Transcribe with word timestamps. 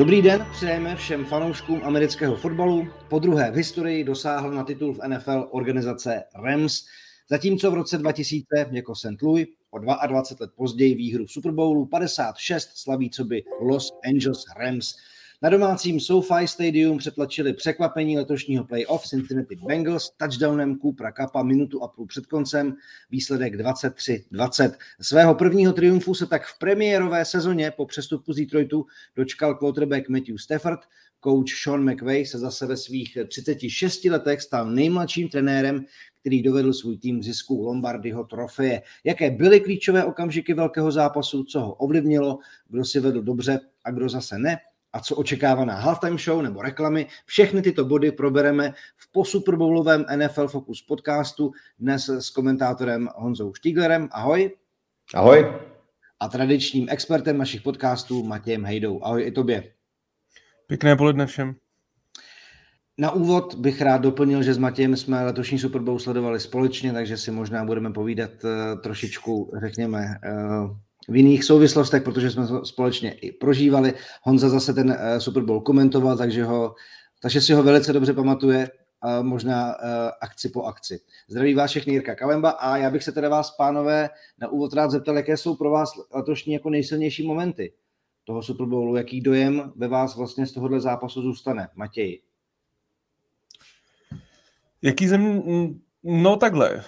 Dobrý 0.00 0.22
den, 0.22 0.46
přejeme 0.52 0.96
všem 0.96 1.24
fanouškům 1.24 1.80
amerického 1.84 2.36
fotbalu. 2.36 2.88
Po 3.08 3.18
druhé 3.18 3.50
v 3.50 3.54
historii 3.54 4.04
dosáhl 4.04 4.50
na 4.50 4.64
titul 4.64 4.94
v 4.94 5.08
NFL 5.08 5.48
organizace 5.50 6.22
Rams, 6.44 6.84
zatímco 7.30 7.70
v 7.70 7.74
roce 7.74 7.98
2000 7.98 8.46
jako 8.70 8.94
St. 8.94 9.22
Louis 9.22 9.48
o 9.70 9.78
22 9.78 10.22
let 10.40 10.50
později 10.56 10.94
výhru 10.94 11.26
v 11.26 11.30
Super 11.30 11.52
Bowlu 11.52 11.86
56 11.86 12.70
slaví 12.74 13.10
co 13.10 13.24
by 13.24 13.42
Los 13.60 13.92
Angeles 14.04 14.44
Rams. 14.56 14.96
Na 15.42 15.50
domácím 15.50 16.00
SoFi 16.00 16.46
Stadium 16.46 16.98
přetlačili 16.98 17.52
překvapení 17.52 18.18
letošního 18.18 18.64
playoff 18.64 19.06
Cincinnati 19.06 19.56
Bengals 19.66 20.10
touchdownem 20.16 20.78
Coopera 20.78 21.12
Kappa 21.12 21.42
minutu 21.42 21.82
a 21.82 21.88
půl 21.88 22.06
před 22.06 22.26
koncem, 22.26 22.74
výsledek 23.10 23.54
23-20. 23.54 24.72
Svého 25.00 25.34
prvního 25.34 25.72
triumfu 25.72 26.14
se 26.14 26.26
tak 26.26 26.46
v 26.46 26.58
premiérové 26.58 27.24
sezóně 27.24 27.70
po 27.70 27.86
přestupu 27.86 28.32
z 28.32 28.36
Detroitu 28.36 28.86
dočkal 29.16 29.54
quarterback 29.54 30.08
Matthew 30.08 30.36
Stafford. 30.36 30.80
Coach 31.24 31.50
Sean 31.62 31.90
McVay 31.90 32.26
se 32.26 32.38
zase 32.38 32.66
ve 32.66 32.76
svých 32.76 33.18
36 33.28 34.04
letech 34.04 34.42
stal 34.42 34.70
nejmladším 34.70 35.28
trenérem, 35.28 35.84
který 36.20 36.42
dovedl 36.42 36.72
svůj 36.72 36.98
tým 36.98 37.20
k 37.20 37.24
zisku 37.24 37.62
Lombardyho 37.62 38.24
trofeje. 38.24 38.82
Jaké 39.04 39.30
byly 39.30 39.60
klíčové 39.60 40.04
okamžiky 40.04 40.54
velkého 40.54 40.92
zápasu, 40.92 41.44
co 41.44 41.60
ho 41.60 41.74
ovlivnilo, 41.74 42.38
kdo 42.68 42.84
si 42.84 43.00
vedl 43.00 43.22
dobře 43.22 43.60
a 43.84 43.90
kdo 43.90 44.08
zase 44.08 44.38
ne, 44.38 44.58
a 44.92 45.00
co 45.00 45.16
očekávaná 45.16 45.74
halftime 45.74 46.18
show 46.18 46.42
nebo 46.42 46.62
reklamy. 46.62 47.06
Všechny 47.26 47.62
tyto 47.62 47.84
body 47.84 48.12
probereme 48.12 48.72
v 48.96 49.12
posuperbowlovém 49.12 50.04
NFL 50.16 50.48
Focus 50.48 50.82
podcastu 50.82 51.52
dnes 51.78 52.08
s 52.08 52.30
komentátorem 52.30 53.08
Honzou 53.16 53.54
Štíglerem. 53.54 54.08
Ahoj. 54.12 54.50
Ahoj. 55.14 55.52
A 56.20 56.28
tradičním 56.28 56.86
expertem 56.90 57.38
našich 57.38 57.62
podcastů 57.62 58.24
Matějem 58.24 58.64
Hejdou. 58.64 59.04
Ahoj 59.04 59.26
i 59.26 59.32
tobě. 59.32 59.72
Pěkné 60.66 60.96
poledne 60.96 61.26
všem. 61.26 61.54
Na 62.98 63.10
úvod 63.10 63.54
bych 63.54 63.80
rád 63.82 63.98
doplnil, 63.98 64.42
že 64.42 64.54
s 64.54 64.58
Matějem 64.58 64.96
jsme 64.96 65.24
letošní 65.24 65.58
Super 65.58 65.80
Bowl 65.80 65.98
sledovali 65.98 66.40
společně, 66.40 66.92
takže 66.92 67.16
si 67.16 67.30
možná 67.30 67.64
budeme 67.64 67.92
povídat 67.92 68.30
eh, 68.44 68.76
trošičku, 68.76 69.52
řekněme, 69.60 70.18
eh, 70.24 70.30
v 71.10 71.16
jiných 71.16 71.44
souvislostech, 71.44 72.02
protože 72.02 72.30
jsme 72.30 72.46
společně 72.64 73.12
i 73.12 73.32
prožívali. 73.32 73.94
Honza 74.22 74.48
zase 74.48 74.74
ten 74.74 74.96
eh, 74.98 75.20
Super 75.20 75.42
Bowl 75.42 75.60
komentoval, 75.60 76.16
takže, 76.16 76.44
ho, 76.44 76.74
takže 77.22 77.40
si 77.40 77.52
ho 77.52 77.62
velice 77.62 77.92
dobře 77.92 78.12
pamatuje, 78.12 78.70
možná 79.22 79.74
akci 80.20 80.48
po 80.48 80.62
akci. 80.62 81.00
Zdraví 81.28 81.54
vás 81.54 81.70
všechny 81.70 81.92
Jirka 81.92 82.14
Kalemba 82.14 82.50
a 82.50 82.76
já 82.76 82.90
bych 82.90 83.02
se 83.02 83.12
teda 83.12 83.28
vás, 83.28 83.50
pánové, 83.50 84.10
na 84.38 84.48
úvod 84.48 84.72
rád 84.72 84.90
zeptal, 84.90 85.16
jaké 85.16 85.36
jsou 85.36 85.56
pro 85.56 85.70
vás 85.70 85.92
letošní 86.14 86.52
jako 86.52 86.70
nejsilnější 86.70 87.26
momenty 87.26 87.72
toho 88.24 88.42
Super 88.42 88.66
Bowlu, 88.66 88.96
jaký 88.96 89.20
dojem 89.20 89.72
ve 89.76 89.88
vás 89.88 90.16
vlastně 90.16 90.46
z 90.46 90.52
tohohle 90.52 90.80
zápasu 90.80 91.22
zůstane, 91.22 91.68
Matěj? 91.74 92.22
Jaký 94.82 95.08
zem... 95.08 95.42
No 96.04 96.36
takhle. 96.36 96.70
Eh, 96.76 96.82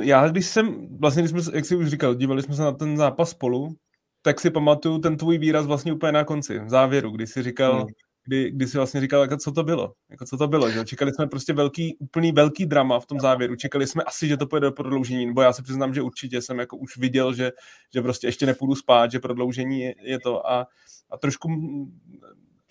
já 0.00 0.28
když 0.28 0.46
jsem, 0.46 0.88
vlastně 0.98 1.22
když 1.22 1.30
jsme, 1.30 1.56
jak 1.56 1.64
jsi 1.64 1.76
už 1.76 1.88
říkal, 1.88 2.14
dívali 2.14 2.42
jsme 2.42 2.54
se 2.54 2.62
na 2.62 2.72
ten 2.72 2.96
zápas 2.96 3.30
spolu, 3.30 3.74
tak 4.22 4.40
si 4.40 4.50
pamatuju 4.50 4.98
ten 4.98 5.16
tvůj 5.16 5.38
výraz 5.38 5.66
vlastně 5.66 5.92
úplně 5.92 6.12
na 6.12 6.24
konci, 6.24 6.58
v 6.58 6.68
závěru, 6.68 7.10
kdy 7.10 7.26
jsi 7.26 7.42
říkal, 7.42 7.76
hmm. 7.76 7.86
kdy, 8.26 8.50
kdy 8.50 8.66
jsi 8.66 8.76
vlastně 8.76 9.00
říkal, 9.00 9.22
jako, 9.22 9.36
co 9.36 9.52
to 9.52 9.62
bylo. 9.62 9.92
Jako, 10.10 10.24
co 10.24 10.36
to 10.36 10.48
bylo, 10.48 10.70
že 10.70 10.84
čekali 10.84 11.12
jsme 11.12 11.26
prostě 11.26 11.52
velký, 11.52 11.96
úplný 11.98 12.32
velký 12.32 12.66
drama 12.66 13.00
v 13.00 13.06
tom 13.06 13.20
závěru. 13.20 13.56
Čekali 13.56 13.86
jsme 13.86 14.02
asi, 14.02 14.28
že 14.28 14.36
to 14.36 14.46
pojde 14.46 14.66
do 14.66 14.72
prodloužení, 14.72 15.26
nebo 15.26 15.42
já 15.42 15.52
se 15.52 15.62
přiznám, 15.62 15.94
že 15.94 16.02
určitě 16.02 16.42
jsem 16.42 16.58
jako 16.58 16.76
už 16.76 16.96
viděl, 16.96 17.34
že, 17.34 17.52
že 17.94 18.02
prostě 18.02 18.26
ještě 18.26 18.46
nepůjdu 18.46 18.74
spát, 18.74 19.10
že 19.10 19.18
prodloužení 19.18 19.80
je, 19.80 19.94
je 20.02 20.18
to 20.20 20.50
a, 20.50 20.66
a 21.10 21.18
trošku 21.18 21.48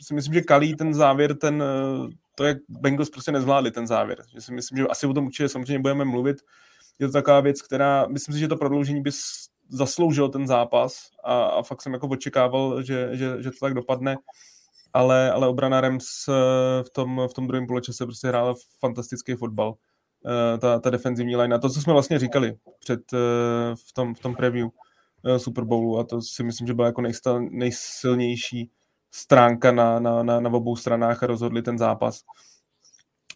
si 0.01 0.13
myslím, 0.13 0.33
že 0.33 0.41
kalí 0.41 0.75
ten 0.75 0.93
závěr, 0.93 1.37
ten, 1.37 1.63
to, 2.35 2.43
jak 2.43 2.57
Bengals 2.69 3.09
prostě 3.09 3.31
nezvládli 3.31 3.71
ten 3.71 3.87
závěr. 3.87 4.23
Že 4.33 4.41
si 4.41 4.53
myslím, 4.53 4.77
že 4.77 4.87
asi 4.87 5.07
o 5.07 5.13
tom 5.13 5.25
určitě 5.25 5.49
samozřejmě 5.49 5.79
budeme 5.79 6.05
mluvit. 6.05 6.37
Je 6.99 7.07
to 7.07 7.13
taková 7.13 7.41
věc, 7.41 7.61
která, 7.61 8.07
myslím 8.07 8.33
si, 8.33 8.39
že 8.39 8.47
to 8.47 8.57
prodloužení 8.57 9.01
by 9.01 9.11
zasloužil 9.69 10.29
ten 10.29 10.47
zápas 10.47 11.09
a, 11.23 11.43
a 11.43 11.63
fakt 11.63 11.81
jsem 11.81 11.93
jako 11.93 12.07
očekával, 12.07 12.83
že, 12.83 13.09
že, 13.13 13.43
že 13.43 13.51
to 13.51 13.57
tak 13.61 13.73
dopadne. 13.73 14.15
Ale, 14.93 15.31
ale 15.31 15.47
obrana 15.47 15.81
Rams 15.81 16.05
eh, 16.29 16.83
v 16.83 16.89
tom, 16.89 17.21
v 17.27 17.33
tom 17.33 17.47
druhém 17.47 17.67
poločase 17.67 18.05
prostě 18.05 18.27
hrála 18.27 18.53
fantastický 18.79 19.33
fotbal. 19.33 19.75
Eh, 20.25 20.57
ta, 20.57 20.79
ta 20.79 20.89
defenzivní 20.89 21.35
line. 21.35 21.55
A 21.55 21.59
to, 21.59 21.69
co 21.69 21.81
jsme 21.81 21.93
vlastně 21.93 22.19
říkali 22.19 22.55
před, 22.79 23.13
eh, 23.13 23.75
v, 23.75 23.93
tom, 23.93 24.15
v 24.15 24.19
tom 24.19 24.35
preview 24.35 24.67
Super 25.37 25.63
Bowlu 25.63 25.99
a 25.99 26.03
to 26.03 26.21
si 26.21 26.43
myslím, 26.43 26.67
že 26.67 26.73
byla 26.73 26.87
jako 26.87 27.01
nejstal, 27.01 27.41
nejsilnější 27.41 28.71
stránka 29.13 29.71
na, 29.71 29.99
na, 29.99 30.23
na, 30.23 30.39
na 30.39 30.49
obou 30.53 30.75
stranách 30.75 31.23
a 31.23 31.27
rozhodli 31.27 31.61
ten 31.61 31.77
zápas. 31.77 32.21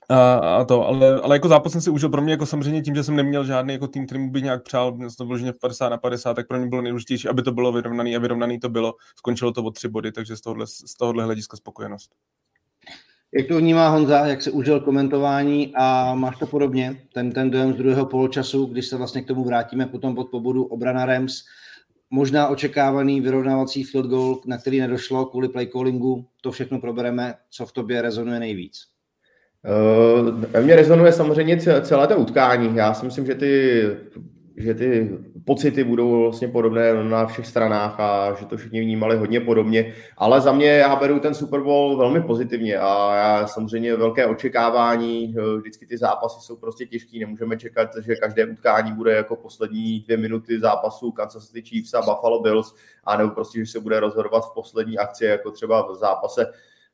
A, 0.09 0.33
a 0.33 0.63
to, 0.63 0.88
ale, 0.88 1.21
ale 1.21 1.35
jako 1.35 1.47
zápas 1.47 1.71
jsem 1.71 1.81
si 1.81 1.89
užil 1.89 2.09
pro 2.09 2.21
mě 2.21 2.33
jako 2.33 2.45
samozřejmě 2.45 2.81
tím, 2.81 2.95
že 2.95 3.03
jsem 3.03 3.15
neměl 3.15 3.45
žádný 3.45 3.73
jako 3.73 3.87
tým, 3.87 4.05
který 4.05 4.21
mu 4.21 4.31
by 4.31 4.41
nějak 4.41 4.63
přál, 4.63 4.91
měl 4.91 5.09
to 5.17 5.25
vloženě 5.25 5.53
50 5.61 5.89
na 5.89 5.97
50, 5.97 6.33
tak 6.33 6.47
pro 6.47 6.57
mě 6.57 6.67
bylo 6.67 6.81
nejdůležitější, 6.81 7.27
aby 7.27 7.43
to 7.43 7.51
bylo 7.51 7.71
vyrovnaný 7.71 8.16
a 8.16 8.19
vyrovnaný 8.19 8.59
to 8.59 8.69
bylo. 8.69 8.95
Skončilo 9.16 9.51
to 9.51 9.63
o 9.63 9.71
tři 9.71 9.87
body, 9.87 10.11
takže 10.11 10.37
z 10.37 10.41
tohohle, 10.41 10.67
z 10.67 10.97
tohohle 10.97 11.23
hlediska 11.23 11.57
spokojenost. 11.57 12.11
Jak 13.31 13.47
to 13.47 13.57
vnímá 13.57 13.89
Honza, 13.89 14.25
jak 14.25 14.41
se 14.41 14.51
užil 14.51 14.79
komentování 14.79 15.73
a 15.75 16.16
máš 16.16 16.39
to 16.39 16.47
podobně, 16.47 17.01
ten, 17.13 17.31
ten 17.31 17.51
dojem 17.51 17.73
z 17.73 17.77
druhého 17.77 18.05
poločasu, 18.05 18.66
když 18.66 18.87
se 18.87 18.97
vlastně 18.97 19.21
k 19.21 19.27
tomu 19.27 19.43
vrátíme 19.43 19.85
potom 19.85 20.16
pod 20.16 20.29
pobodu 20.29 20.63
obrana 20.63 21.05
Rams, 21.05 21.43
možná 22.09 22.47
očekávaný 22.47 23.22
vyrovnávací 23.22 23.84
field 23.84 24.07
goal, 24.07 24.41
na 24.45 24.57
který 24.57 24.79
nedošlo 24.79 25.25
kvůli 25.25 25.50
play 25.50 25.68
callingu, 25.68 26.25
to 26.41 26.51
všechno 26.51 26.79
probereme, 26.79 27.34
co 27.50 27.66
v 27.66 27.72
tobě 27.72 28.01
rezonuje 28.01 28.40
nejvíc. 28.40 28.84
Uh, 30.53 30.63
mě 30.63 30.75
rezonuje 30.75 31.12
samozřejmě 31.12 31.57
celé 31.81 32.07
to 32.07 32.17
utkání. 32.17 32.75
Já 32.75 32.94
si 32.94 33.06
myslím, 33.06 33.25
že 33.25 33.35
ty 33.35 33.84
že 34.57 34.73
ty 34.73 35.18
pocity 35.45 35.84
budou 35.84 36.22
vlastně 36.22 36.47
podobné 36.47 37.03
na 37.03 37.25
všech 37.25 37.47
stranách 37.47 38.00
a 38.00 38.34
že 38.40 38.45
to 38.45 38.57
všichni 38.57 38.81
vnímali 38.81 39.18
hodně 39.18 39.40
podobně. 39.40 39.94
Ale 40.18 40.41
za 40.41 40.51
mě 40.51 40.68
já 40.68 40.95
beru 40.95 41.19
ten 41.19 41.34
Super 41.34 41.62
Bowl 41.62 41.97
velmi 41.97 42.22
pozitivně 42.22 42.79
a 42.79 43.16
já 43.16 43.47
samozřejmě 43.47 43.96
velké 43.96 44.25
očekávání, 44.25 45.35
vždycky 45.57 45.85
ty 45.85 45.97
zápasy 45.97 46.41
jsou 46.41 46.56
prostě 46.56 46.85
těžký, 46.85 47.19
nemůžeme 47.19 47.57
čekat, 47.57 47.90
že 48.01 48.16
každé 48.16 48.46
utkání 48.46 48.91
bude 48.91 49.13
jako 49.13 49.35
poslední 49.35 50.00
dvě 50.00 50.17
minuty 50.17 50.59
zápasu 50.59 51.12
Kansas 51.12 51.47
City 51.47 51.69
Chiefs 51.69 51.94
a 51.94 52.01
Buffalo 52.01 52.41
Bills, 52.41 52.75
a 53.03 53.17
nebo 53.17 53.29
prostě, 53.29 53.59
že 53.59 53.72
se 53.72 53.79
bude 53.79 54.00
rozhodovat 54.00 54.41
v 54.41 54.53
poslední 54.53 54.97
akci, 54.97 55.25
jako 55.25 55.51
třeba 55.51 55.91
v 55.91 55.96
zápase 55.96 56.46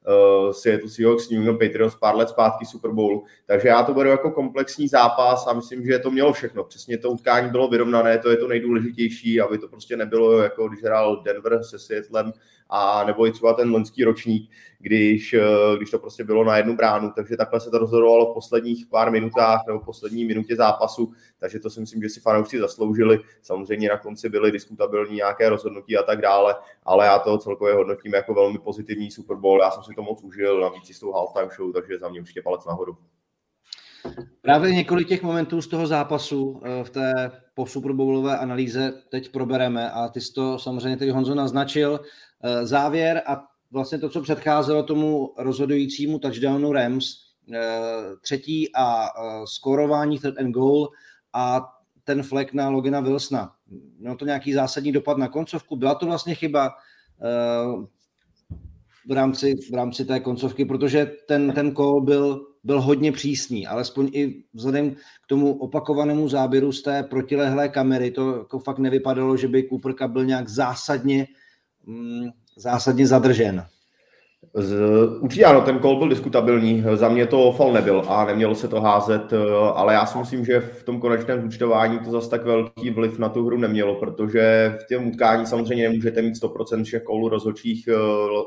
uh, 0.08 0.52
Seattle 0.52 0.90
Seahawks, 0.90 1.30
New 1.30 1.40
England 1.40 1.60
Patriots 1.60 1.96
pár 1.96 2.16
let 2.16 2.30
zpátky 2.30 2.66
Super 2.66 2.92
Bowlu. 2.92 3.24
Takže 3.46 3.68
já 3.68 3.84
to 3.84 3.94
beru 3.94 4.10
jako 4.10 4.32
komplexní 4.32 4.88
zápas 4.88 5.48
a 5.48 5.54
myslím, 5.54 5.86
že 5.86 6.00
to 6.00 6.12
mělo 6.12 6.34
všechno. 6.34 6.64
Přesně 6.64 6.98
to 6.98 7.10
utkání 7.10 7.50
bylo 7.50 7.68
vyrovnané, 7.68 8.18
to 8.18 8.30
je 8.30 8.38
to 8.38 8.48
nejdůležitější, 8.48 9.42
aby 9.42 9.58
to 9.58 9.68
prostě 9.68 9.98
nebylo 9.98 10.42
jako 10.42 10.68
když 10.68 10.84
hrál 10.84 11.24
Denver 11.24 11.64
se 11.64 11.80
Seattlem 11.80 12.34
a 12.76 13.04
nebo 13.04 13.28
i 13.28 13.32
třeba 13.32 13.54
ten 13.54 13.72
loňský 13.72 14.04
ročník, 14.04 14.52
když, 14.80 15.34
eh, 15.34 15.78
když 15.78 15.92
to 15.92 16.00
prostě 16.00 16.24
bylo 16.24 16.44
na 16.44 16.58
jednu 16.58 16.76
bránu, 16.76 17.12
takže 17.16 17.38
takhle 17.38 17.60
se 17.60 17.70
to 17.70 17.78
rozhodovalo 17.78 18.32
v 18.32 18.34
posledních 18.34 18.86
pár 18.88 19.12
minutách 19.12 19.62
nebo 19.68 19.80
v 19.80 19.86
poslední 19.86 20.26
minutě 20.26 20.56
zápasu, 20.56 21.14
takže 21.40 21.60
to 21.60 21.70
si 21.70 21.80
myslím, 21.80 22.02
že 22.02 22.10
si 22.10 22.20
fanoušci 22.20 22.60
zasloužili. 22.60 23.20
Samozřejmě 23.42 23.90
na 23.90 23.98
konci 23.98 24.30
byly 24.30 24.52
diskutabilní 24.52 25.16
nějaké 25.16 25.50
rozhodnutí 25.50 25.98
a 25.98 26.04
tak 26.04 26.22
dále, 26.22 26.56
ale 26.84 27.06
já 27.06 27.20
to 27.20 27.38
celkově 27.38 27.74
hodnotím 27.74 28.14
jako 28.14 28.34
velmi 28.34 28.60
pozitivní 28.60 29.12
Super 29.12 29.38
Bowl. 29.38 29.62
Já 29.62 29.72
jsem 29.72 29.84
si 29.84 29.94
to 29.96 30.02
moc 30.02 30.24
užil, 30.24 30.62
navíc 30.62 30.96
s 30.96 31.00
tou 31.00 31.12
halftime 31.12 31.50
show, 31.56 31.74
takže 31.74 32.00
za 32.00 32.10
mě 32.10 32.20
určitě 32.20 32.42
palec 32.42 32.66
nahoru. 32.66 32.98
Právě 34.42 34.72
několik 34.72 35.08
těch 35.08 35.24
momentů 35.24 35.62
z 35.62 35.68
toho 35.68 35.88
zápasu 35.88 36.62
eh, 36.64 36.84
v 36.84 36.90
té 36.90 37.32
po 37.54 37.66
Superbowlové 37.66 38.38
analýze 38.38 38.94
teď 39.10 39.32
probereme 39.32 39.92
a 39.92 40.08
ty 40.08 40.22
jsi 40.22 40.34
to 40.34 40.60
samozřejmě 40.60 40.98
teď 40.98 41.10
Honzo 41.10 41.36
naznačil. 41.36 42.00
Eh, 42.44 42.66
závěr 42.66 43.22
a 43.26 43.44
vlastně 43.72 43.98
to, 44.00 44.10
co 44.10 44.22
předcházelo 44.22 44.84
tomu 44.84 45.34
rozhodujícímu 45.38 46.20
touchdownu 46.20 46.72
Rams, 46.72 47.06
eh, 47.54 47.60
třetí 48.22 48.70
a 48.76 49.08
skorování 49.46 50.20
third 50.20 50.38
and 50.38 50.52
goal 50.52 50.90
a 51.34 51.70
ten 52.04 52.24
flek 52.24 52.54
na 52.54 52.70
Logina 52.70 53.00
Wilsona. 53.00 53.56
Mělo 54.00 54.16
to 54.16 54.26
nějaký 54.26 54.54
zásadní 54.54 54.92
dopad 54.92 55.18
na 55.18 55.28
koncovku? 55.28 55.76
Byla 55.76 55.96
to 55.96 56.06
vlastně 56.06 56.36
chyba 56.36 56.72
v 59.08 59.12
rámci, 59.12 59.56
v 59.72 59.74
rámci 59.74 60.06
té 60.06 60.20
koncovky, 60.20 60.66
protože 60.66 61.12
ten, 61.28 61.52
ten 61.52 61.76
call 61.76 62.02
byl 62.02 62.54
byl 62.64 62.82
hodně 62.82 63.12
přísný, 63.12 63.68
alespoň 63.68 64.10
i 64.14 64.44
vzhledem 64.54 64.92
k 64.96 65.28
tomu 65.28 65.54
opakovanému 65.54 66.30
záběru 66.30 66.72
z 66.72 66.82
té 66.82 67.04
protilehlé 67.04 67.70
kamery, 67.70 68.12
to 68.12 68.38
jako 68.38 68.60
fakt 68.60 68.80
nevypadalo, 68.80 69.38
že 69.38 69.48
by 69.48 69.68
Cooper 69.70 70.08
byl 70.08 70.26
nějak 70.26 70.50
zásadně, 70.50 71.18
mm, 71.18 71.26
zásadně 72.58 73.08
zadržen. 73.08 73.66
Z, 74.56 74.76
určitě 75.20 75.46
ano, 75.46 75.62
ten 75.62 75.80
kol 75.80 75.98
byl 75.98 76.10
diskutabilní, 76.10 76.84
za 76.94 77.10
mě 77.10 77.28
to 77.28 77.52
fal 77.52 77.74
nebyl 77.74 78.04
a 78.08 78.26
nemělo 78.26 78.56
se 78.56 78.68
to 78.68 78.82
házet, 78.82 79.34
ale 79.74 79.94
já 79.94 80.06
si 80.06 80.18
myslím, 80.18 80.46
že 80.46 80.60
v 80.60 80.84
tom 80.84 81.00
konečném 81.00 81.48
účtování 81.48 82.00
to 82.00 82.12
zase 82.12 82.30
tak 82.30 82.46
velký 82.46 82.90
vliv 82.90 83.20
na 83.20 83.30
tu 83.30 83.46
hru 83.46 83.58
nemělo, 83.58 83.96
protože 83.96 84.76
v 84.84 84.88
těm 84.88 85.08
utkání 85.08 85.46
samozřejmě 85.46 85.90
nemůžete 85.90 86.22
mít 86.22 86.34
100% 86.44 86.84
všech 86.84 87.04
kolů 87.04 87.30
rozhodčích 87.30 87.90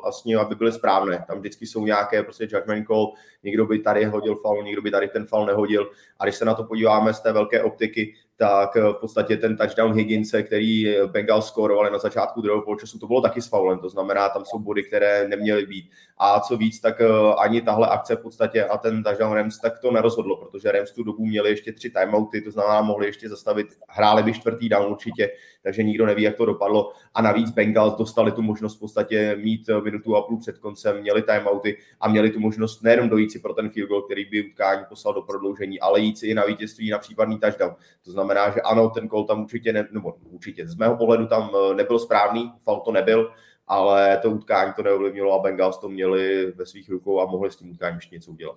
vlastně, 0.03 0.37
aby 0.37 0.55
byly 0.55 0.73
správné. 0.73 1.25
Tam 1.29 1.39
vždycky 1.39 1.67
jsou 1.67 1.85
nějaké 1.85 2.23
prostě 2.23 2.49
judgment 2.53 2.87
call, 2.87 3.13
někdo 3.43 3.67
by 3.67 3.79
tady 3.79 4.05
hodil 4.05 4.37
fal, 4.37 4.63
někdo 4.63 4.83
by 4.83 4.91
tady 4.91 5.09
ten 5.09 5.27
fal 5.27 5.47
nehodil. 5.47 5.91
A 6.19 6.25
když 6.25 6.37
se 6.37 6.45
na 6.45 6.55
to 6.55 6.65
podíváme 6.65 7.15
z 7.15 7.21
té 7.21 7.33
velké 7.33 7.63
optiky, 7.63 8.15
tak 8.37 8.75
v 8.75 8.93
podstatě 9.01 9.37
ten 9.37 9.57
touchdown 9.57 9.93
Higginse, 9.93 10.43
který 10.43 10.97
Bengals 11.07 11.47
skórovali 11.47 11.91
na 11.91 11.99
začátku 11.99 12.41
druhého 12.41 12.63
poločasu, 12.63 12.99
to 12.99 13.07
bylo 13.07 13.21
taky 13.21 13.43
s 13.43 13.47
faulem, 13.47 13.79
to 13.79 13.89
znamená, 13.89 14.29
tam 14.29 14.45
jsou 14.45 14.59
body, 14.59 14.83
které 14.83 15.29
neměly 15.29 15.67
být. 15.67 15.91
A 16.19 16.41
co 16.41 16.57
víc, 16.57 16.81
tak 16.81 17.01
eh, 17.01 17.07
ani 17.39 17.63
tahle 17.63 17.89
akce 17.89 18.17
v 18.17 18.21
podstatě 18.21 18.65
a 18.65 18.79
ten 18.79 19.03
touchdown 19.03 19.33
Rams, 19.33 19.59
tak 19.59 19.79
to 19.79 19.91
nerozhodlo, 19.91 20.37
protože 20.37 20.73
Rams 20.73 20.93
tu 20.93 21.03
dobu 21.03 21.27
měli 21.27 21.51
ještě 21.51 21.73
tři 21.73 21.91
timeouty, 21.91 22.41
to 22.41 22.51
znamená, 22.51 22.83
mohli 22.83 23.07
ještě 23.07 23.29
zastavit, 23.29 23.67
hráli 23.89 24.23
by 24.23 24.33
čtvrtý 24.33 24.69
down 24.69 24.93
určitě, 24.93 25.31
takže 25.63 25.83
nikdo 25.83 26.07
neví, 26.07 26.23
jak 26.23 26.37
to 26.37 26.47
dopadlo. 26.47 26.93
A 27.15 27.23
navíc 27.23 27.51
Bengals 27.51 27.97
dostali 27.97 28.33
tu 28.33 28.43
možnost 28.43 28.77
v 28.77 28.81
podstatě 28.81 29.37
mít 29.43 29.71
minutu 29.85 30.17
a 30.17 30.23
půl 30.23 30.39
před 30.39 30.59
koncem, 30.59 31.01
měli 31.01 31.23
timeouty 31.23 31.79
a 32.01 32.09
měli 32.09 32.31
tu 32.31 32.41
možnost 32.41 32.83
nejenom 32.83 33.09
dojít 33.09 33.33
si 33.33 33.39
pro 33.39 33.55
ten 33.55 33.71
field 33.71 33.89
goal, 33.89 34.03
který 34.03 34.25
by 34.25 34.47
utkání 34.51 34.85
poslal 34.89 35.15
do 35.15 35.23
prodloužení, 35.23 35.81
ale 35.81 36.01
jít 36.01 36.19
si 36.19 36.27
i 36.27 36.35
na 36.35 36.45
vítězství 36.45 36.91
na 36.91 36.99
případný 36.99 37.39
touchdown. 37.39 37.75
To 38.05 38.11
znamená, 38.11 38.51
že 38.51 38.61
ano, 38.61 38.91
ten 38.91 39.07
gol 39.07 39.25
tam 39.25 39.43
určitě, 39.43 39.73
ne, 39.73 39.89
nebo 39.91 40.15
určitě, 40.31 40.69
z 40.69 40.75
mého 40.75 40.97
pohledu 40.97 41.27
tam 41.27 41.51
eh, 41.55 41.75
nebyl 41.75 41.99
správný, 41.99 42.53
fal 42.65 42.81
to 42.81 42.93
nebyl, 42.93 43.31
ale 43.67 44.19
to 44.23 44.31
utkání 44.31 44.73
to 44.77 44.83
neovlivnilo 44.83 45.33
a 45.33 45.43
Bengals 45.43 45.79
to 45.79 45.89
měli 45.89 46.53
ve 46.53 46.67
svých 46.67 46.89
rukou 46.89 47.21
a 47.21 47.27
mohli 47.27 47.51
s 47.51 47.57
tím 47.57 47.71
utkáním 47.71 47.97
ještě 47.97 48.15
něco 48.15 48.31
udělat. 48.31 48.57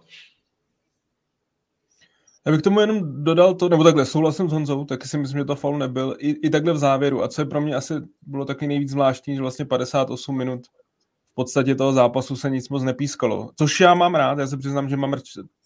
Já 2.46 2.52
bych 2.52 2.62
tomu 2.62 2.80
jenom 2.80 3.24
dodal 3.24 3.54
to, 3.54 3.70
nebo 3.70 3.84
takhle, 3.84 4.06
souhlasím 4.06 4.50
s 4.50 4.52
Honzou, 4.52 4.86
taky 4.86 5.08
si 5.08 5.18
myslím, 5.18 5.40
že 5.40 5.46
to 5.46 5.56
faul 5.56 5.78
nebyl, 5.78 6.16
i, 6.20 6.30
i 6.30 6.50
takhle 6.50 6.74
v 6.74 6.78
závěru. 6.78 7.24
A 7.24 7.28
co 7.28 7.42
je 7.42 7.46
pro 7.46 7.62
mě 7.62 7.76
asi 7.76 7.94
bylo 8.22 8.46
taky 8.46 8.68
nejvíc 8.68 8.90
zvláštní, 8.90 9.36
že 9.36 9.42
vlastně 9.42 9.66
58 9.66 10.38
minut 10.38 10.68
v 11.32 11.34
podstatě 11.34 11.76
toho 11.76 11.94
zápasu 11.94 12.36
se 12.36 12.50
nic 12.50 12.70
moc 12.70 12.84
nepískalo. 12.84 13.52
Což 13.56 13.80
já 13.80 13.94
mám 13.94 14.16
rád, 14.16 14.40
já 14.40 14.48
se 14.48 14.58
přiznám, 14.58 14.90
že 14.90 14.98
mám 14.98 15.16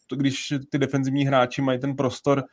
to, 0.08 0.16
když 0.16 0.54
ty 0.70 0.78
defenzivní 0.78 1.26
hráči 1.26 1.62
mají 1.62 1.80
ten 1.80 1.96
prostor 1.96 2.44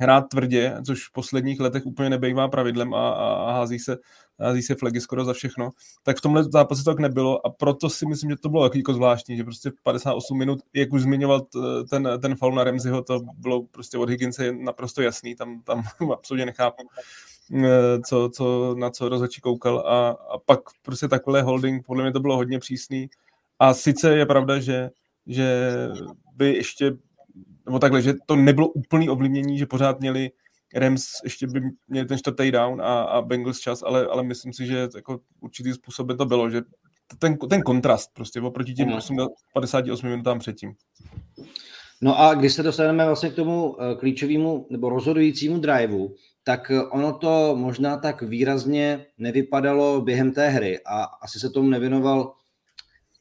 hrát 0.00 0.28
tvrdě, 0.28 0.76
což 0.86 1.08
v 1.08 1.12
posledních 1.12 1.60
letech 1.60 1.86
úplně 1.86 2.10
nebejvá 2.10 2.48
pravidlem 2.48 2.94
a, 2.94 3.10
a, 3.10 3.32
a 3.32 3.52
hází, 3.52 3.78
se, 3.78 3.96
hází 4.40 4.62
se 4.62 4.74
flagy 4.74 5.00
skoro 5.00 5.24
za 5.24 5.32
všechno, 5.32 5.70
tak 6.02 6.18
v 6.18 6.20
tomhle 6.20 6.44
zápase 6.44 6.84
to 6.84 6.90
tak 6.90 6.98
nebylo 6.98 7.46
a 7.46 7.50
proto 7.50 7.90
si 7.90 8.06
myslím, 8.06 8.30
že 8.30 8.36
to 8.36 8.48
bylo 8.48 8.70
jako 8.74 8.94
zvláštní, 8.94 9.36
že 9.36 9.44
prostě 9.44 9.70
58 9.82 10.38
minut, 10.38 10.58
jak 10.74 10.92
už 10.92 11.02
zmiňoval 11.02 11.46
ten, 11.90 12.08
ten 12.22 12.36
faul 12.36 12.54
na 12.54 12.64
Remziho, 12.64 13.02
to 13.02 13.20
bylo 13.34 13.62
prostě 13.62 13.98
od 13.98 14.10
Higginse 14.10 14.52
naprosto 14.52 15.02
jasný, 15.02 15.34
tam, 15.34 15.62
tam 15.62 15.82
absolutně 16.12 16.46
nechápu, 16.46 16.82
eh, 17.64 18.00
co, 18.06 18.30
co, 18.34 18.74
na 18.78 18.90
co 18.90 19.08
rozhodčí 19.08 19.40
koukal 19.40 19.78
a, 19.78 20.08
a 20.10 20.38
pak 20.38 20.60
prostě 20.82 21.08
takhle 21.08 21.42
holding, 21.42 21.86
podle 21.86 22.02
mě 22.02 22.12
to 22.12 22.20
bylo 22.20 22.36
hodně 22.36 22.58
přísný 22.58 23.10
a 23.58 23.74
sice 23.74 24.16
je 24.16 24.26
pravda, 24.26 24.60
že 24.60 24.90
že 25.28 25.70
by 26.36 26.54
ještě 26.54 26.92
nebo 27.66 27.78
takhle, 27.78 28.02
že 28.02 28.14
to 28.26 28.36
nebylo 28.36 28.68
úplný 28.68 29.08
ovlivnění, 29.08 29.58
že 29.58 29.66
pořád 29.66 30.00
měli 30.00 30.30
Rams 30.74 31.04
ještě 31.24 31.46
by 31.46 31.60
měli 31.88 32.06
ten 32.06 32.18
čtvrtý 32.18 32.50
down 32.50 32.82
a, 32.82 33.02
a 33.02 33.22
Bengals 33.22 33.58
čas, 33.58 33.82
ale, 33.82 34.06
ale 34.06 34.22
myslím 34.22 34.52
si, 34.52 34.66
že 34.66 34.88
jako 34.94 35.20
určitý 35.40 35.72
způsobem 35.72 36.16
to 36.16 36.24
bylo, 36.24 36.50
že 36.50 36.62
ten, 37.18 37.36
ten 37.38 37.62
kontrast 37.62 38.10
prostě 38.14 38.40
oproti 38.40 38.74
těm 38.74 38.98
58 39.54 40.08
minutám 40.08 40.38
předtím. 40.38 40.74
No 42.00 42.20
a 42.20 42.34
když 42.34 42.52
se 42.52 42.62
dostaneme 42.62 43.06
vlastně 43.06 43.30
k 43.30 43.34
tomu 43.34 43.76
eh, 43.80 43.94
klíčovému 43.94 44.66
nebo 44.70 44.88
rozhodujícímu 44.88 45.58
driveu, 45.58 46.14
tak 46.44 46.70
eh, 46.70 46.82
ono 46.82 47.12
to 47.18 47.56
možná 47.56 47.96
tak 47.96 48.22
výrazně 48.22 49.06
nevypadalo 49.18 50.00
během 50.00 50.32
té 50.32 50.48
hry 50.48 50.80
a 50.86 51.02
asi 51.02 51.40
se 51.40 51.50
tomu 51.50 51.68
nevěnoval 51.68 52.34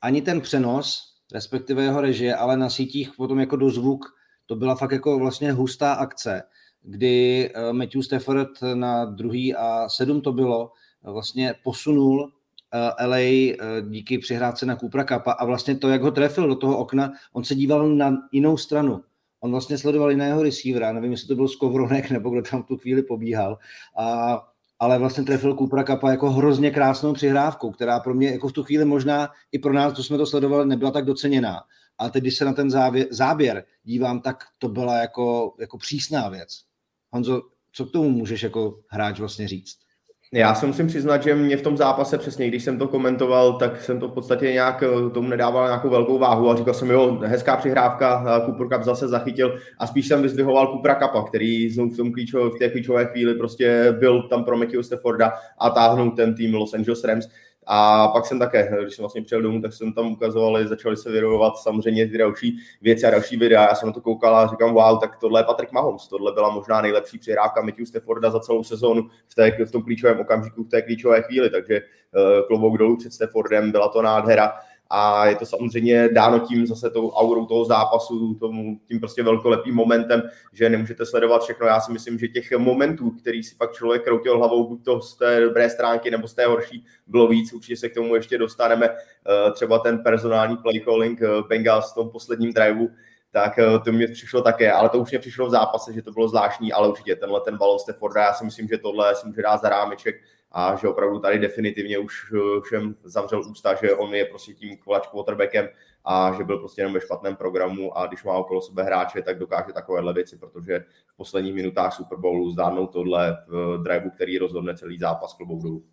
ani 0.02 0.22
ten 0.22 0.42
přenos, 0.42 1.00
respektive 1.34 1.84
jeho 1.84 2.02
režie, 2.02 2.36
ale 2.36 2.58
na 2.58 2.70
sítích 2.70 3.12
potom 3.18 3.40
jako 3.40 3.56
dozvuk 3.56 4.06
to 4.46 4.56
byla 4.56 4.76
fakt 4.76 4.92
jako 4.92 5.20
vlastně 5.20 5.52
hustá 5.52 5.94
akce, 5.94 6.44
kdy 6.88 7.50
eh, 7.54 7.74
Matthew 7.74 8.02
Stafford 8.02 8.50
na 8.74 9.06
druhý 9.06 9.56
a 9.56 9.90
sedm 9.90 10.22
to 10.22 10.34
bylo, 10.34 10.72
vlastně 11.04 11.56
posunul 11.64 12.32
eh, 12.74 13.06
LA 13.06 13.18
eh, 13.18 13.56
díky 13.90 14.18
přihrádce 14.18 14.66
na 14.66 14.76
Kupra 14.76 15.04
Kappa 15.04 15.32
a 15.32 15.46
vlastně 15.46 15.76
to, 15.76 15.90
jak 15.90 16.02
ho 16.02 16.12
trefil 16.12 16.48
do 16.48 16.56
toho 16.56 16.78
okna, 16.78 17.12
on 17.34 17.44
se 17.44 17.56
díval 17.56 17.90
na 17.90 18.18
jinou 18.32 18.58
stranu. 18.58 19.02
On 19.40 19.52
vlastně 19.52 19.78
sledoval 19.78 20.12
jiného 20.12 20.44
receivera, 20.44 20.92
nevím, 20.92 21.12
jestli 21.12 21.28
to 21.28 21.36
byl 21.36 21.48
Skovronek 21.48 22.12
nebo 22.12 22.30
kdo 22.30 22.42
tam 22.42 22.64
tu 22.64 22.78
chvíli 22.78 23.04
pobíhal, 23.04 23.58
a, 23.98 24.42
ale 24.80 25.00
vlastně 25.00 25.24
trefil 25.24 25.54
Kupra 25.54 25.84
Kappa 25.84 26.12
jako 26.12 26.32
hrozně 26.32 26.72
krásnou 26.72 27.14
přihrávkou, 27.14 27.72
která 27.72 28.00
pro 28.00 28.14
mě 28.14 28.32
jako 28.32 28.48
v 28.48 28.54
tu 28.54 28.64
chvíli 28.64 28.86
možná 28.86 29.30
i 29.52 29.60
pro 29.60 29.74
nás, 29.74 29.94
co 29.94 30.04
jsme 30.04 30.18
to 30.18 30.26
sledovali, 30.26 30.66
nebyla 30.66 30.92
tak 30.92 31.06
doceněná 31.06 31.60
ale 31.98 32.12
teď, 32.12 32.24
když 32.24 32.38
se 32.38 32.46
na 32.46 32.54
ten 32.54 32.72
záběr, 32.72 33.08
záběr 33.12 33.66
dívám, 33.84 34.22
tak 34.22 34.44
to 34.58 34.70
byla 34.70 34.98
jako, 34.98 35.56
jako 35.60 35.78
přísná 35.78 36.30
věc. 36.30 36.67
Honzo, 37.12 37.42
co 37.72 37.86
k 37.86 37.92
tomu 37.92 38.10
můžeš 38.10 38.44
jako 38.44 38.80
hráč 38.90 39.20
vlastně 39.20 39.48
říct? 39.48 39.88
Já 40.34 40.56
se 40.56 40.66
musím 40.66 40.88
přiznat, 40.88 41.24
že 41.24 41.36
mě 41.36 41.58
v 41.58 41.62
tom 41.62 41.78
zápase 41.78 42.18
přesně, 42.18 42.48
když 42.48 42.64
jsem 42.64 42.80
to 42.80 42.88
komentoval, 42.88 43.54
tak 43.54 43.82
jsem 43.82 44.00
to 44.00 44.08
v 44.08 44.14
podstatě 44.14 44.52
nějak 44.52 44.84
eh, 44.84 45.10
tomu 45.10 45.30
nedával 45.30 45.68
nějakou 45.68 45.90
velkou 45.90 46.20
váhu 46.20 46.50
a 46.50 46.56
říkal 46.56 46.74
jsem, 46.74 46.92
jo, 46.92 47.20
hezká 47.24 47.58
přihrávka, 47.58 48.42
Cooper 48.46 48.68
Cup 48.68 48.84
zase 48.84 49.08
zachytil 49.08 49.60
a 49.80 49.88
spíš 49.88 50.08
jsem 50.08 50.22
vyzdvihoval 50.22 50.68
Coopera 50.68 50.96
Cupa, 50.96 51.24
který 51.24 51.70
znovu 51.70 51.90
v, 51.90 51.98
tom 51.98 52.12
klíčové, 52.12 52.50
v 52.50 52.60
té 52.60 52.70
klíčové 52.70 53.06
chvíli 53.06 53.34
prostě 53.36 53.96
byl 54.00 54.24
tam 54.24 54.44
pro 54.44 54.58
Matthew 54.58 54.82
Stafforda 54.82 55.34
a 55.58 55.70
táhnul 55.70 56.12
ten 56.12 56.36
tým 56.36 56.54
Los 56.54 56.74
Angeles 56.74 57.04
Rams. 57.04 57.28
A 57.70 58.08
pak 58.08 58.26
jsem 58.26 58.40
také, 58.40 58.72
když 58.82 58.96
jsem 58.96 59.04
vlastně 59.04 59.22
přijel 59.22 59.42
domů, 59.42 59.62
tak 59.62 59.74
jsem 59.74 59.94
tam 59.94 60.12
ukazoval, 60.12 60.68
začali 60.68 60.98
se 60.98 61.12
vyrovat 61.12 61.58
samozřejmě 61.58 62.08
ty 62.08 62.18
další 62.18 62.58
věci 62.82 63.06
a 63.06 63.10
další 63.10 63.38
videa. 63.38 63.62
Já 63.62 63.76
jsem 63.76 63.88
na 63.88 63.94
to 63.94 64.02
koukal 64.02 64.36
a 64.36 64.48
říkám, 64.48 64.74
wow, 64.74 65.00
tak 65.00 65.18
tohle 65.18 65.40
je 65.40 65.44
Patrick 65.44 65.72
Mahomes, 65.72 66.08
tohle 66.08 66.32
byla 66.32 66.50
možná 66.50 66.82
nejlepší 66.82 67.18
přihrávka 67.18 67.62
Matthew 67.62 67.86
Stafforda 67.86 68.30
za 68.30 68.40
celou 68.40 68.64
sezónu 68.64 69.10
v, 69.28 69.36
té, 69.36 69.66
v 69.66 69.72
tom 69.72 69.84
klíčovém 69.84 70.20
okamžiku, 70.20 70.64
v 70.64 70.70
té 70.70 70.82
klíčové 70.82 71.22
chvíli, 71.22 71.50
takže 71.50 71.82
uh, 71.82 72.48
klobouk 72.48 72.78
dolů 72.78 72.98
před 72.98 73.14
Staffordem, 73.14 73.72
byla 73.72 73.88
to 73.88 74.02
nádhera 74.02 74.54
a 74.90 75.28
je 75.28 75.36
to 75.36 75.46
samozřejmě 75.46 76.10
dáno 76.10 76.40
tím 76.40 76.68
zase 76.68 76.90
tou 76.90 77.12
aurou 77.12 77.46
toho 77.46 77.66
zápasu, 77.66 78.36
tomu, 78.36 78.80
tím 78.88 79.00
prostě 79.00 79.24
velkolepým 79.24 79.76
momentem, 79.76 80.24
že 80.54 80.70
nemůžete 80.70 81.06
sledovat 81.06 81.44
všechno. 81.44 81.68
Já 81.68 81.80
si 81.80 81.92
myslím, 81.92 82.20
že 82.20 82.28
těch 82.28 82.52
momentů, 82.58 83.12
který 83.12 83.44
si 83.44 83.56
fakt 83.56 83.74
člověk 83.74 84.04
kroutil 84.04 84.38
hlavou, 84.38 84.68
buď 84.70 84.86
to 84.86 85.02
z 85.02 85.18
té 85.18 85.42
dobré 85.42 85.70
stránky 85.70 86.12
nebo 86.12 86.28
z 86.28 86.34
té 86.34 86.46
horší, 86.46 86.86
bylo 87.08 87.28
víc. 87.28 87.54
Určitě 87.54 87.78
se 87.78 87.90
k 87.90 87.94
tomu 87.94 88.16
ještě 88.16 88.38
dostaneme. 88.38 88.90
Eh, 88.90 89.52
třeba 89.52 89.80
ten 89.80 90.04
personální 90.04 90.58
play 90.58 90.80
calling 90.80 91.22
eh, 91.22 91.28
Bengals 91.50 91.92
v 91.92 91.96
tom 91.96 92.10
posledním 92.10 92.54
driveu, 92.54 92.90
tak 93.32 93.60
eh, 93.60 93.80
to 93.86 93.92
mě 93.92 94.08
přišlo 94.08 94.42
také, 94.42 94.72
ale 94.72 94.90
to 94.90 95.00
už 95.00 95.12
mě 95.12 95.20
přišlo 95.20 95.48
v 95.48 95.50
zápase, 95.50 95.94
že 95.94 96.02
to 96.02 96.12
bylo 96.12 96.28
zvláštní, 96.28 96.74
ale 96.74 96.88
určitě 96.88 97.16
tenhle 97.16 97.42
ten 97.42 97.58
balon 97.58 97.80
Stafforda, 97.80 98.22
já 98.22 98.34
si 98.34 98.46
myslím, 98.46 98.68
že 98.68 98.78
tohle 98.78 99.16
si 99.16 99.28
může 99.28 99.42
dát 99.42 99.62
za 99.62 99.70
rámeček 99.70 100.16
a 100.52 100.76
že 100.76 100.88
opravdu 100.88 101.20
tady 101.20 101.40
definitivně 101.40 101.98
už 101.98 102.34
eh, 102.34 102.62
všem 102.62 102.96
zavřel 103.04 103.42
ústa, 103.52 103.76
že 103.76 103.94
on 103.94 104.16
je 104.16 104.26
prostě 104.26 104.54
tím 104.54 104.78
kolač 104.78 105.08
quarterbackem 105.08 105.70
a 106.06 106.34
že 106.38 106.44
byl 106.44 106.58
prostě 106.58 106.82
jenom 106.82 106.94
ve 106.94 107.02
špatném 107.02 107.36
programu 107.36 107.98
a 107.98 108.08
když 108.08 108.24
má 108.24 108.34
okolo 108.34 108.62
sebe 108.62 108.84
hráče, 108.84 109.22
tak 109.22 109.40
dokáže 109.40 109.74
takovéhle 109.74 110.14
věci, 110.14 110.38
protože 110.38 110.86
v 111.08 111.18
posledních 111.18 111.54
minutách 111.54 111.94
Super 111.94 112.18
Bowlu 112.18 112.52
zdárnou 112.52 112.88
tohle 112.88 113.38
v 113.48 113.84
driveu, 113.84 114.10
který 114.10 114.38
rozhodne 114.38 114.78
celý 114.78 115.00
zápas 115.00 115.34
klubou 115.34 115.62
dolů. 115.62 115.84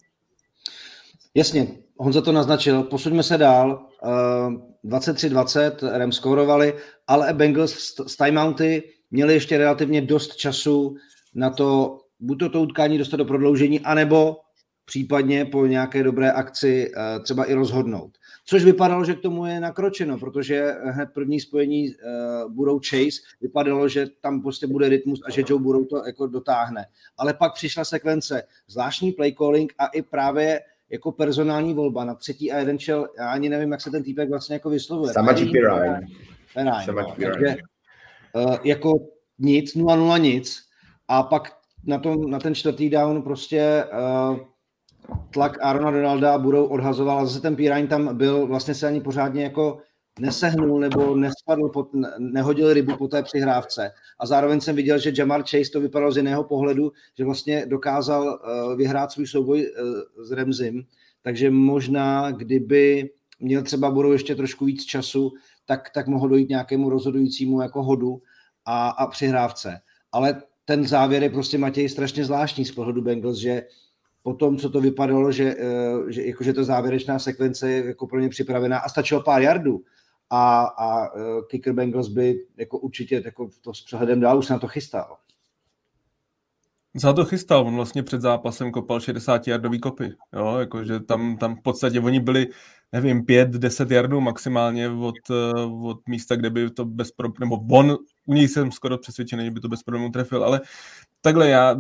Jasně, 1.35 1.67
Honza 1.99 2.21
to 2.21 2.33
naznačil, 2.33 2.83
posuňme 2.83 3.23
se 3.23 3.39
dál. 3.39 3.87
23-20 4.85 5.73
eh, 5.83 5.99
Rams 5.99 6.17
skórovali, 6.17 6.75
ale 7.07 7.33
Bengals 7.33 7.73
s 8.07 8.17
timeouty 8.17 8.83
měli 9.11 9.35
ještě 9.35 9.59
relativně 9.59 10.01
dost 10.01 10.37
času 10.37 10.97
na 11.35 11.51
to, 11.51 12.01
buď 12.21 12.39
to, 12.39 12.49
to 12.49 12.61
utkání 12.61 12.99
dostat 12.99 13.17
do 13.17 13.25
prodloužení, 13.25 13.81
anebo 13.81 14.37
případně 14.85 15.45
po 15.45 15.67
nějaké 15.67 16.03
dobré 16.03 16.33
akci 16.33 16.93
eh, 16.97 17.21
třeba 17.21 17.45
i 17.45 17.55
rozhodnout. 17.55 18.19
Což 18.47 18.65
vypadalo, 18.65 19.05
že 19.05 19.15
k 19.15 19.21
tomu 19.21 19.47
je 19.47 19.61
nakročeno, 19.61 20.19
protože 20.19 20.75
hned 20.85 21.09
první 21.15 21.41
spojení 21.41 21.89
uh, 21.89 22.53
budou 22.53 22.81
Chase, 22.89 23.21
vypadalo, 23.41 23.89
že 23.89 24.07
tam 24.21 24.43
prostě 24.43 24.67
bude 24.67 24.89
rytmus 24.89 25.21
a 25.27 25.31
že 25.31 25.43
Joe 25.49 25.63
budou 25.63 25.85
to 25.85 26.07
jako 26.07 26.27
dotáhne. 26.27 26.87
Ale 27.19 27.35
pak 27.35 27.55
přišla 27.55 27.85
sekvence, 27.85 28.43
zvláštní 28.69 29.13
play 29.13 29.33
calling 29.33 29.73
a 29.79 29.87
i 29.87 30.03
právě 30.03 30.61
jako 30.91 31.13
personální 31.13 31.75
volba 31.75 32.05
na 32.05 32.15
třetí 32.15 32.53
a 32.53 32.59
jeden 32.59 32.79
čel, 32.79 33.09
já 33.19 33.31
ani 33.31 33.49
nevím, 33.49 33.73
jak 33.73 33.81
se 33.81 33.91
ten 33.91 34.03
týpek 34.03 34.31
vlastně 34.31 34.55
jako 34.55 34.71
vyslovuje. 34.71 35.13
Samači 35.13 35.47
Pirine. 35.47 36.01
Takže 37.17 37.57
uh, 38.33 38.57
jako 38.65 38.93
nic, 39.39 39.77
0-0 39.77 40.21
nic 40.21 40.63
a 41.09 41.23
pak 41.23 41.57
na, 41.87 41.99
tom, 41.99 42.31
na 42.31 42.39
ten 42.39 42.55
čtvrtý 42.55 42.91
down 42.91 43.23
prostě 43.23 43.85
uh, 43.93 44.39
tlak 45.31 45.59
Arona 45.61 45.91
Donalda 45.91 46.39
budou 46.39 46.67
odhazoval 46.67 47.19
a 47.19 47.25
zase 47.25 47.41
ten 47.41 47.57
Pirine 47.57 47.87
tam 47.87 48.17
byl, 48.17 48.47
vlastně 48.47 48.75
se 48.75 48.87
ani 48.87 49.01
pořádně 49.01 49.43
jako 49.43 49.79
nesehnul 50.21 50.81
nebo 50.81 51.17
nespadl, 51.17 51.69
pod, 51.69 51.89
nehodil 52.19 52.73
rybu 52.73 52.97
po 52.97 53.09
té 53.09 53.23
přihrávce. 53.23 53.91
A 54.19 54.27
zároveň 54.27 54.61
jsem 54.61 54.77
viděl, 54.77 54.99
že 54.99 55.13
Jamar 55.19 55.43
Chase 55.43 55.71
to 55.73 55.81
vypadalo 55.81 56.13
z 56.13 56.17
jiného 56.17 56.45
pohledu, 56.45 56.93
že 57.19 57.25
vlastně 57.25 57.67
dokázal 57.67 58.23
uh, 58.25 58.77
vyhrát 58.77 59.13
svůj 59.13 59.27
souboj 59.27 59.61
uh, 59.61 60.25
s 60.25 60.33
Remzim, 60.33 60.83
takže 61.23 61.51
možná, 61.51 62.31
kdyby 62.31 63.11
měl 63.41 63.63
třeba 63.63 63.91
budou 63.91 64.13
ještě 64.13 64.35
trošku 64.35 64.65
víc 64.65 64.85
času, 64.85 65.33
tak, 65.67 65.91
tak 65.95 66.07
mohlo 66.07 66.29
dojít 66.29 66.49
nějakému 66.49 66.91
rozhodujícímu 66.91 67.61
jako 67.61 67.83
hodu 67.83 68.23
a, 68.65 68.89
a 68.89 69.07
přihrávce. 69.07 69.81
Ale 70.13 70.43
ten 70.65 70.87
závěr 70.87 71.23
je 71.23 71.31
prostě 71.31 71.59
Matěj 71.59 71.89
strašně 71.89 72.25
zvláštní 72.25 72.65
z 72.65 72.73
pohledu 72.73 73.03
Bengals, 73.03 73.39
že 73.39 73.63
po 74.25 74.35
tom, 74.35 74.57
co 74.57 74.71
to 74.71 74.81
vypadalo, 74.81 75.33
že, 75.33 75.55
eh, 75.59 76.13
že, 76.13 76.27
jako, 76.27 76.45
že 76.45 76.53
ta 76.53 76.65
závěrečná 76.65 77.19
sekvence 77.19 77.71
je 77.71 77.87
jako 77.87 78.07
pro 78.07 78.21
ně 78.21 78.29
připravená 78.29 78.79
a 78.79 78.89
stačilo 78.89 79.23
pár 79.23 79.43
jardů 79.43 79.85
a, 80.31 80.65
a 80.65 81.07
eh, 81.07 81.21
kicker 81.51 81.73
Bengals 81.73 82.09
by 82.09 82.47
jako 82.57 82.79
určitě 82.79 83.23
jako 83.25 83.51
to 83.61 83.75
s 83.75 83.85
přehledem 83.85 84.21
dál 84.21 84.39
už 84.39 84.47
se 84.47 84.53
na 84.53 84.59
to 84.59 84.69
chystal. 84.69 85.17
Za 86.95 87.13
to 87.13 87.25
chystal, 87.25 87.67
on 87.67 87.75
vlastně 87.75 88.03
před 88.03 88.21
zápasem 88.21 88.73
kopal 88.73 89.01
60 89.01 89.49
jardový 89.49 89.81
kopy, 89.81 90.13
jo, 90.33 90.57
jakože 90.59 91.01
tam, 91.01 91.37
tam 91.37 91.57
v 91.57 91.63
podstatě 91.63 92.01
oni 92.01 92.21
byli, 92.21 92.47
nevím, 92.93 93.23
5-10 93.23 93.93
jardů 93.93 94.21
maximálně 94.21 94.89
od, 94.89 95.15
eh, 95.31 95.61
od 95.83 96.09
místa, 96.09 96.37
kde 96.37 96.51
by 96.51 96.71
to 96.71 96.85
bez 96.85 97.13
problémů, 97.13 97.57
nebo 97.57 97.75
on, 97.79 97.97
u 98.27 98.35
něj 98.35 98.49
jsem 98.49 98.73
skoro 98.73 98.99
přesvědčený, 98.99 99.45
že 99.45 99.51
by 99.51 99.61
to 99.61 99.69
bez 99.69 99.83
problémů 99.83 100.11
trefil, 100.11 100.45
ale 100.45 100.61
takhle 101.21 101.49
já 101.49 101.77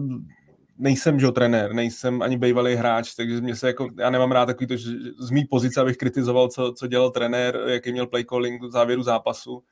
nejsem, 0.79 1.21
že 1.21 1.33
trenér, 1.33 1.73
nejsem 1.73 2.23
ani 2.23 2.37
bývalý 2.37 2.75
hráč, 2.75 3.15
takže 3.15 3.41
mě 3.41 3.57
se 3.57 3.67
jako, 3.67 3.89
já 3.99 4.11
nemám 4.11 4.33
rád 4.33 4.47
takový 4.47 4.67
to, 4.67 4.77
že 4.77 4.91
z 5.19 5.31
mý 5.31 5.45
pozice, 5.45 5.81
abych 5.81 5.97
kritizoval, 5.97 6.49
co, 6.49 6.73
co 6.73 6.87
dělal 6.87 7.11
trenér, 7.11 7.61
jaký 7.67 7.93
měl 7.93 8.07
play 8.07 8.25
calling 8.25 8.63
v 8.63 8.71
závěru 8.71 9.03
zápasu, 9.03 9.63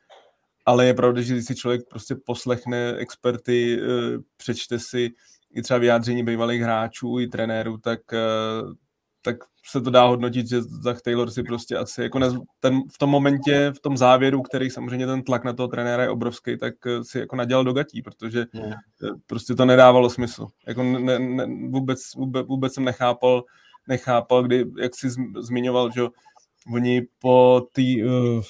ale 0.67 0.87
je 0.87 0.95
pravda, 0.95 1.23
že 1.23 1.35
když 1.35 1.47
si 1.47 1.55
člověk 1.55 1.83
prostě 1.89 2.15
poslechne 2.27 2.95
experty, 2.97 3.79
eh, 3.83 4.19
přečte 4.37 4.79
si 4.79 5.11
i 5.55 5.63
třeba 5.63 5.79
vyjádření 5.79 6.25
bývalých 6.25 6.63
hráčů 6.63 7.21
i 7.21 7.27
trenérů, 7.27 7.79
tak, 7.79 8.01
eh, 8.13 8.19
tak 9.23 9.37
se 9.71 9.81
to 9.81 9.91
dá 9.91 10.05
hodnotit, 10.05 10.49
že 10.49 10.63
Zach 10.63 11.03
Taylor 11.03 11.31
si 11.31 11.43
prostě 11.43 11.77
asi 11.77 12.03
jako 12.03 12.19
nez, 12.19 12.35
ten, 12.61 12.81
v 12.95 12.99
tom 12.99 13.11
momentě, 13.11 13.73
v 13.77 13.81
tom 13.81 13.97
závěru, 13.97 14.43
který 14.43 14.71
samozřejmě 14.71 15.07
ten 15.07 15.23
tlak 15.23 15.45
na 15.45 15.53
toho 15.53 15.69
trenéra 15.69 16.03
je 16.03 16.11
obrovský, 16.11 16.59
tak 16.59 16.75
eh, 16.87 17.05
si 17.05 17.19
jako 17.19 17.37
nadělal 17.37 17.65
do 17.65 17.73
gatí, 17.73 18.03
protože 18.03 18.47
yeah. 18.55 18.75
prostě 19.27 19.55
to 19.55 19.65
nedávalo 19.65 20.11
smysl. 20.11 20.47
Jako 20.67 20.83
ne, 20.83 21.19
ne, 21.19 21.47
vůbec, 21.69 22.15
vůbec, 22.17 22.47
vůbec 22.47 22.75
jsem 22.75 22.85
nechápal, 22.85 23.45
nechápal, 23.89 24.43
kdy, 24.43 24.65
jak 24.79 24.95
jsi 24.95 25.09
zmiňoval, 25.41 25.91
že 25.91 26.03
oni 26.73 27.03
po 27.19 27.67
té 27.73 27.83
uh, 28.05 28.45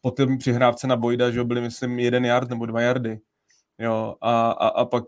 po 0.00 0.10
té 0.10 0.36
přihrávce 0.36 0.86
na 0.86 0.96
Bojda, 0.96 1.30
že 1.30 1.44
byli, 1.44 1.60
myslím, 1.60 1.98
jeden 1.98 2.24
yard 2.24 2.50
nebo 2.50 2.66
dva 2.66 2.80
yardy. 2.80 3.20
Jo, 3.78 4.14
a, 4.20 4.50
a, 4.50 4.68
a 4.68 4.84
pak 4.84 5.04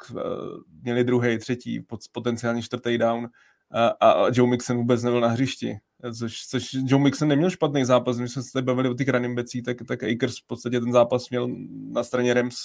měli 0.83 1.05
druhý, 1.05 1.39
třetí, 1.39 1.87
potenciálně 2.13 2.63
čtvrtý 2.63 2.99
down 2.99 3.29
a, 3.71 3.89
a 3.89 4.27
Joe 4.33 4.51
Mixon 4.51 4.77
vůbec 4.77 5.03
nebyl 5.03 5.21
na 5.21 5.29
hřišti. 5.29 5.79
Což, 6.19 6.47
což 6.47 6.77
Joe 6.85 7.03
Mixon 7.03 7.29
neměl 7.29 7.51
špatný 7.51 7.85
zápas, 7.85 8.19
my 8.19 8.29
jsme 8.29 8.43
se 8.43 8.53
tady 8.53 8.65
bavili 8.65 8.89
o 8.89 8.95
těch 8.95 9.09
running 9.09 9.37
bacích, 9.37 9.63
tak, 9.63 9.77
tak 9.89 10.03
Akers 10.03 10.39
v 10.39 10.47
podstatě 10.47 10.81
ten 10.81 10.93
zápas 10.93 11.31
měl 11.31 11.49
na 11.69 12.05
straně 12.05 12.35
Rams 12.35 12.57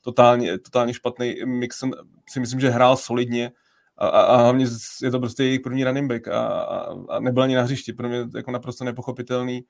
totálně, 0.00 0.58
totálně 0.58 0.94
špatný. 0.94 1.34
Mixon 1.44 1.90
si 2.28 2.40
myslím, 2.40 2.60
že 2.60 2.70
hrál 2.70 2.96
solidně, 2.96 3.52
a, 3.96 4.08
a, 4.08 4.20
a 4.20 4.36
hlavně 4.36 4.66
je 5.02 5.10
to 5.10 5.18
prostě 5.18 5.44
jejich 5.44 5.60
první 5.60 5.84
running 5.84 6.08
back 6.08 6.28
a, 6.28 6.46
a, 6.48 6.94
a 7.08 7.20
nebyl 7.20 7.42
ani 7.42 7.54
na 7.54 7.62
hřišti, 7.62 7.92
pro 7.92 8.08
mě 8.08 8.26
jako 8.34 8.50
naprosto 8.50 8.84
nepochopitelný. 8.84 9.64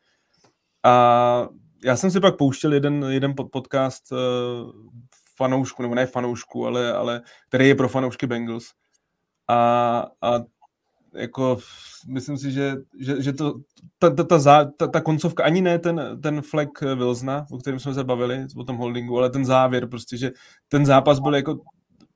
A 0.82 1.48
já 1.84 1.96
jsem 1.96 2.10
si 2.10 2.20
pak 2.20 2.36
pouštěl 2.36 2.72
jeden, 2.72 3.06
jeden 3.08 3.34
podcast 3.52 4.12
uh, 4.12 4.18
fanoušku, 5.36 5.82
nebo 5.82 5.94
ne 5.94 6.06
fanoušku, 6.06 6.66
ale, 6.66 6.92
ale 6.92 7.22
který 7.48 7.68
je 7.68 7.74
pro 7.74 7.88
fanoušky 7.88 8.26
Bengals. 8.26 8.66
A, 9.48 10.06
a 10.22 10.44
jako 11.14 11.58
myslím 12.08 12.38
si, 12.38 12.52
že, 12.52 12.76
že, 13.00 13.22
že 13.22 13.32
to, 13.32 13.54
ta, 13.98 14.10
ta, 14.10 14.24
ta, 14.24 14.64
ta, 14.64 14.86
ta 14.86 15.00
koncovka, 15.00 15.44
ani 15.44 15.60
ne 15.60 15.78
ten, 15.78 16.18
ten 16.22 16.42
flag 16.42 16.80
Wilsona, 16.80 17.46
o 17.50 17.58
kterém 17.58 17.78
jsme 17.78 17.94
se 17.94 18.04
bavili, 18.04 18.46
o 18.56 18.64
tom 18.64 18.76
holdingu, 18.76 19.18
ale 19.18 19.30
ten 19.30 19.44
závěr, 19.44 19.88
prostě, 19.88 20.16
že 20.16 20.30
ten 20.68 20.86
zápas 20.86 21.18
byl 21.18 21.34
jako 21.34 21.58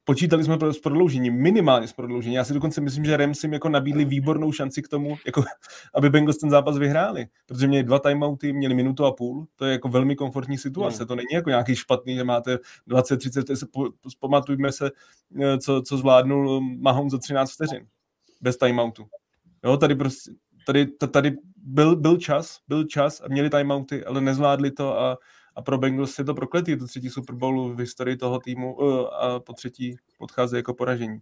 počítali 0.09 0.45
jsme 0.45 0.59
s 0.73 0.78
prodloužením, 0.78 1.35
minimálně 1.35 1.88
s 1.88 1.93
prodloužením. 1.93 2.37
Já 2.37 2.45
si 2.45 2.55
dokonce 2.55 2.81
myslím, 2.81 3.05
že 3.05 3.17
Rams 3.17 3.43
jim 3.43 3.52
jako 3.52 3.69
nabídli 3.69 4.05
výbornou 4.05 4.52
šanci 4.52 4.83
k 4.83 4.88
tomu, 4.88 5.17
jako, 5.26 5.45
aby 5.95 6.11
Bengals 6.11 6.38
ten 6.38 6.50
zápas 6.50 6.78
vyhráli, 6.78 7.26
protože 7.47 7.67
měli 7.67 7.85
dva 7.85 7.99
timeouty, 7.99 8.52
měli 8.52 8.75
minutu 8.75 9.05
a 9.05 9.12
půl, 9.12 9.47
to 9.57 9.64
je 9.64 9.73
jako 9.73 9.88
velmi 9.88 10.17
komfortní 10.17 10.59
situace, 10.59 11.07
to 11.07 11.14
není 11.14 11.28
jako 11.33 11.50
nějaký 11.50 11.76
špatný, 11.76 12.14
že 12.14 12.25
máte 12.25 12.59
20-30, 12.88 13.93
pamatujme 14.21 14.73
se, 14.73 14.90
eh, 15.40 15.59
co, 15.59 15.83
co 15.83 15.97
zvládnul 15.97 16.61
Mahomes 16.61 17.12
za 17.12 17.19
13 17.19 17.52
vteřin, 17.52 17.87
bez 18.40 18.57
timeoutu. 18.57 19.07
Jo, 19.64 19.76
tady 19.76 19.95
prostě, 19.95 20.30
tady, 20.66 20.87
tady 20.87 21.37
byl, 21.57 21.97
byl 21.97 22.16
čas, 22.16 22.59
byl 22.68 22.85
čas 22.85 23.21
a 23.21 23.28
měli 23.28 23.50
timeouty, 23.50 24.04
ale 24.04 24.21
nezvládli 24.21 24.71
to 24.71 25.00
a 25.00 25.18
a 25.59 25.62
pro 25.62 25.78
Bengals 25.78 26.18
je 26.18 26.25
to 26.25 26.35
prokletý, 26.35 26.76
to 26.76 26.87
třetí 26.87 27.11
Super 27.11 27.35
Bowl 27.35 27.75
v 27.75 27.78
historii 27.78 28.16
toho 28.16 28.38
týmu 28.38 28.75
uh, 28.75 29.07
a 29.14 29.40
po 29.40 29.52
třetí 29.52 29.97
podchází 30.18 30.57
jako 30.57 30.75
poražení. 30.75 31.21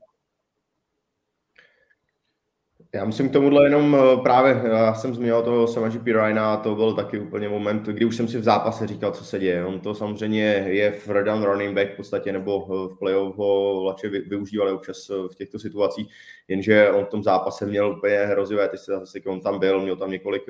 Já 2.94 3.04
musím 3.04 3.28
k 3.28 3.32
tomuhle 3.32 3.66
jenom 3.66 3.96
eh, 3.96 4.16
právě, 4.22 4.62
já 4.70 4.94
jsem 4.94 5.14
zmínil 5.14 5.42
toho 5.42 5.66
Samaji 5.66 5.98
Pirina 5.98 6.54
a 6.54 6.56
to 6.56 6.74
byl 6.74 6.94
taky 6.94 7.18
úplně 7.18 7.48
moment, 7.48 7.82
kdy 7.82 8.04
už 8.04 8.16
jsem 8.16 8.28
si 8.28 8.38
v 8.38 8.42
zápase 8.42 8.86
říkal, 8.86 9.12
co 9.12 9.24
se 9.24 9.38
děje. 9.38 9.64
On 9.64 9.80
to 9.80 9.94
samozřejmě 9.94 10.42
je 10.68 10.92
v 10.92 11.08
down 11.24 11.44
running 11.44 11.74
back 11.74 11.92
v 11.92 11.96
podstatě, 11.96 12.32
nebo 12.32 12.60
v 12.60 12.98
playoff 12.98 13.36
ho 13.36 13.84
Lače 13.84 14.08
využívali 14.08 14.72
občas 14.72 15.10
eh, 15.10 15.28
v 15.32 15.34
těchto 15.34 15.58
situacích, 15.58 16.08
jenže 16.48 16.90
on 16.90 17.04
v 17.04 17.08
tom 17.08 17.22
zápase 17.22 17.66
měl 17.66 17.90
úplně 17.90 18.16
hrozivé, 18.16 18.68
ty 18.68 18.78
se 18.78 18.92
on 19.26 19.40
tam 19.40 19.58
byl, 19.58 19.80
měl 19.80 19.96
tam 19.96 20.10
několik 20.10 20.42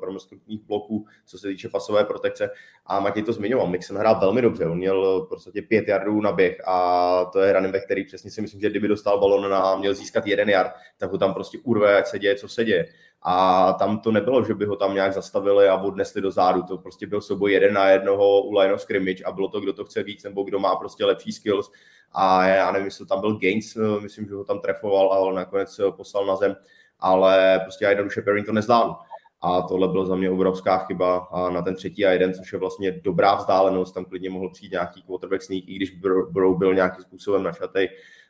promrsknutních 0.00 0.62
bloků, 0.62 1.06
co 1.26 1.38
se 1.38 1.48
týče 1.48 1.68
pasové 1.68 2.04
protekce 2.04 2.50
a 2.86 3.00
Matěj 3.00 3.22
to 3.22 3.32
zmiňoval, 3.32 3.66
Mixon 3.66 3.96
hrál 3.96 4.20
velmi 4.20 4.42
dobře, 4.42 4.66
on 4.66 4.78
měl 4.78 5.26
podstatě 5.36 5.62
pět 5.62 5.88
yardů 5.88 6.20
na 6.20 6.32
běh 6.32 6.60
a 6.66 7.24
to 7.32 7.40
je 7.40 7.52
running 7.52 7.74
back, 7.74 7.84
který 7.84 8.04
přesně 8.04 8.30
si 8.30 8.42
myslím, 8.42 8.60
že 8.60 8.70
kdyby 8.70 8.88
dostal 8.88 9.20
balon 9.20 9.54
a 9.54 9.76
měl 9.76 9.94
získat 9.94 10.26
jeden 10.26 10.48
yard, 10.48 10.72
tak 10.98 11.12
ho 11.12 11.18
tam 11.18 11.34
prostě 11.34 11.58
urve, 11.62 11.96
ať 11.96 12.06
se 12.06 12.18
děje, 12.18 12.34
co 12.34 12.48
se 12.48 12.64
děje. 12.64 12.88
A 13.22 13.72
tam 13.72 14.00
to 14.00 14.12
nebylo, 14.12 14.44
že 14.44 14.54
by 14.54 14.64
ho 14.64 14.76
tam 14.76 14.94
nějak 14.94 15.12
zastavili 15.12 15.68
a 15.68 15.82
odnesli 15.82 16.22
do 16.22 16.30
zádu. 16.30 16.62
To 16.62 16.78
prostě 16.78 17.06
byl 17.06 17.20
souboj 17.20 17.52
jeden 17.52 17.74
na 17.74 17.88
jednoho 17.88 18.42
u 18.42 18.58
line 18.58 18.74
of 18.74 18.80
scrimmage 18.80 19.24
a 19.24 19.32
bylo 19.32 19.48
to, 19.48 19.60
kdo 19.60 19.72
to 19.72 19.84
chce 19.84 20.02
víc 20.02 20.24
nebo 20.24 20.42
kdo 20.42 20.58
má 20.58 20.76
prostě 20.76 21.04
lepší 21.04 21.32
skills. 21.32 21.70
A 22.12 22.46
já 22.46 22.72
nevím, 22.72 22.84
jestli 22.84 23.06
tam 23.06 23.20
byl 23.20 23.38
Gaines, 23.38 23.76
eh, 23.76 24.00
myslím, 24.00 24.26
že 24.26 24.34
ho 24.34 24.44
tam 24.44 24.60
trefoval, 24.60 25.12
ale 25.12 25.34
nakonec 25.34 25.80
poslal 25.90 26.26
na 26.26 26.36
zem. 26.36 26.56
Ale 27.00 27.60
prostě 27.62 27.84
jednoduše 27.84 28.22
Perrin 28.22 28.44
to 28.44 28.52
nezvládl. 28.52 28.94
A 29.42 29.62
tohle 29.62 29.88
bylo 29.88 30.06
za 30.06 30.16
mě 30.16 30.30
obrovská 30.30 30.78
chyba 30.78 31.16
a 31.16 31.50
na 31.50 31.62
ten 31.62 31.74
třetí 31.74 32.06
a 32.06 32.10
jeden, 32.10 32.34
což 32.34 32.52
je 32.52 32.58
vlastně 32.58 32.92
dobrá 32.92 33.34
vzdálenost, 33.34 33.94
tam 33.94 34.04
klidně 34.04 34.30
mohl 34.30 34.50
přijít 34.50 34.72
nějaký 34.72 35.02
quarterback 35.02 35.42
sneak, 35.42 35.64
i 35.66 35.74
když 35.74 35.90
Bro 36.30 36.54
byl 36.54 36.74
nějakým 36.74 37.02
způsobem 37.02 37.42
našatej, 37.42 37.88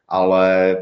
ale 0.08 0.76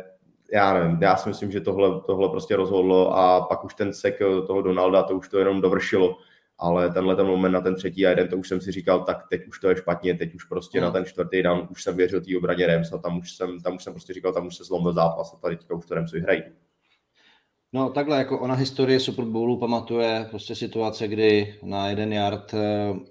já 0.52 0.74
nevím, 0.74 0.98
já 1.02 1.16
si 1.16 1.28
myslím, 1.28 1.50
že 1.50 1.60
tohle, 1.60 2.00
tohle 2.00 2.28
prostě 2.28 2.56
rozhodlo 2.56 3.16
a 3.16 3.40
pak 3.40 3.64
už 3.64 3.74
ten 3.74 3.92
sek 3.92 4.18
toho 4.46 4.62
Donalda, 4.62 5.02
to 5.02 5.16
už 5.16 5.28
to 5.28 5.38
jenom 5.38 5.60
dovršilo, 5.60 6.16
ale 6.64 6.90
tenhle 6.90 7.16
ten 7.16 7.26
moment 7.26 7.52
na 7.52 7.60
ten 7.60 7.74
třetí 7.74 8.06
a 8.06 8.10
jeden, 8.10 8.28
to 8.28 8.36
už 8.36 8.48
jsem 8.48 8.60
si 8.60 8.72
říkal, 8.72 9.04
tak 9.04 9.24
teď 9.30 9.46
už 9.46 9.60
to 9.60 9.68
je 9.68 9.76
špatně, 9.76 10.14
teď 10.14 10.34
už 10.34 10.44
prostě 10.44 10.80
no. 10.80 10.86
na 10.86 10.92
ten 10.92 11.04
čtvrtý 11.04 11.42
dan 11.42 11.68
už 11.70 11.82
jsem 11.82 11.96
věřil 11.96 12.20
té 12.20 12.36
obraně 12.36 12.66
Rams 12.66 12.92
a 12.92 12.98
tam 12.98 13.18
už 13.18 13.32
jsem, 13.32 13.60
tam 13.60 13.74
už 13.74 13.84
jsem 13.84 13.92
prostě 13.92 14.12
říkal, 14.12 14.32
tam 14.32 14.46
už 14.46 14.56
se 14.56 14.64
zlomil 14.64 14.92
zápas 14.92 15.34
a 15.34 15.36
tady 15.36 15.56
teďka 15.56 15.74
už 15.74 15.86
to 15.86 15.94
Rams 15.94 16.12
vyhrají. 16.12 16.42
No 17.74 17.90
takhle, 17.90 18.18
jako 18.18 18.40
ona 18.40 18.54
historie 18.54 19.00
Super 19.00 19.24
Bowlu 19.24 19.56
pamatuje 19.56 20.26
prostě 20.30 20.54
situace, 20.54 21.08
kdy 21.08 21.54
na 21.62 21.88
jeden 21.88 22.12
yard 22.12 22.54
uh, 22.54 22.60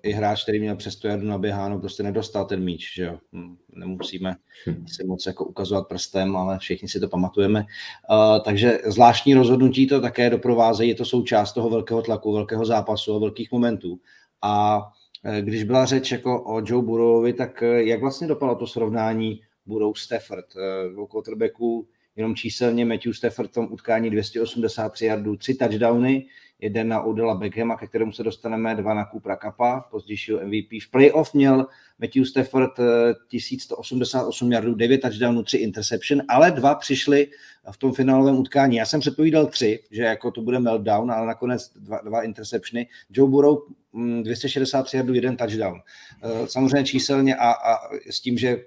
i 0.04 0.12
hráč, 0.12 0.44
který 0.44 0.60
měl 0.60 0.76
přes 0.76 0.96
tu 0.96 1.08
yardu 1.08 1.28
naběháno, 1.28 1.80
prostě 1.80 2.04
nedostal 2.04 2.46
ten 2.46 2.64
míč, 2.64 2.94
že 2.96 3.04
jo. 3.04 3.20
Hm, 3.34 3.58
nemusíme 3.76 4.36
hm. 4.68 4.86
si 4.88 5.04
moc 5.04 5.26
jako 5.26 5.46
ukazovat 5.46 5.88
prstem, 5.88 6.36
ale 6.36 6.60
všichni 6.60 6.88
si 6.88 7.00
to 7.00 7.08
pamatujeme. 7.08 7.60
Uh, 7.60 8.44
takže 8.44 8.80
zvláštní 8.86 9.34
rozhodnutí 9.34 9.88
to 9.88 10.02
také 10.02 10.30
doprovázejí, 10.30 10.90
je 10.90 10.96
to 10.96 11.06
součást 11.06 11.54
toho 11.54 11.70
velkého 11.70 12.02
tlaku, 12.02 12.34
velkého 12.34 12.66
zápasu 12.66 13.16
a 13.16 13.20
velkých 13.20 13.52
momentů. 13.52 14.00
A 14.42 14.78
uh, 14.78 15.36
když 15.36 15.64
byla 15.64 15.86
řeč 15.86 16.12
jako 16.12 16.44
o 16.44 16.62
Joe 16.66 16.86
Burrowovi, 16.86 17.34
tak 17.34 17.64
jak 17.76 18.02
vlastně 18.02 18.28
dopadlo 18.28 18.56
to 18.56 18.68
srovnání 18.68 19.42
Burrow 19.66 19.94
Stafford, 19.96 20.46
uh, 20.56 20.94
dvou 20.94 21.08
quarterbacků, 21.08 21.88
jenom 22.16 22.36
číselně 22.36 22.86
Matthew 22.86 23.14
Stafford 23.14 23.50
v 23.50 23.54
tom 23.54 23.68
utkání 23.72 24.10
283 24.10 25.06
yardů, 25.06 25.36
tři 25.36 25.54
touchdowny, 25.54 26.26
jeden 26.60 26.88
na 26.88 27.02
Odela 27.02 27.36
Beckhama, 27.36 27.78
ke 27.78 27.88
kterému 27.88 28.12
se 28.12 28.24
dostaneme, 28.24 28.76
dva 28.76 28.94
na 28.94 29.06
Kupra 29.06 29.36
Kappa, 29.36 29.82
pozdějšího 29.92 30.40
MVP. 30.46 30.84
V 30.84 30.92
playoff 30.92 31.34
měl 31.34 31.68
Matthew 32.00 32.26
Stafford 32.26 32.72
1188 33.28 34.52
eh, 34.52 34.56
yardů, 34.56 34.76
9 34.76 35.02
touchdownů, 35.02 35.44
3 35.44 35.58
interception, 35.58 36.22
ale 36.30 36.52
dva 36.52 36.76
přišli 36.76 37.28
v 37.72 37.78
tom 37.78 37.94
finálovém 37.94 38.38
utkání. 38.38 38.76
Já 38.76 38.86
jsem 38.86 39.00
předpovídal 39.00 39.46
tři, 39.46 39.80
že 39.92 40.04
jako 40.04 40.32
to 40.32 40.42
bude 40.42 40.60
meltdown, 40.60 41.12
ale 41.12 41.28
nakonec 41.28 41.72
dva, 41.76 42.00
dva 42.04 42.22
interceptiony. 42.22 42.88
Joe 43.10 43.30
Burrow 43.30 43.58
263 44.22 44.98
mm, 44.98 45.00
yardů, 45.00 45.14
jeden 45.14 45.38
touchdown. 45.38 45.80
Eh, 46.24 46.48
samozřejmě 46.48 46.84
číselně 46.84 47.36
a, 47.36 47.52
a 47.52 47.78
s 48.10 48.22
tím, 48.22 48.38
že 48.38 48.58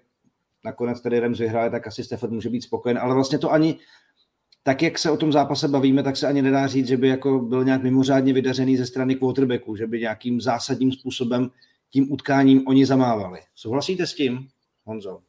nakonec 0.66 1.00
tedy 1.00 1.20
Rams 1.20 1.38
vyhráli, 1.38 1.70
tak 1.70 1.86
asi 1.86 2.04
Stafford 2.04 2.32
může 2.32 2.50
být 2.50 2.62
spokojen, 2.62 2.98
ale 2.98 3.14
vlastně 3.14 3.38
to 3.38 3.52
ani 3.52 3.78
tak, 4.62 4.82
jak 4.82 4.98
se 4.98 5.10
o 5.10 5.16
tom 5.16 5.32
zápase 5.32 5.68
bavíme, 5.68 6.02
tak 6.02 6.16
se 6.16 6.26
ani 6.26 6.42
nedá 6.42 6.66
říct, 6.66 6.88
že 6.88 6.96
by 6.96 7.08
jako 7.08 7.38
byl 7.38 7.64
nějak 7.64 7.82
mimořádně 7.82 8.32
vydařený 8.32 8.76
ze 8.76 8.86
strany 8.86 9.14
quarterbacku, 9.14 9.76
že 9.76 9.86
by 9.86 10.00
nějakým 10.00 10.40
zásadním 10.40 10.92
způsobem 10.92 11.50
tím 11.90 12.12
utkáním 12.12 12.68
oni 12.68 12.86
zamávali. 12.86 13.40
Souhlasíte 13.54 14.06
s 14.06 14.14
tím, 14.14 14.48
Honzo? 14.84 15.20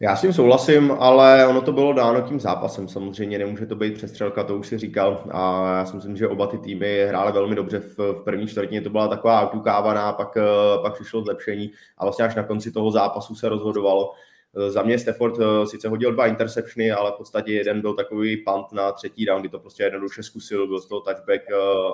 Já 0.00 0.16
s 0.16 0.20
tím 0.20 0.32
souhlasím, 0.32 0.92
ale 0.98 1.46
ono 1.46 1.60
to 1.60 1.72
bylo 1.72 1.92
dáno 1.92 2.20
tím 2.20 2.40
zápasem. 2.40 2.88
Samozřejmě 2.88 3.38
nemůže 3.38 3.66
to 3.66 3.76
být 3.76 3.94
přestřelka, 3.94 4.44
to 4.44 4.56
už 4.56 4.66
si 4.66 4.78
říkal. 4.78 5.24
A 5.30 5.72
já 5.76 5.84
si 5.84 5.96
myslím, 5.96 6.16
že 6.16 6.28
oba 6.28 6.46
ty 6.46 6.58
týmy 6.58 7.06
hrály 7.08 7.32
velmi 7.32 7.54
dobře. 7.54 7.78
V, 7.78 8.22
první 8.24 8.46
čtvrtině 8.46 8.80
to 8.80 8.90
byla 8.90 9.08
taková 9.08 9.42
autukávaná, 9.42 10.12
pak, 10.12 10.36
eh, 10.36 10.42
pak 10.82 10.94
přišlo 10.94 11.22
zlepšení 11.22 11.70
a 11.98 12.04
vlastně 12.04 12.24
až 12.24 12.34
na 12.34 12.42
konci 12.42 12.72
toho 12.72 12.90
zápasu 12.90 13.34
se 13.34 13.48
rozhodovalo. 13.48 14.12
Eh, 14.56 14.70
za 14.70 14.82
mě 14.82 14.98
Stafford 14.98 15.34
eh, 15.40 15.66
sice 15.66 15.88
hodil 15.88 16.12
dva 16.12 16.26
interceptiony, 16.26 16.92
ale 16.92 17.12
v 17.12 17.14
podstatě 17.14 17.52
jeden 17.52 17.80
byl 17.80 17.94
takový 17.94 18.36
punt 18.36 18.72
na 18.72 18.92
třetí 18.92 19.24
round, 19.24 19.40
kdy 19.42 19.48
to 19.48 19.58
prostě 19.58 19.82
jednoduše 19.82 20.22
zkusil, 20.22 20.66
byl 20.66 20.80
z 20.80 20.88
toho 20.88 21.00
touchback 21.00 21.42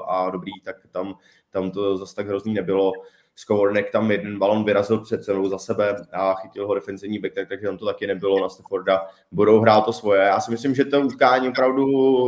a 0.09 0.31
dobrý, 0.31 0.52
tak 0.64 0.76
tam, 0.90 1.14
tam 1.50 1.71
to 1.71 1.97
zase 1.97 2.14
tak 2.14 2.28
hrozný 2.28 2.54
nebylo. 2.54 2.92
Skovornek 3.35 3.90
tam 3.90 4.11
jeden 4.11 4.38
balon 4.38 4.64
vyrazil 4.64 4.99
před 4.99 5.25
celou 5.25 5.49
za 5.49 5.59
sebe 5.59 5.97
a 6.12 6.35
chytil 6.35 6.66
ho 6.66 6.75
defenzivní 6.75 7.19
back, 7.19 7.35
tak, 7.35 7.49
takže 7.49 7.66
tam 7.66 7.78
to 7.78 7.87
taky 7.87 8.07
nebylo 8.07 8.40
na 8.40 8.49
Stafforda. 8.49 9.07
Budou 9.33 9.61
hrát 9.61 9.81
to 9.81 9.92
svoje. 9.92 10.21
Já 10.21 10.40
si 10.40 10.50
myslím, 10.50 10.75
že 10.75 10.85
to 10.85 11.00
utkání 11.00 11.49
opravdu 11.49 11.87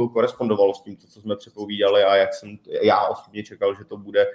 korespondovalo 0.09 0.75
s 0.75 0.83
tím, 0.83 0.97
co 0.97 1.21
jsme 1.21 1.37
předpovídali 1.37 2.03
a 2.03 2.17
jak 2.17 2.35
jsem 2.35 2.59
já 2.83 3.07
osobně 3.07 3.43
čekal, 3.43 3.75
že 3.75 3.85
to 3.85 3.97
bude 3.97 4.27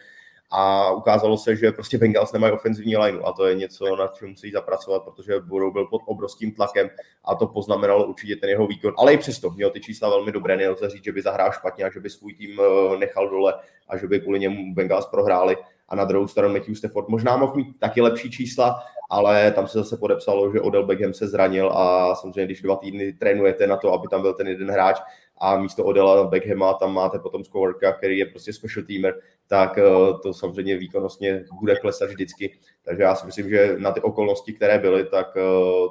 a 0.52 0.92
ukázalo 0.92 1.38
se, 1.38 1.56
že 1.56 1.72
prostě 1.72 1.98
Bengals 1.98 2.32
nemají 2.32 2.54
ofenzivní 2.54 2.98
lineu 2.98 3.26
a 3.26 3.32
to 3.32 3.46
je 3.46 3.56
něco, 3.56 3.96
na 3.96 4.08
čem 4.08 4.30
musí 4.30 4.52
zapracovat, 4.52 5.04
protože 5.04 5.40
Burrow 5.40 5.74
byl 5.74 5.86
pod 5.86 6.02
obrovským 6.06 6.52
tlakem 6.52 6.90
a 7.24 7.36
to 7.36 7.48
poznamenalo 7.48 8.06
určitě 8.06 8.36
ten 8.36 8.50
jeho 8.50 8.68
výkon, 8.68 8.94
ale 8.98 9.14
i 9.14 9.18
přesto 9.18 9.50
měl 9.50 9.70
ty 9.70 9.80
čísla 9.80 10.10
velmi 10.10 10.32
dobré, 10.32 10.58
nelze 10.58 10.90
říct, 10.90 11.04
že 11.04 11.12
by 11.12 11.22
zahrál 11.22 11.52
špatně 11.52 11.86
a 11.86 11.92
že 11.92 12.00
by 12.00 12.10
svůj 12.10 12.34
tým 12.34 12.60
eh, 12.60 12.98
nechal 12.98 13.30
dole 13.30 13.54
a 13.90 13.98
že 13.98 14.08
by 14.08 14.20
kvůli 14.20 14.40
němu 14.40 14.74
Bengals 14.74 15.06
prohráli. 15.06 15.58
A 15.90 15.96
na 15.96 16.06
druhou 16.06 16.28
stranu 16.28 16.54
Matthew 16.54 16.76
Stafford 16.76 17.10
možná 17.10 17.38
mohl 17.38 17.56
mít 17.56 17.80
taky 17.80 18.02
lepší 18.02 18.32
čísla, 18.32 18.84
ale 19.10 19.52
tam 19.52 19.68
se 19.68 19.78
zase 19.78 19.98
podepsalo, 19.98 20.52
že 20.52 20.62
Odell 20.62 20.86
Beckham 20.86 21.14
se 21.14 21.28
zranil 21.28 21.72
a 21.72 22.16
samozřejmě, 22.16 22.46
když 22.46 22.62
dva 22.62 22.76
týdny 22.76 23.14
trénujete 23.14 23.68
na 23.68 23.78
to, 23.78 23.94
aby 23.94 24.08
tam 24.08 24.22
byl 24.22 24.34
ten 24.34 24.48
jeden 24.48 24.72
hráč 24.72 25.00
a 25.40 25.58
místo 25.58 25.84
Odella 25.84 26.28
Beckhama 26.28 26.74
tam 26.74 26.94
máte 26.94 27.20
potom 27.20 27.44
Scowerka, 27.44 27.94
který 27.94 28.18
je 28.18 28.26
prostě 28.26 28.54
special 28.54 28.86
teamer, 28.86 29.16
tak 29.48 29.78
eh, 29.78 29.84
to 30.24 30.34
samozřejmě 30.34 30.78
výkonnostně 30.78 31.46
bude 31.60 31.76
klesat 31.76 32.10
vždycky. 32.10 32.58
Takže 32.86 33.04
já 33.04 33.16
si 33.16 33.26
myslím, 33.26 33.50
že 33.50 33.76
na 33.80 33.92
ty 33.92 34.02
okolnosti, 34.02 34.54
které 34.54 34.80
byly, 34.80 35.06
tak 35.06 35.28
eh, 35.38 35.42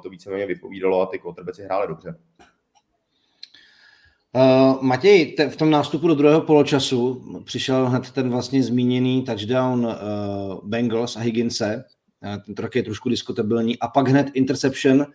to 0.03 0.09
víceméně 0.09 0.45
vypovídalo 0.45 1.01
a 1.01 1.05
ty 1.05 1.19
quarterbacki 1.19 1.63
hráli 1.63 1.87
dobře. 1.87 2.15
Uh, 4.35 4.83
Matěj, 4.83 5.25
te, 5.25 5.49
v 5.49 5.55
tom 5.55 5.69
nástupu 5.69 6.07
do 6.07 6.15
druhého 6.15 6.41
poločasu 6.41 7.23
přišel 7.45 7.89
hned 7.89 8.11
ten 8.11 8.29
vlastně 8.29 8.63
zmíněný 8.63 9.23
touchdown 9.23 9.85
uh, 9.85 9.93
Bengals 10.63 11.15
a 11.15 11.19
Higginse, 11.19 11.83
uh, 12.23 12.43
ten 12.45 12.55
trok 12.55 12.75
je 12.75 12.83
trošku 12.83 13.09
diskutabilní, 13.09 13.79
a 13.79 13.87
pak 13.87 14.07
hned 14.07 14.27
interception 14.33 14.99
uh, 14.99 15.05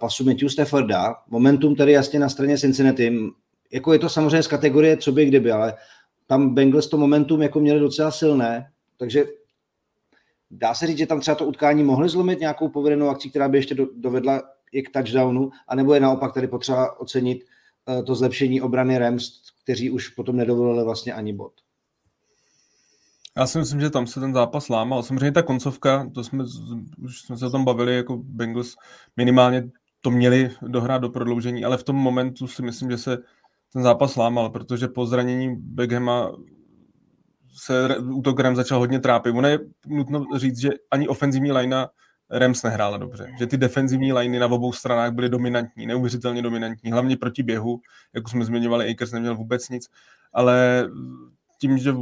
pasu 0.00 0.24
Matthew 0.24 0.48
Stafforda. 0.48 1.14
Momentum 1.30 1.74
tedy 1.74 1.92
jasně 1.92 2.18
na 2.18 2.28
straně 2.28 2.58
Cincinnati. 2.58 3.18
Jako 3.74 3.92
je 3.92 3.98
to 3.98 4.08
samozřejmě 4.08 4.42
z 4.42 4.46
kategorie 4.46 4.96
co 4.96 5.12
by 5.12 5.26
kdyby, 5.26 5.52
ale 5.52 5.74
tam 6.26 6.54
Bengals 6.54 6.88
to 6.88 6.96
momentum 6.96 7.42
jako 7.42 7.60
měli 7.60 7.80
docela 7.80 8.10
silné, 8.10 8.70
takže 8.96 9.24
dá 10.50 10.74
se 10.74 10.86
říct, 10.86 10.98
že 10.98 11.06
tam 11.06 11.20
třeba 11.20 11.34
to 11.34 11.46
utkání 11.46 11.82
mohli 11.82 12.08
zlomit 12.08 12.40
nějakou 12.40 12.68
povedenou 12.68 13.08
akcí, 13.08 13.30
která 13.30 13.48
by 13.48 13.58
ještě 13.58 13.74
do, 13.74 13.86
dovedla 13.96 14.42
i 14.72 14.82
k 14.82 14.92
touchdownu, 14.92 15.50
anebo 15.68 15.94
je 15.94 16.00
naopak 16.00 16.34
tady 16.34 16.48
potřeba 16.48 17.00
ocenit 17.00 17.44
Eh, 17.88 18.02
to 18.02 18.14
zlepšení 18.14 18.60
obrany 18.60 18.98
Rams, 18.98 19.40
kteří 19.62 19.90
už 19.90 20.08
potom 20.08 20.36
nedovolili 20.36 20.84
vlastně 20.84 21.12
ani 21.12 21.32
bod. 21.32 21.52
Já 23.36 23.46
si 23.46 23.58
myslím, 23.58 23.80
že 23.80 23.90
tam 23.90 24.06
se 24.06 24.20
ten 24.20 24.34
zápas 24.34 24.68
lámal. 24.68 25.02
Samozřejmě 25.02 25.32
ta 25.32 25.42
koncovka, 25.42 26.10
to 26.14 26.24
jsme, 26.24 26.44
už 27.04 27.20
jsme 27.20 27.36
se 27.36 27.46
o 27.46 27.50
tom 27.50 27.64
bavili, 27.64 27.96
jako 27.96 28.16
Bengals 28.16 28.76
minimálně 29.16 29.70
to 30.00 30.10
měli 30.10 30.50
dohrát 30.62 31.02
do 31.02 31.08
prodloužení, 31.08 31.64
ale 31.64 31.76
v 31.76 31.82
tom 31.82 31.96
momentu 31.96 32.46
si 32.46 32.62
myslím, 32.62 32.90
že 32.90 32.98
se 32.98 33.18
ten 33.74 33.82
zápas 33.82 34.16
lámal, 34.16 34.50
protože 34.50 34.88
po 34.88 35.06
zranění 35.06 35.56
Beckhama 35.56 36.32
se 37.56 37.98
útok 37.98 38.40
Rams 38.40 38.56
začal 38.56 38.78
hodně 38.78 39.00
trápit. 39.00 39.34
Ono 39.34 39.48
je 39.48 39.58
nutno 39.86 40.26
říct, 40.36 40.58
že 40.58 40.70
ani 40.90 41.08
ofenzivní 41.08 41.52
linea 41.52 41.88
Rams 42.30 42.62
nehrála 42.62 42.96
dobře. 42.96 43.32
Že 43.38 43.46
ty 43.46 43.56
defenzivní 43.56 44.12
liney 44.12 44.40
na 44.40 44.46
obou 44.46 44.72
stranách 44.72 45.12
byly 45.12 45.28
dominantní, 45.28 45.86
neuvěřitelně 45.86 46.42
dominantní, 46.42 46.92
hlavně 46.92 47.16
proti 47.16 47.42
běhu, 47.42 47.80
jako 48.14 48.30
jsme 48.30 48.44
zmiňovali, 48.44 48.90
Akers 48.90 49.12
neměl 49.12 49.36
vůbec 49.36 49.68
nic, 49.68 49.88
ale 50.32 50.88
tím, 51.60 51.78
že 51.78 51.94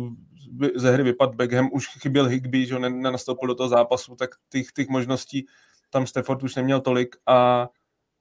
ze 0.77 0.91
hry 0.91 1.03
vypad 1.03 1.35
Beckham, 1.35 1.69
už 1.73 1.87
chyběl 1.87 2.27
Higby, 2.27 2.67
že 2.67 2.79
nenastoupil 2.79 3.49
do 3.49 3.55
toho 3.55 3.69
zápasu, 3.69 4.17
tak 4.17 4.31
těch, 4.49 4.73
těch 4.73 4.89
možností 4.89 5.47
tam 5.91 6.07
Stafford 6.07 6.43
už 6.43 6.55
neměl 6.55 6.81
tolik 6.81 7.17
a 7.27 7.69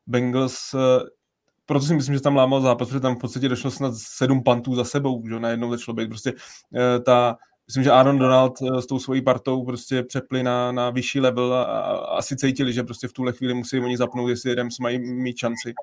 Bengals 0.07 0.75
proto 1.71 1.85
si 1.85 1.95
myslím, 1.95 2.15
že 2.15 2.21
tam 2.21 2.35
lámal 2.35 2.61
zápas, 2.61 2.87
protože 2.87 2.99
tam 2.99 3.15
v 3.15 3.19
podstatě 3.19 3.49
došlo 3.49 3.71
snad 3.71 3.93
sedm 3.95 4.43
pantů 4.43 4.75
za 4.75 4.83
sebou, 4.83 5.23
že 5.27 5.39
najednou 5.39 5.71
začalo 5.71 5.95
být 5.95 6.07
prostě 6.07 6.33
eh, 6.75 6.99
ta 6.99 7.37
myslím, 7.67 7.83
že 7.83 7.91
Aaron 7.91 8.17
Donald 8.17 8.53
eh, 8.61 8.81
s 8.81 8.85
tou 8.85 8.99
svojí 8.99 9.21
partou 9.21 9.65
prostě 9.65 10.03
přepli 10.03 10.43
na, 10.43 10.71
na 10.71 10.89
vyšší 10.89 11.19
level 11.19 11.53
a, 11.53 11.63
a 11.63 11.93
asi 12.17 12.35
cítili, 12.35 12.73
že 12.73 12.83
prostě 12.83 13.07
v 13.07 13.13
tuhle 13.13 13.33
chvíli 13.33 13.53
musí 13.53 13.79
oni 13.79 13.97
zapnout, 13.97 14.29
jestli 14.29 14.55
Rams 14.55 14.79
mají 14.79 14.99
mít 14.99 15.37
šanci. 15.37 15.73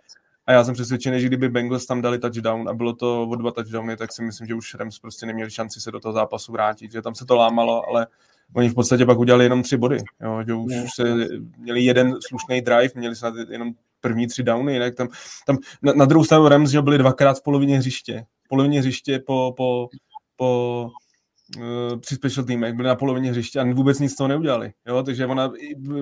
A 0.47 0.53
já 0.53 0.65
jsem 0.65 0.75
přesvědčený, 0.75 1.21
že 1.21 1.27
kdyby 1.27 1.49
Bengals 1.49 1.87
tam 1.87 2.03
dali 2.03 2.19
touchdown 2.19 2.69
a 2.69 2.75
bylo 2.75 2.93
to 2.93 3.23
o 3.23 3.37
dva 3.37 3.51
touchdowny, 3.51 3.97
tak 3.97 4.13
si 4.13 4.23
myslím, 4.23 4.47
že 4.47 4.55
už 4.55 4.75
Rams 4.75 4.99
prostě 4.99 5.27
neměli 5.27 5.51
šanci 5.51 5.81
se 5.81 5.91
do 5.91 6.01
toho 6.01 6.13
zápasu 6.13 6.53
vrátit, 6.53 6.93
že 6.93 7.03
tam 7.03 7.15
se 7.15 7.25
to 7.25 7.37
lámalo, 7.37 7.83
ale 7.89 8.07
oni 8.55 8.69
v 8.69 8.75
podstatě 8.75 9.07
pak 9.07 9.19
udělali 9.19 9.45
jenom 9.45 9.63
tři 9.63 9.77
body, 9.77 9.99
jo, 10.23 10.43
že 10.47 10.55
už 10.55 10.73
se 10.95 11.15
měli 11.59 11.81
jeden 11.81 12.17
slušný 12.29 12.61
drive, 12.61 12.93
měli 12.95 13.17
snad 13.17 13.35
jenom 13.51 13.73
první 14.01 14.27
tři 14.27 14.43
downy, 14.43 14.73
jinak 14.73 14.95
tam, 14.95 15.09
tam 15.47 15.57
na, 15.83 15.93
na 15.93 16.05
druhou 16.05 16.25
stranu 16.25 16.49
Rams, 16.49 16.71
že 16.71 16.83
byli 16.83 16.99
dvakrát 16.99 17.39
v 17.39 17.43
polovině 17.43 17.79
hřiště, 17.79 18.25
polovině 18.49 18.81
hřiště 18.81 19.19
po, 19.27 19.55
po, 19.57 19.89
po 20.37 20.91
při 22.01 22.15
special 22.15 22.47
teamech, 22.47 22.75
byli 22.75 22.89
na 22.89 22.95
polovině 22.95 23.31
hřiště 23.31 23.61
a 23.61 23.73
vůbec 23.73 23.99
nic 23.99 24.13
z 24.13 24.17
toho 24.17 24.29
neudělali. 24.29 24.73
Jo? 24.87 25.03
Takže 25.03 25.27
ona, 25.27 25.53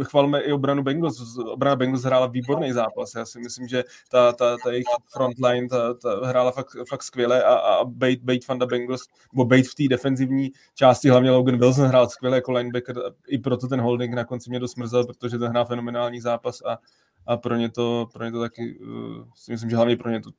chvalme 0.03 0.41
i 0.41 0.53
obranu 0.53 0.83
Bengals, 0.83 1.39
obrana 1.39 1.77
Bengals 1.77 2.03
hrála 2.03 2.27
výborný 2.27 2.73
zápas. 2.73 3.15
Já 3.15 3.25
si 3.25 3.41
myslím, 3.41 3.69
že 3.69 3.85
ta, 4.11 4.33
ta, 4.33 4.57
ta 4.65 4.73
jejich 4.73 4.87
frontline 5.13 5.69
ta, 5.69 5.95
ta 5.95 6.27
hrála 6.27 6.51
fakt, 6.51 6.77
fakt 6.89 7.03
skvěle 7.03 7.45
a, 7.45 7.55
a 7.55 7.85
Bate, 7.85 8.21
Bate 8.23 8.45
Fanda 8.45 8.67
Bengals, 8.67 9.01
nebo 9.33 9.45
Bate 9.45 9.63
v 9.63 9.75
té 9.75 9.83
defenzivní 9.91 10.51
části, 10.75 11.09
hlavně 11.09 11.31
Logan 11.31 11.59
Wilson 11.59 11.87
hrál 11.87 12.09
skvěle 12.09 12.37
jako 12.37 12.53
linebacker, 12.53 12.97
i 13.29 13.39
proto 13.39 13.69
ten 13.69 13.81
holding 13.81 14.15
na 14.15 14.25
konci 14.25 14.51
mě 14.51 14.61
dost 14.61 14.77
mrzel, 14.77 15.07
protože 15.07 15.39
ten 15.39 15.49
hrál 15.49 15.65
fenomenální 15.65 16.21
zápas 16.21 16.63
a, 16.63 16.79
a 17.27 17.37
pro 17.37 17.57
ně 17.57 17.71
to, 17.71 18.07
pro 18.13 18.25
ně 18.25 18.33
to 18.33 18.41
taky, 18.41 18.79
uh, 18.81 19.25
si 19.35 19.53
myslím, 19.53 19.71
že 19.71 19.77
hlavně 19.77 19.97
pro 19.97 20.11
ně 20.11 20.21
to 20.21 20.31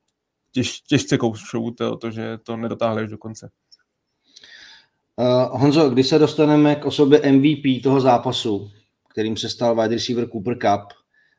těž, 0.51 0.81
těžce 0.81 1.17
koušou 1.17 1.71
to, 1.71 1.97
to, 1.97 2.11
že 2.11 2.37
to 2.37 2.57
nedotáhli 2.57 3.03
až 3.03 3.09
do 3.09 3.17
konce. 3.17 3.49
Uh, 5.19 5.61
Honzo, 5.61 5.89
když 5.89 6.07
se 6.07 6.19
dostaneme 6.19 6.75
k 6.75 6.85
osobě 6.85 7.31
MVP 7.31 7.83
toho 7.83 8.01
zápasu, 8.01 8.71
kterým 9.09 9.37
se 9.37 9.49
stal 9.49 9.75
wide 9.75 9.95
receiver 9.95 10.29
Cooper 10.29 10.57
Cup, 10.57 10.93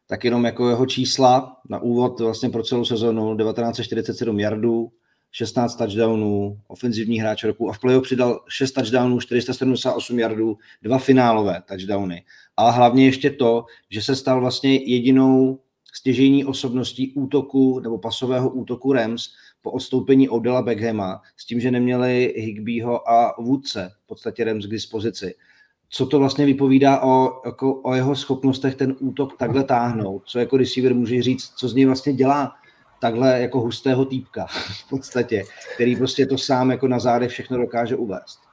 tak 0.06 0.24
jenom 0.24 0.44
jako 0.44 0.68
jeho 0.68 0.86
čísla 0.86 1.56
na 1.70 1.78
úvod 1.78 2.20
vlastně 2.20 2.50
pro 2.50 2.62
celou 2.62 2.84
sezonu 2.84 3.36
1947 3.36 4.40
yardů, 4.40 4.88
16 5.32 5.76
touchdownů, 5.76 6.60
ofenzivní 6.68 7.20
hráč 7.20 7.44
roku 7.44 7.70
a 7.70 7.72
v 7.72 7.78
playoff 7.78 8.04
přidal 8.04 8.40
6 8.48 8.72
touchdownů, 8.72 9.20
478 9.20 10.18
yardů, 10.18 10.56
dva 10.82 10.98
finálové 10.98 11.62
touchdowny. 11.68 12.24
A 12.56 12.70
hlavně 12.70 13.04
ještě 13.04 13.30
to, 13.30 13.64
že 13.90 14.02
se 14.02 14.16
stal 14.16 14.40
vlastně 14.40 14.74
jedinou 14.74 15.60
stěžejní 15.92 16.44
osobností 16.44 17.12
útoku 17.12 17.80
nebo 17.80 17.98
pasového 17.98 18.50
útoku 18.50 18.92
Rams, 18.92 19.28
po 19.68 19.72
odstoupení 19.72 20.28
Odela 20.28 20.62
Beckhama 20.62 21.22
s 21.36 21.46
tím, 21.46 21.60
že 21.60 21.70
neměli 21.70 22.34
Higbyho 22.36 23.10
a 23.10 23.34
Woodse 23.38 23.90
v 24.04 24.06
podstatě 24.06 24.44
Rams 24.44 24.66
k 24.66 24.70
dispozici. 24.70 25.34
Co 25.88 26.06
to 26.06 26.18
vlastně 26.18 26.46
vypovídá 26.46 27.02
o, 27.02 27.42
jako, 27.46 27.80
o 27.80 27.94
jeho 27.94 28.16
schopnostech 28.16 28.74
ten 28.74 28.96
útok 29.00 29.36
takhle 29.36 29.64
táhnout? 29.64 30.22
Co 30.26 30.38
jako 30.38 30.56
receiver 30.56 30.94
může 30.94 31.22
říct, 31.22 31.52
co 31.56 31.68
z 31.68 31.74
něj 31.74 31.84
vlastně 31.84 32.12
dělá 32.12 32.54
takhle 33.00 33.40
jako 33.40 33.60
hustého 33.60 34.04
týpka 34.04 34.46
v 34.86 34.88
podstatě, 34.90 35.44
který 35.74 35.96
prostě 35.96 36.26
to 36.26 36.38
sám 36.38 36.70
jako 36.70 36.88
na 36.88 36.98
zádech 36.98 37.30
všechno 37.30 37.58
dokáže 37.58 37.96
uvést. 37.96 38.47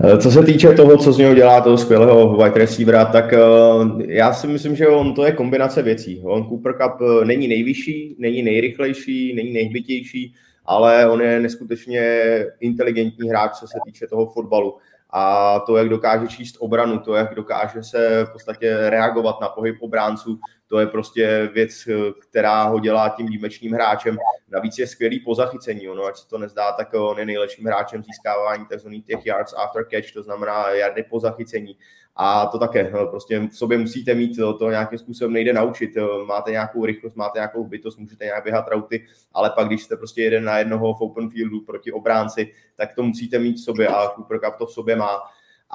Eh, 0.00 0.18
co 0.18 0.30
se 0.30 0.42
týče 0.42 0.72
toho, 0.72 0.98
co 0.98 1.12
z 1.12 1.18
něho 1.18 1.34
dělá 1.34 1.60
toho 1.60 1.78
skvělého 1.78 2.36
wide 2.36 2.58
receivera, 2.58 3.04
tak 3.04 3.32
uh, 3.32 4.02
já 4.06 4.32
si 4.32 4.46
myslím, 4.46 4.76
že 4.76 4.88
on 4.88 5.14
to 5.14 5.24
je 5.24 5.32
kombinace 5.32 5.82
věcí. 5.82 6.20
On 6.24 6.48
Cooper 6.48 6.72
Cup 6.72 6.92
eh, 7.00 7.24
není 7.24 7.48
nejvyšší, 7.48 8.16
není 8.18 8.42
nejrychlejší, 8.42 9.34
není 9.34 9.52
nejhbitější, 9.52 10.34
ale 10.64 11.08
on 11.10 11.22
je 11.22 11.40
neskutečně 11.40 12.20
inteligentní 12.60 13.28
hráč, 13.28 13.52
co 13.52 13.66
se 13.66 13.78
týče 13.86 14.06
toho 14.06 14.26
fotbalu. 14.26 14.74
A 15.16 15.60
to, 15.60 15.76
jak 15.76 15.88
dokáže 15.88 16.28
číst 16.28 16.56
obranu, 16.58 16.98
to, 16.98 17.14
jak 17.14 17.34
dokáže 17.34 17.82
se 17.82 18.24
v 18.24 18.32
podstatě 18.32 18.90
reagovat 18.90 19.40
na 19.40 19.48
pohyb 19.48 19.76
obránců, 19.82 20.40
to 20.66 20.80
je 20.80 20.86
prostě 20.86 21.50
věc, 21.54 21.88
která 22.28 22.64
ho 22.64 22.80
dělá 22.80 23.08
tím 23.08 23.26
výjimečným 23.26 23.72
hráčem. 23.72 24.16
Navíc 24.48 24.78
je 24.78 24.86
skvělý 24.86 25.20
po 25.20 25.34
zachycení, 25.34 25.88
ono, 25.88 26.04
ať 26.04 26.16
se 26.16 26.28
to 26.28 26.38
nezdá, 26.38 26.72
tak 26.72 26.94
on 26.94 27.18
je 27.18 27.26
nejlepším 27.26 27.66
hráčem 27.66 28.02
získávání 28.02 28.66
tzv. 28.66 28.88
těch 29.06 29.26
yards 29.26 29.54
after 29.56 29.86
catch, 29.90 30.12
to 30.12 30.22
znamená 30.22 30.68
jardy 30.70 31.02
po 31.02 31.20
zachycení. 31.20 31.76
A 32.16 32.46
to 32.46 32.58
také, 32.58 32.90
no, 32.90 33.06
prostě 33.06 33.40
v 33.40 33.56
sobě 33.56 33.78
musíte 33.78 34.14
mít, 34.14 34.36
to, 34.36 34.58
to 34.58 34.70
nějakým 34.70 34.98
způsobem 34.98 35.32
nejde 35.32 35.52
naučit. 35.52 35.90
Máte 36.26 36.50
nějakou 36.50 36.84
rychlost, 36.84 37.14
máte 37.14 37.38
nějakou 37.38 37.64
bytost, 37.64 37.98
můžete 37.98 38.24
nějak 38.24 38.44
běhat 38.44 38.68
rauty, 38.68 39.06
ale 39.32 39.50
pak, 39.50 39.66
když 39.66 39.82
jste 39.82 39.96
prostě 39.96 40.22
jeden 40.22 40.44
na 40.44 40.58
jednoho 40.58 40.94
v 40.94 41.00
open 41.00 41.30
fieldu 41.30 41.60
proti 41.60 41.92
obránci, 41.92 42.52
tak 42.76 42.94
to 42.94 43.02
musíte 43.02 43.38
mít 43.38 43.56
v 43.56 43.64
sobě 43.64 43.88
a 43.88 44.08
Cooper 44.08 44.38
Cup 44.38 44.56
to 44.58 44.66
v 44.66 44.72
sobě 44.72 44.96
má 44.96 45.20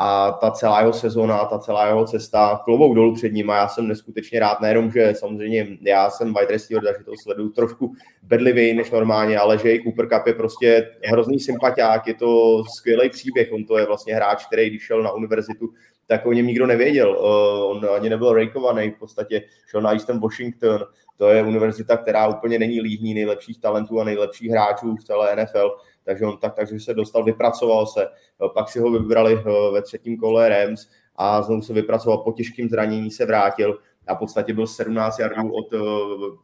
a 0.02 0.32
ta 0.32 0.52
celá 0.52 0.80
jeho 0.80 0.94
sezóna, 0.94 1.46
ta 1.46 1.60
celá 1.60 1.88
jeho 1.88 2.06
cesta, 2.06 2.62
klobouk 2.66 2.96
dolů 2.96 3.16
před 3.16 3.34
ním 3.34 3.50
a 3.50 3.56
já 3.56 3.68
jsem 3.68 3.88
neskutečně 3.88 4.40
rád, 4.40 4.62
nejenom, 4.62 4.92
že 4.92 5.14
samozřejmě 5.16 5.68
já 5.82 6.10
jsem 6.10 6.28
wide 6.28 6.52
receiver, 6.52 6.84
takže 6.84 7.04
to 7.04 7.12
sleduju 7.24 7.50
trošku 7.50 7.94
bedlivěji 8.24 8.74
než 8.74 8.92
normálně, 8.92 9.38
ale 9.38 9.58
že 9.58 9.74
i 9.74 9.84
Cooper 9.84 10.08
Cup 10.08 10.28
je 10.28 10.34
prostě 10.34 10.90
hrozný 11.06 11.40
sympatiák, 11.40 12.08
je 12.08 12.14
to 12.14 12.64
skvělý 12.78 13.10
příběh, 13.10 13.50
on 13.52 13.66
to 13.66 13.78
je 13.78 13.86
vlastně 13.86 14.16
hráč, 14.16 14.46
který 14.46 14.70
když 14.70 14.84
šel 14.84 15.04
na 15.04 15.12
univerzitu, 15.12 15.70
tak 16.10 16.26
o 16.26 16.34
něm 16.34 16.48
nikdo 16.48 16.68
nevěděl, 16.68 17.18
on 17.66 17.90
ani 17.96 18.10
nebyl 18.10 18.34
rejkovaný, 18.34 18.92
v 18.92 19.00
podstatě 19.00 19.44
šel 19.68 19.82
na 19.82 19.92
Eastern 19.92 20.20
Washington, 20.20 20.86
to 21.18 21.30
je 21.30 21.44
univerzita, 21.44 21.98
která 21.98 22.28
úplně 22.28 22.60
není 22.60 22.82
líhní 22.82 23.14
nejlepších 23.14 23.62
talentů 23.62 24.02
a 24.02 24.04
nejlepších 24.04 24.50
hráčů 24.52 24.96
v 24.96 25.04
celé 25.04 25.36
NFL, 25.36 25.78
takže 26.04 26.26
on 26.26 26.38
tak, 26.38 26.56
takže 26.56 26.80
se 26.80 26.94
dostal, 26.94 27.24
vypracoval 27.24 27.88
se, 27.88 28.08
pak 28.54 28.70
si 28.70 28.80
ho 28.80 28.92
vybrali 28.92 29.44
ve 29.74 29.82
třetím 29.82 30.18
kole 30.18 30.50
Rams 30.50 30.90
a 31.16 31.42
znovu 31.42 31.62
se 31.62 31.74
vypracoval 31.74 32.18
po 32.18 32.32
těžkým 32.32 32.70
zranění, 32.70 33.12
se 33.12 33.26
vrátil 33.26 33.78
a 34.08 34.16
v 34.16 34.20
podstatě 34.20 34.54
byl 34.54 34.68
17 34.68 35.20
yardů 35.20 35.52
od 35.54 35.68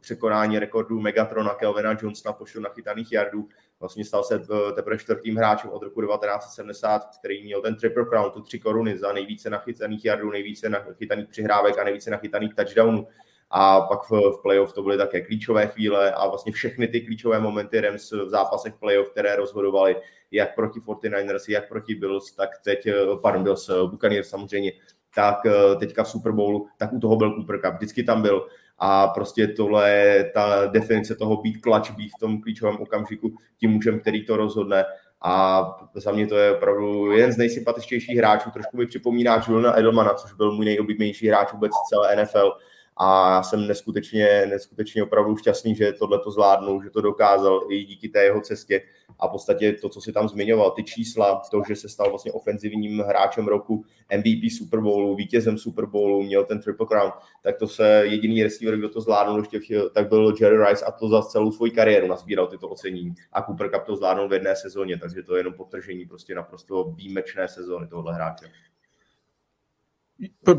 překonání 0.00 0.58
rekordu 0.58 1.00
Megatrona 1.00 1.54
Kelvina 1.54 1.96
Johnsona 2.02 2.32
počtu 2.32 2.60
nachytaných 2.60 3.12
yardů. 3.12 3.48
Vlastně 3.80 4.04
stal 4.04 4.22
se 4.22 4.34
eh, 4.34 4.72
teprve 4.72 4.98
čtvrtým 4.98 5.36
hráčem 5.36 5.70
od 5.70 5.82
roku 5.82 6.02
1970, 6.02 7.02
který 7.18 7.44
měl 7.44 7.62
ten 7.62 7.76
Triple 7.76 8.04
Crown, 8.04 8.30
tu 8.30 8.40
tři 8.40 8.58
koruny 8.58 8.98
za 8.98 9.12
nejvíce 9.12 9.50
nachytaných 9.50 10.04
yardů, 10.04 10.30
nejvíce 10.30 10.68
nachytaných 10.68 11.28
přihrávek 11.28 11.78
a 11.78 11.84
nejvíce 11.84 12.10
nachytaných 12.10 12.54
touchdownů. 12.54 13.06
A 13.50 13.80
pak 13.80 14.02
v, 14.02 14.10
v 14.10 14.42
playoff 14.42 14.72
to 14.72 14.82
byly 14.82 14.96
také 14.96 15.20
klíčové 15.20 15.66
chvíle 15.66 16.12
a 16.12 16.28
vlastně 16.28 16.52
všechny 16.52 16.88
ty 16.88 17.00
klíčové 17.00 17.40
momenty 17.40 17.80
Rams 17.80 18.12
v 18.12 18.28
zápasech 18.28 18.74
playoff, 18.74 19.10
které 19.10 19.36
rozhodovaly 19.36 19.96
jak 20.30 20.54
proti 20.54 20.80
49ers, 20.80 21.44
jak 21.48 21.68
proti 21.68 21.94
Bills, 21.94 22.32
tak 22.32 22.50
teď, 22.64 22.86
eh, 22.86 22.94
pardon, 23.22 23.44
Bills, 23.44 23.68
eh, 23.68 23.72
Buccaneers 23.86 24.28
samozřejmě, 24.28 24.72
tak 25.14 25.36
teďka 25.80 26.04
v 26.04 26.08
Super 26.08 26.32
Bowlu, 26.32 26.68
tak 26.78 26.92
u 26.92 27.00
toho 27.00 27.16
byl 27.16 27.34
Cooper 27.34 27.60
Cup, 27.60 27.74
vždycky 27.74 28.04
tam 28.04 28.22
byl 28.22 28.46
a 28.78 29.08
prostě 29.08 29.48
tohle 29.48 29.90
je 29.90 30.30
ta 30.34 30.66
definice 30.66 31.14
toho 31.14 31.36
být 31.36 31.60
klač, 31.60 31.90
být 31.90 32.08
v 32.08 32.20
tom 32.20 32.40
klíčovém 32.40 32.76
okamžiku 32.76 33.36
tím 33.60 33.70
mužem, 33.70 34.00
který 34.00 34.26
to 34.26 34.36
rozhodne. 34.36 34.84
A 35.22 35.62
za 35.94 36.12
mě 36.12 36.26
to 36.26 36.36
je 36.36 36.56
opravdu 36.56 37.12
jeden 37.12 37.32
z 37.32 37.36
nejsympatičtějších 37.36 38.16
hráčů, 38.16 38.50
trošku 38.50 38.76
mi 38.76 38.86
připomíná 38.86 39.42
Juliana 39.48 39.78
Edelmana, 39.78 40.14
což 40.14 40.32
byl 40.32 40.52
můj 40.52 40.64
nejoblíbenější 40.64 41.28
hráč 41.28 41.52
vůbec 41.52 41.72
celé 41.88 42.16
NFL 42.16 42.52
a 42.96 43.34
já 43.34 43.42
jsem 43.42 43.66
neskutečně, 43.66 44.46
neskutečně 44.50 45.02
opravdu 45.02 45.36
šťastný, 45.36 45.74
že 45.74 45.92
tohle 45.92 46.18
to 46.18 46.30
zvládnul, 46.30 46.82
že 46.82 46.90
to 46.90 47.00
dokázal 47.00 47.60
i 47.70 47.84
díky 47.84 48.08
té 48.08 48.24
jeho 48.24 48.40
cestě 48.40 48.82
a 49.18 49.28
v 49.28 49.30
podstatě 49.30 49.72
to, 49.72 49.88
co 49.88 50.00
si 50.00 50.12
tam 50.12 50.28
zmiňoval, 50.28 50.70
ty 50.70 50.84
čísla, 50.84 51.42
to, 51.50 51.62
že 51.68 51.76
se 51.76 51.88
stal 51.88 52.10
vlastně 52.10 52.32
ofenzivním 52.32 53.00
hráčem 53.00 53.48
roku, 53.48 53.84
MVP 54.16 54.52
Super 54.58 54.80
Bowlu, 54.80 55.16
vítězem 55.16 55.58
Super 55.58 55.86
Bowlu, 55.86 56.22
měl 56.22 56.44
ten 56.44 56.60
Triple 56.60 56.86
Crown, 56.86 57.12
tak 57.42 57.56
to 57.56 57.68
se 57.68 58.02
jediný 58.06 58.42
receiver, 58.42 58.76
kdo 58.76 58.88
to 58.88 59.00
zvládnul 59.00 59.44
ještě, 59.52 59.80
tak 59.94 60.08
byl 60.08 60.34
Jerry 60.40 60.66
Rice 60.68 60.84
a 60.84 60.92
to 60.92 61.08
za 61.08 61.22
celou 61.22 61.52
svoji 61.52 61.72
kariéru 61.72 62.06
nazbíral 62.06 62.46
tyto 62.46 62.68
ocenění 62.68 63.14
a 63.32 63.42
Cooper 63.42 63.70
Cup 63.70 63.84
to 63.84 63.96
zvládnul 63.96 64.28
v 64.28 64.32
jedné 64.32 64.56
sezóně, 64.56 64.98
takže 64.98 65.22
to 65.22 65.36
je 65.36 65.40
jenom 65.40 65.52
potržení 65.52 66.06
prostě 66.06 66.34
naprosto 66.34 66.84
výjimečné 66.84 67.48
sezóny 67.48 67.86
tohle 67.86 68.14
hráče. 68.14 68.46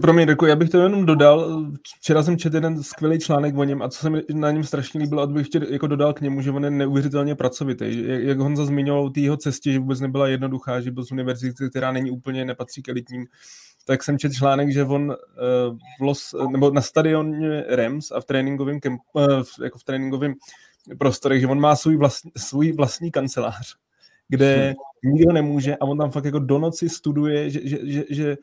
Pro, 0.02 0.13
mě, 0.13 0.26
Reku, 0.26 0.46
já 0.46 0.56
bych 0.56 0.70
to 0.70 0.78
jenom 0.78 1.06
dodal. 1.06 1.65
Včera 1.98 2.24
jsem 2.24 2.38
četl 2.38 2.56
jeden 2.56 2.84
skvělý 2.84 3.20
článek 3.20 3.58
o 3.58 3.63
něm 3.63 3.82
a 3.82 3.89
co 3.89 4.00
se 4.00 4.10
mi 4.10 4.22
na 4.34 4.52
něm 4.52 4.63
strašně 4.63 5.00
líbilo, 5.00 5.22
a 5.22 5.28
bych 5.28 5.48
chtěl 5.48 5.63
jako 5.63 5.88
dodal 5.88 6.13
k 6.13 6.22
němu, 6.22 6.41
že 6.41 6.52
on 6.52 6.63
je 6.63 6.72
neuvěřitelně 6.72 7.36
pracovitý. 7.36 8.04
Jak, 8.08 8.39
Honza 8.39 8.65
zmiňoval 8.65 9.06
o 9.06 9.10
té 9.10 9.20
jeho 9.20 9.38
cestě, 9.38 9.72
že 9.72 9.80
vůbec 9.80 10.00
nebyla 10.00 10.28
jednoduchá, 10.28 10.82
že 10.82 10.91
byl 10.91 11.06
z 11.06 11.12
univerzity, 11.12 11.70
která 11.70 11.91
není 11.91 12.12
úplně, 12.12 12.46
nepatří 12.46 12.82
k 12.82 12.89
elitním, 12.89 13.26
tak 13.86 14.04
jsem 14.04 14.20
četl 14.20 14.36
článek, 14.36 14.74
že 14.74 14.84
on 14.84 15.10
uh, 15.10 15.15
v 16.00 16.02
Los, 16.02 16.36
nebo 16.52 16.72
na 16.72 16.82
stadioně 16.82 17.63
Rams 17.70 18.12
a 18.12 18.22
v 18.22 18.26
tréninkovém, 18.26 18.80
uh, 19.13 19.24
jako 19.63 19.80
v 19.80 19.84
tréninkovém 19.84 20.34
prostorech, 21.00 21.41
že 21.41 21.48
on 21.48 21.60
má 21.60 21.76
svůj, 21.76 21.98
vlastní, 21.98 22.32
svůj 22.38 22.72
vlastní 22.72 23.12
kancelář, 23.12 23.76
kde 24.30 24.76
nikdo 25.04 25.34
nemůže 25.34 25.76
a 25.76 25.82
on 25.82 25.98
tam 25.98 26.12
fakt 26.12 26.26
jako 26.26 26.39
do 26.39 26.60
noci 26.60 26.89
studuje, 26.89 27.50
že, 27.50 27.60
že, 27.63 27.78
že, 27.84 28.04
že 28.10 28.38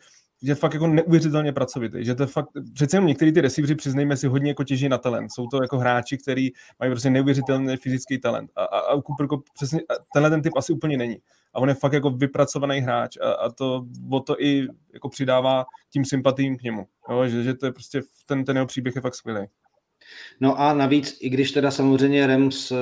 že 0.47 0.55
fakt 0.55 0.75
jako 0.75 0.87
neuvěřitelně 0.87 1.53
pracovitý, 1.53 2.05
že 2.05 2.15
to 2.15 2.27
fakt, 2.27 2.49
přece 2.75 2.97
jenom 2.97 3.09
některý 3.09 3.33
ty 3.33 3.41
receivery, 3.41 3.75
přiznejme 3.75 4.17
si, 4.17 4.27
hodně 4.27 4.51
jako 4.51 4.65
těží 4.65 4.89
na 4.89 4.99
talent. 4.99 5.33
Jsou 5.33 5.47
to 5.47 5.63
jako 5.63 5.79
hráči, 5.79 6.19
kteří 6.19 6.53
mají 6.81 6.93
prostě 6.93 7.11
neuvěřitelný 7.11 7.77
fyzický 7.77 8.19
talent. 8.19 8.51
A, 8.57 8.65
a, 8.65 8.79
a 8.79 8.93
Cooper 8.93 9.25
jako 9.25 9.43
přesně, 9.55 9.81
tenhle 10.13 10.31
ten 10.31 10.43
typ 10.43 10.53
asi 10.57 10.73
úplně 10.73 10.97
není. 10.97 11.17
A 11.55 11.59
on 11.59 11.69
je 11.69 11.75
fakt 11.75 11.93
jako 11.93 12.11
vypracovaný 12.11 12.81
hráč 12.81 13.17
a, 13.17 13.33
a 13.33 13.51
to 13.51 13.87
o 14.11 14.21
to 14.21 14.43
i 14.43 14.67
jako 14.95 15.09
přidává 15.09 15.65
tím 15.93 16.05
sympatím 16.05 16.57
k 16.57 16.63
němu. 16.63 16.87
Jo, 17.11 17.27
že, 17.27 17.43
že 17.43 17.55
to 17.55 17.67
je 17.67 17.73
prostě, 17.73 18.03
ten, 18.27 18.45
ten 18.45 18.57
jeho 18.57 18.67
příběh 18.67 18.97
je 18.97 19.03
fakt 19.03 19.15
skvělý. 19.15 19.47
No 20.41 20.61
a 20.61 20.73
navíc, 20.73 21.19
i 21.21 21.29
když 21.29 21.53
teda 21.53 21.71
samozřejmě 21.71 22.27
Rams 22.27 22.71
eh, 22.71 22.77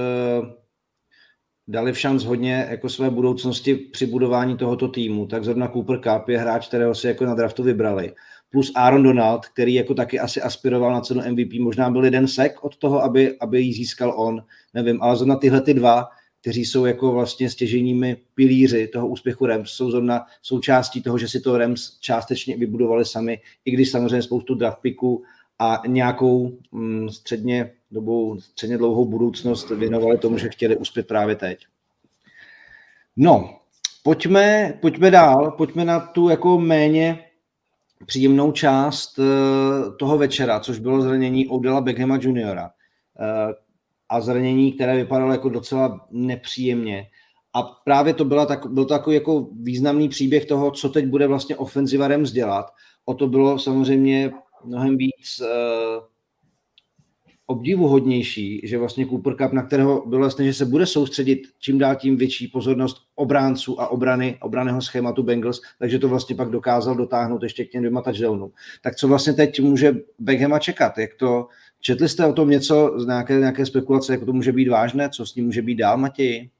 dali 1.73 1.93
v 1.93 1.99
šanc 1.99 2.25
hodně 2.25 2.67
jako 2.71 2.89
své 2.89 3.11
budoucnosti 3.11 3.75
při 3.75 4.07
budování 4.07 4.57
tohoto 4.57 4.89
týmu, 4.89 5.27
tak 5.27 5.45
zrovna 5.45 5.69
Cooper 5.69 5.99
Cup 5.99 6.29
je 6.29 6.39
hráč, 6.39 6.69
kterého 6.69 6.95
si 6.95 7.07
jako 7.07 7.25
na 7.25 7.35
draftu 7.35 7.63
vybrali. 7.63 8.13
Plus 8.51 8.73
Aaron 8.75 9.03
Donald, 9.03 9.47
který 9.47 9.75
jako 9.75 9.95
taky 9.95 10.21
asi 10.21 10.43
aspiroval 10.43 10.93
na 10.93 11.01
cenu 11.01 11.23
MVP, 11.31 11.61
možná 11.61 11.91
byl 11.91 12.05
jeden 12.05 12.29
sek 12.29 12.65
od 12.65 12.77
toho, 12.77 13.03
aby, 13.03 13.39
aby 13.41 13.61
ji 13.61 13.73
získal 13.73 14.15
on, 14.17 14.43
nevím, 14.75 15.03
ale 15.03 15.17
zrovna 15.17 15.37
tyhle 15.37 15.61
ty 15.61 15.75
dva, 15.75 16.05
kteří 16.41 16.65
jsou 16.65 16.85
jako 16.85 17.13
vlastně 17.13 17.51
stěženími 17.51 18.17
pilíři 18.35 18.89
toho 18.89 19.09
úspěchu 19.09 19.47
Rams, 19.47 19.71
jsou 19.71 19.91
zrovna 19.91 20.25
součástí 20.43 21.03
toho, 21.03 21.19
že 21.19 21.29
si 21.29 21.41
to 21.41 21.59
Rams 21.59 21.99
částečně 22.01 22.57
vybudovali 22.57 23.05
sami, 23.05 23.41
i 23.65 23.71
když 23.71 23.91
samozřejmě 23.91 24.23
spoustu 24.23 24.55
draft 24.55 24.79
picků 24.79 25.23
a 25.63 25.83
nějakou 25.87 26.59
mm, 26.73 27.09
středně 27.09 27.73
dobou, 27.91 28.41
středně 28.41 28.79
dlouhou 28.79 29.05
budoucnost 29.05 29.71
věnovali 29.71 30.19
tomu, 30.19 30.39
že 30.39 30.49
chtěli 30.49 30.77
uspět 30.77 31.07
právě 31.07 31.37
teď. 31.37 31.67
No, 33.17 33.59
pojďme, 34.03 34.79
pojďme 34.81 35.11
dál, 35.11 35.51
pojďme 35.51 35.85
na 35.85 36.01
tu 36.01 36.29
jako 36.29 36.59
méně 36.59 37.25
příjemnou 38.07 38.53
část 38.53 39.19
uh, 39.19 39.25
toho 39.97 40.19
večera, 40.19 40.61
což 40.61 40.79
bylo 40.79 41.03
zranění 41.03 41.49
Odela 41.49 41.81
Beckhama 41.81 42.19
juniora. 42.21 42.65
Uh, 42.65 43.53
a 44.09 44.21
zranění, 44.21 44.73
které 44.73 44.97
vypadalo 44.97 45.33
jako 45.33 45.49
docela 45.49 46.07
nepříjemně. 46.11 47.07
A 47.55 47.63
právě 47.63 48.15
to 48.15 48.25
byla 48.25 48.47
tak, 48.47 48.67
byl 48.67 48.85
takový 48.85 49.17
jako 49.17 49.49
významný 49.63 50.09
příběh 50.09 50.45
toho, 50.45 50.71
co 50.71 50.89
teď 50.89 51.07
bude 51.07 51.27
vlastně 51.27 51.57
ofenziva 51.57 52.09
Rams 52.09 52.33
dělat. 52.33 52.67
O 53.05 53.15
to 53.15 53.27
bylo 53.27 53.59
samozřejmě 53.59 54.33
mnohem 54.65 54.97
víc 54.97 55.41
uh, 55.41 56.05
obdivuhodnější, 57.47 58.61
že 58.65 58.79
vlastně 58.79 59.07
Cooper 59.07 59.35
Cup, 59.35 59.53
na 59.53 59.63
kterého 59.63 60.07
bylo 60.07 60.21
vlastně, 60.21 60.45
že 60.45 60.55
se 60.55 60.65
bude 60.65 60.87
soustředit 60.87 61.43
čím 61.59 61.79
dál 61.79 61.97
tím 61.97 62.17
větší 62.17 62.49
pozornost 62.49 62.97
obránců 63.15 63.81
a 63.81 63.89
obrany, 63.89 64.39
obraného 64.41 64.83
schématu 64.83 65.23
Bengals, 65.23 65.61
takže 65.79 65.99
to 65.99 66.09
vlastně 66.09 66.37
pak 66.37 66.51
dokázal 66.51 66.95
dotáhnout 66.95 67.43
ještě 67.43 67.65
k 67.65 67.71
těm 67.71 67.83
dvěma 67.83 68.03
touchdownům. 68.03 68.53
Tak 68.83 68.97
co 68.97 69.09
vlastně 69.09 69.33
teď 69.33 69.61
může 69.61 69.95
Beckhama 70.19 70.59
čekat? 70.59 70.99
Jak 70.99 71.15
to, 71.15 71.49
četli 71.81 72.09
jste 72.09 72.27
o 72.27 72.33
tom 72.33 72.51
něco, 72.51 72.95
z 72.97 73.07
nějaké, 73.07 73.39
nějaké 73.39 73.67
spekulace, 73.67 74.13
jak 74.13 74.25
to 74.25 74.33
může 74.33 74.53
být 74.53 74.69
vážné, 74.69 75.11
co 75.11 75.27
s 75.27 75.35
ním 75.35 75.45
může 75.47 75.63
být 75.63 75.77
dál, 75.77 75.99
Matěji? 75.99 76.51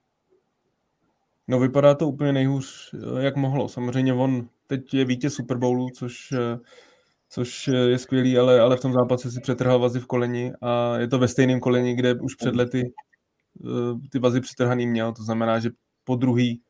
No 1.49 1.61
vypadá 1.61 1.95
to 1.95 2.09
úplně 2.09 2.33
nejhůř, 2.33 2.95
jak 3.21 3.37
mohlo. 3.37 3.69
Samozřejmě 3.69 4.15
on 4.15 4.49
teď 4.67 4.95
je 4.95 5.05
vítěz 5.05 5.35
Super 5.35 5.57
Bowlu, 5.57 5.91
což 5.91 6.33
což 7.33 7.69
je 7.69 7.99
skvělý, 7.99 8.39
ale, 8.39 8.61
ale 8.61 8.77
v 8.77 8.81
tom 8.81 8.93
zápase 8.93 9.31
si 9.31 9.41
přetrhal 9.41 9.79
vazy 9.79 10.01
v 10.01 10.07
koleni 10.07 10.53
a 10.61 10.97
je 10.99 11.09
to 11.09 11.19
ve 11.19 11.29
stejném 11.29 11.61
koleni, 11.61 11.95
kde 11.95 12.15
už 12.15 12.35
před 12.35 12.57
lety 12.57 12.93
eh, 13.65 14.09
ty 14.11 14.19
vazy 14.19 14.41
přetrhaný 14.41 14.87
měl, 14.87 15.13
to 15.13 15.23
znamená, 15.23 15.59
že 15.59 15.71
po 16.05 16.17
druhý 16.17 16.61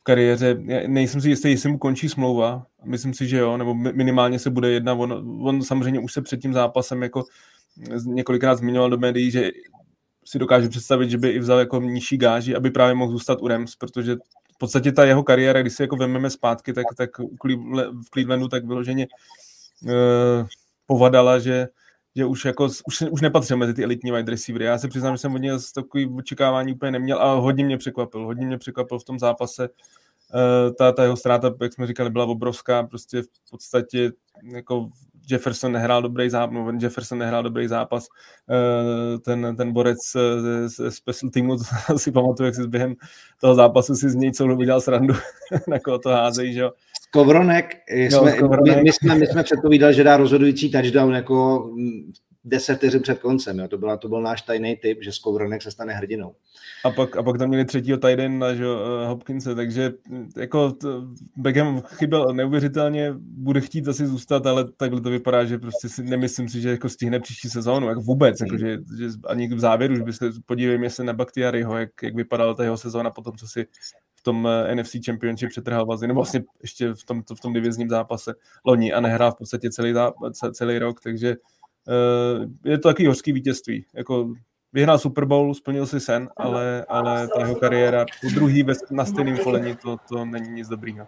v 0.00 0.02
kariéře, 0.02 0.54
nejsem 0.86 1.20
si 1.20 1.28
jistý, 1.28 1.50
jestli 1.50 1.70
mu 1.70 1.78
končí 1.78 2.08
smlouva, 2.08 2.66
myslím 2.84 3.14
si, 3.14 3.28
že 3.28 3.38
jo, 3.38 3.56
nebo 3.56 3.74
minimálně 3.74 4.38
se 4.38 4.50
bude 4.50 4.70
jedna, 4.70 4.94
on, 4.94 5.12
on 5.42 5.62
samozřejmě 5.62 6.00
už 6.00 6.12
se 6.12 6.22
před 6.22 6.40
tím 6.40 6.52
zápasem 6.52 7.02
jako 7.02 7.24
několikrát 8.04 8.54
zmiňoval 8.54 8.90
do 8.90 8.98
médií, 8.98 9.30
že 9.30 9.50
si 10.24 10.38
dokáže 10.38 10.68
představit, 10.68 11.10
že 11.10 11.18
by 11.18 11.30
i 11.30 11.38
vzal 11.38 11.58
jako 11.58 11.80
nižší 11.80 12.16
gáži, 12.16 12.56
aby 12.56 12.70
právě 12.70 12.94
mohl 12.94 13.12
zůstat 13.12 13.42
u 13.42 13.48
Rams, 13.48 13.76
protože 13.76 14.16
v 14.54 14.58
podstatě 14.58 14.92
ta 14.92 15.04
jeho 15.04 15.22
kariéra, 15.22 15.62
když 15.62 15.72
si 15.72 15.82
jako 15.82 15.96
vezmeme 15.96 16.30
zpátky, 16.30 16.72
tak, 16.72 16.86
tak 16.96 17.10
v 18.04 18.10
Clevelandu 18.10 18.48
tak 18.48 18.66
vyloženě 18.66 19.06
uh, 19.06 19.43
povadala, 20.86 21.38
že, 21.38 21.68
že 22.16 22.24
už, 22.24 22.44
jako, 22.44 22.64
už, 22.64 23.02
už 23.10 23.20
nepatřil 23.20 23.56
mezi 23.56 23.74
ty 23.74 23.84
elitní 23.84 24.12
wide 24.12 24.30
receivery. 24.30 24.64
Já 24.64 24.78
se 24.78 24.88
přiznám, 24.88 25.14
že 25.14 25.18
jsem 25.18 25.34
od 25.34 25.38
něj 25.38 25.58
takový 25.74 26.10
očekávání 26.18 26.72
úplně 26.72 26.92
neměl 26.92 27.22
a 27.22 27.34
hodně 27.34 27.64
mě 27.64 27.78
překvapil. 27.78 28.24
Hodně 28.24 28.46
mě 28.46 28.58
překvapil 28.58 28.98
v 28.98 29.04
tom 29.04 29.18
zápase. 29.18 29.68
Uh, 30.34 30.74
ta, 30.74 30.92
ta 30.92 31.02
jeho 31.02 31.16
ztráta, 31.16 31.54
jak 31.62 31.72
jsme 31.72 31.86
říkali, 31.86 32.10
byla 32.10 32.24
obrovská. 32.24 32.82
Prostě 32.82 33.22
v 33.22 33.50
podstatě 33.50 34.12
jako 34.42 34.88
Jefferson 35.30 35.72
nehrál 35.72 36.02
dobrý 36.02 36.30
zápas, 36.30 36.74
Jefferson 36.80 37.18
nehrál 37.18 37.42
dobrý 37.42 37.68
zápas, 37.68 38.06
eh, 38.50 39.18
ten, 39.18 39.56
ten 39.56 39.72
borec 39.72 39.98
ze 40.66 40.90
special 40.90 41.30
teamu, 41.30 41.56
to 41.86 41.98
si 41.98 42.12
pamatuju, 42.12 42.46
jak 42.46 42.54
si 42.54 42.68
během 42.68 42.94
toho 43.40 43.54
zápasu 43.54 43.94
si 43.94 44.10
z 44.10 44.14
něj 44.14 44.32
celou 44.32 44.56
udělal 44.56 44.80
srandu, 44.80 45.14
na 45.68 45.78
koho 45.78 45.98
to 45.98 46.08
házejí, 46.08 46.54
že 46.54 46.60
jo. 46.60 46.72
Skovronek, 47.14 47.76
jsme, 47.88 48.36
My, 48.64 48.82
my, 48.82 48.92
jsme, 48.92 49.14
my 49.14 49.26
jsme 49.26 49.42
předpovídali, 49.42 49.94
že 49.94 50.04
dá 50.04 50.16
rozhodující 50.16 50.70
touchdown 50.70 51.14
jako 51.14 51.70
10 52.44 52.74
vteřin 52.76 53.02
před 53.02 53.18
koncem. 53.18 53.58
Jo. 53.58 53.68
To, 53.68 53.78
byla, 53.78 53.96
to 53.96 54.08
byl 54.08 54.22
náš 54.22 54.42
tajný 54.42 54.76
tip, 54.76 54.98
že 55.02 55.12
Skovronek 55.12 55.62
se 55.62 55.70
stane 55.70 55.92
hrdinou. 55.92 56.34
A 56.84 56.90
pak, 56.90 57.16
a 57.16 57.22
pak 57.22 57.38
tam 57.38 57.48
měli 57.48 57.64
třetího 57.64 57.98
tajden 57.98 58.38
na 58.38 58.54
že, 58.54 58.66
uh, 58.66 58.78
Hopkinse, 59.06 59.54
takže 59.54 59.92
hm, 60.08 60.30
jako 60.36 60.70
t, 60.72 60.88
Beckham 61.36 61.80
chyběl 61.80 62.34
neuvěřitelně, 62.34 63.14
bude 63.18 63.60
chtít 63.60 63.88
asi 63.88 64.06
zůstat, 64.06 64.46
ale 64.46 64.64
takhle 64.76 65.00
to 65.00 65.10
vypadá, 65.10 65.44
že 65.44 65.58
prostě 65.58 65.88
si, 65.88 66.02
nemyslím 66.02 66.48
si, 66.48 66.60
že 66.60 66.70
jako 66.70 66.88
stihne 66.88 67.20
příští 67.20 67.48
sezónu, 67.48 67.88
jak 67.88 67.98
vůbec, 67.98 68.40
jako, 68.40 68.58
že, 68.58 68.78
že, 68.98 69.08
ani 69.26 69.54
v 69.54 69.60
závěru, 69.60 69.96
že 69.96 70.02
by 70.02 70.12
se 70.12 70.30
podívejme 70.46 70.90
se 70.90 71.04
na 71.04 71.12
Bakhtiariho, 71.12 71.78
jak, 71.78 71.90
jak 72.02 72.14
vypadala 72.14 72.54
ta 72.54 72.64
jeho 72.64 72.76
sezóna 72.76 73.10
potom, 73.10 73.36
co 73.36 73.48
si 73.48 73.66
tom 74.24 74.44
uh, 74.44 74.74
NFC 74.74 74.96
Championship 75.06 75.50
přetrhal 75.50 75.86
vazy, 75.86 76.06
nebo 76.06 76.18
vlastně 76.18 76.42
ještě 76.62 76.94
v 76.94 77.04
tom, 77.04 77.22
v 77.36 77.40
tom 77.40 77.52
divizním 77.52 77.88
zápase 77.88 78.34
loni 78.66 78.92
a 78.92 79.00
nehrál 79.00 79.32
v 79.32 79.36
podstatě 79.36 79.70
celý, 79.70 79.94
celý 80.52 80.78
rok, 80.78 81.00
takže 81.00 81.36
uh, 81.88 82.44
je 82.64 82.78
to 82.78 82.88
takový 82.88 83.08
hořký 83.08 83.32
vítězství. 83.32 83.86
Jako 83.94 84.28
vyhrál 84.72 84.98
Super 84.98 85.24
Bowl, 85.24 85.54
splnil 85.54 85.86
si 85.86 86.00
sen, 86.00 86.28
ale, 86.36 86.84
ale 86.88 87.28
ta 87.28 87.40
jeho 87.40 87.54
kariéra 87.54 88.04
po 88.22 88.28
druhý 88.34 88.66
na 88.90 89.04
stejném 89.04 89.38
koleni, 89.38 89.76
to, 89.76 89.96
to 90.08 90.24
není 90.24 90.50
nic 90.50 90.68
dobrýho. 90.68 91.06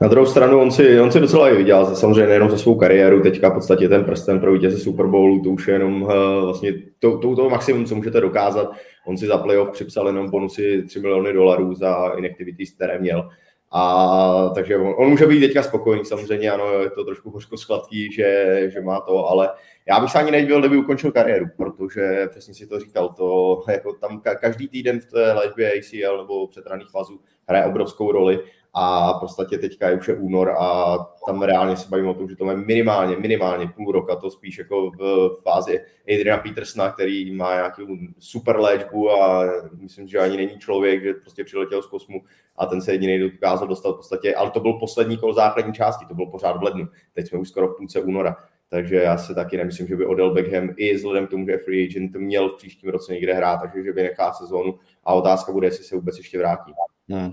Na 0.00 0.08
druhou 0.08 0.26
stranu 0.26 0.60
on 0.60 0.70
si, 0.70 1.00
on 1.00 1.12
si 1.12 1.20
docela 1.20 1.50
i 1.50 1.56
vydělal, 1.56 1.96
samozřejmě 1.96 2.26
nejenom 2.26 2.50
za 2.50 2.58
svou 2.58 2.74
kariéru, 2.74 3.22
teďka 3.22 3.50
v 3.50 3.54
podstatě 3.54 3.88
ten 3.88 4.04
prsten 4.04 4.40
pro 4.40 4.52
vítěze 4.52 4.78
Super 4.78 5.06
Bowlu, 5.06 5.42
to 5.42 5.50
už 5.50 5.68
je 5.68 5.74
jenom 5.74 6.02
uh, 6.02 6.12
vlastně 6.44 6.72
to, 6.98 7.18
to, 7.18 7.36
to 7.36 7.50
maximum, 7.50 7.84
co 7.84 7.94
můžete 7.94 8.20
dokázat. 8.20 8.72
On 9.06 9.16
si 9.16 9.26
za 9.26 9.38
playoff 9.38 9.72
připsal 9.72 10.06
jenom 10.06 10.30
bonusy 10.30 10.82
3 10.82 11.00
miliony 11.00 11.32
dolarů 11.32 11.74
za 11.74 12.08
inactivities, 12.18 12.72
které 12.72 12.98
měl. 12.98 13.30
A 13.72 14.48
takže 14.54 14.76
on, 14.76 14.94
on 14.98 15.10
může 15.10 15.26
být 15.26 15.40
teďka 15.40 15.62
spokojený, 15.62 16.04
samozřejmě 16.04 16.50
ano, 16.50 16.72
je 16.72 16.90
to 16.90 17.04
trošku 17.04 17.30
hořko 17.30 17.56
skladký, 17.56 18.12
že, 18.12 18.56
že 18.72 18.80
má 18.80 19.00
to, 19.00 19.26
ale 19.26 19.50
já 19.88 20.00
bych 20.00 20.10
se 20.10 20.18
ani 20.18 20.30
nedivil, 20.30 20.60
kdyby 20.60 20.76
ukončil 20.76 21.12
kariéru, 21.12 21.46
protože 21.56 22.26
přesně 22.30 22.54
si 22.54 22.66
to 22.66 22.80
říkal, 22.80 23.08
to 23.08 23.62
jako 23.68 23.92
tam 23.92 24.22
každý 24.40 24.68
týden 24.68 25.00
v 25.00 25.06
té 25.06 25.32
léčbě 25.32 25.72
ACL 25.72 26.18
nebo 26.18 26.46
přetraných 26.46 26.92
vazů 26.94 27.20
hraje 27.48 27.64
obrovskou 27.64 28.12
roli 28.12 28.40
a 28.74 29.12
v 29.16 29.20
podstatě 29.20 29.58
teďka 29.58 29.88
je 29.88 29.96
už 29.96 30.08
je 30.08 30.14
únor 30.14 30.54
a 30.58 30.98
tam 31.26 31.42
reálně 31.42 31.76
se 31.76 31.88
bavíme 31.88 32.08
o 32.08 32.14
tom, 32.14 32.28
že 32.28 32.36
to 32.36 32.44
má 32.44 32.54
minimálně, 32.54 33.16
minimálně 33.16 33.68
půl 33.76 33.92
roka, 33.92 34.16
to 34.16 34.30
spíš 34.30 34.58
jako 34.58 34.90
v 34.90 35.36
fázi 35.42 35.80
Adriana 36.02 36.42
Petersona, 36.42 36.92
který 36.92 37.34
má 37.34 37.54
nějakou 37.54 37.86
super 38.18 38.60
léčbu 38.60 39.10
a 39.10 39.44
myslím, 39.72 40.08
že 40.08 40.18
ani 40.18 40.36
není 40.36 40.58
člověk, 40.58 41.02
že 41.02 41.14
prostě 41.14 41.44
přiletěl 41.44 41.82
z 41.82 41.86
kosmu 41.86 42.22
a 42.56 42.66
ten 42.66 42.82
se 42.82 42.92
jediný 42.92 43.18
dokázal 43.18 43.68
dostat 43.68 43.92
v 43.92 43.96
podstatě, 43.96 44.34
ale 44.34 44.50
to 44.50 44.60
byl 44.60 44.72
poslední 44.72 45.16
kol 45.16 45.34
základní 45.34 45.72
části, 45.72 46.06
to 46.06 46.14
bylo 46.14 46.30
pořád 46.30 46.56
v 46.56 46.62
lednu, 46.62 46.88
teď 47.12 47.28
jsme 47.28 47.38
už 47.38 47.48
skoro 47.48 47.68
v 47.68 47.76
půlce 47.76 48.00
února, 48.00 48.36
takže 48.68 48.96
já 48.96 49.18
si 49.18 49.34
taky 49.34 49.56
nemyslím, 49.56 49.86
že 49.86 49.96
by 49.96 50.06
Odell 50.06 50.34
Beckham 50.34 50.68
i 50.76 50.94
vzhledem 50.94 51.26
k 51.26 51.30
tomu, 51.30 51.46
že 51.46 51.52
je 51.52 51.58
free 51.58 51.86
agent, 51.86 52.16
měl 52.16 52.48
v 52.48 52.56
příštím 52.56 52.90
roce 52.90 53.12
někde 53.12 53.34
hrát, 53.34 53.56
takže 53.56 53.84
že 53.84 53.92
by 53.92 54.02
nechá 54.02 54.32
sezónu 54.32 54.78
a 55.04 55.14
otázka 55.14 55.52
bude, 55.52 55.66
jestli 55.66 55.84
se 55.84 55.96
vůbec 55.96 56.18
ještě 56.18 56.38
vrátí. 56.38 56.72
Hmm. 57.08 57.32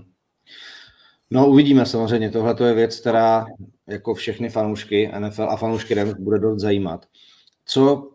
No 1.30 1.48
uvidíme 1.48 1.86
samozřejmě, 1.86 2.30
tohle 2.30 2.56
je 2.64 2.74
věc, 2.74 3.00
která 3.00 3.46
jako 3.86 4.14
všechny 4.14 4.50
fanoušky 4.50 5.10
NFL 5.18 5.42
a 5.50 5.56
fanoušky 5.56 5.94
Rams 5.94 6.14
bude 6.14 6.38
dost 6.38 6.60
zajímat. 6.60 7.06
Co, 7.64 8.10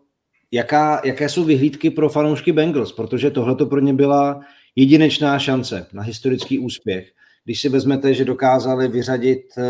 jaká, 0.50 1.00
jaké 1.04 1.28
jsou 1.28 1.44
vyhlídky 1.44 1.90
pro 1.90 2.08
fanoušky 2.08 2.52
Bengals, 2.52 2.92
protože 2.92 3.30
tohle 3.30 3.56
to 3.56 3.66
pro 3.66 3.80
ně 3.80 3.94
byla 3.94 4.40
jedinečná 4.76 5.38
šance 5.38 5.86
na 5.92 6.02
historický 6.02 6.58
úspěch. 6.58 7.12
Když 7.44 7.60
si 7.60 7.68
vezmete, 7.68 8.14
že 8.14 8.24
dokázali 8.24 8.88
vyřadit 8.88 9.42
eh, 9.58 9.62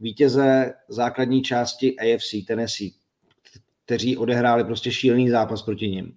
vítěze 0.00 0.74
základní 0.88 1.42
části 1.42 1.96
AFC, 1.98 2.46
Tennessee, 2.46 2.90
kteří 3.84 4.16
odehráli 4.16 4.64
prostě 4.64 4.92
šílený 4.92 5.30
zápas 5.30 5.62
proti 5.62 5.88
ním. 5.88 6.12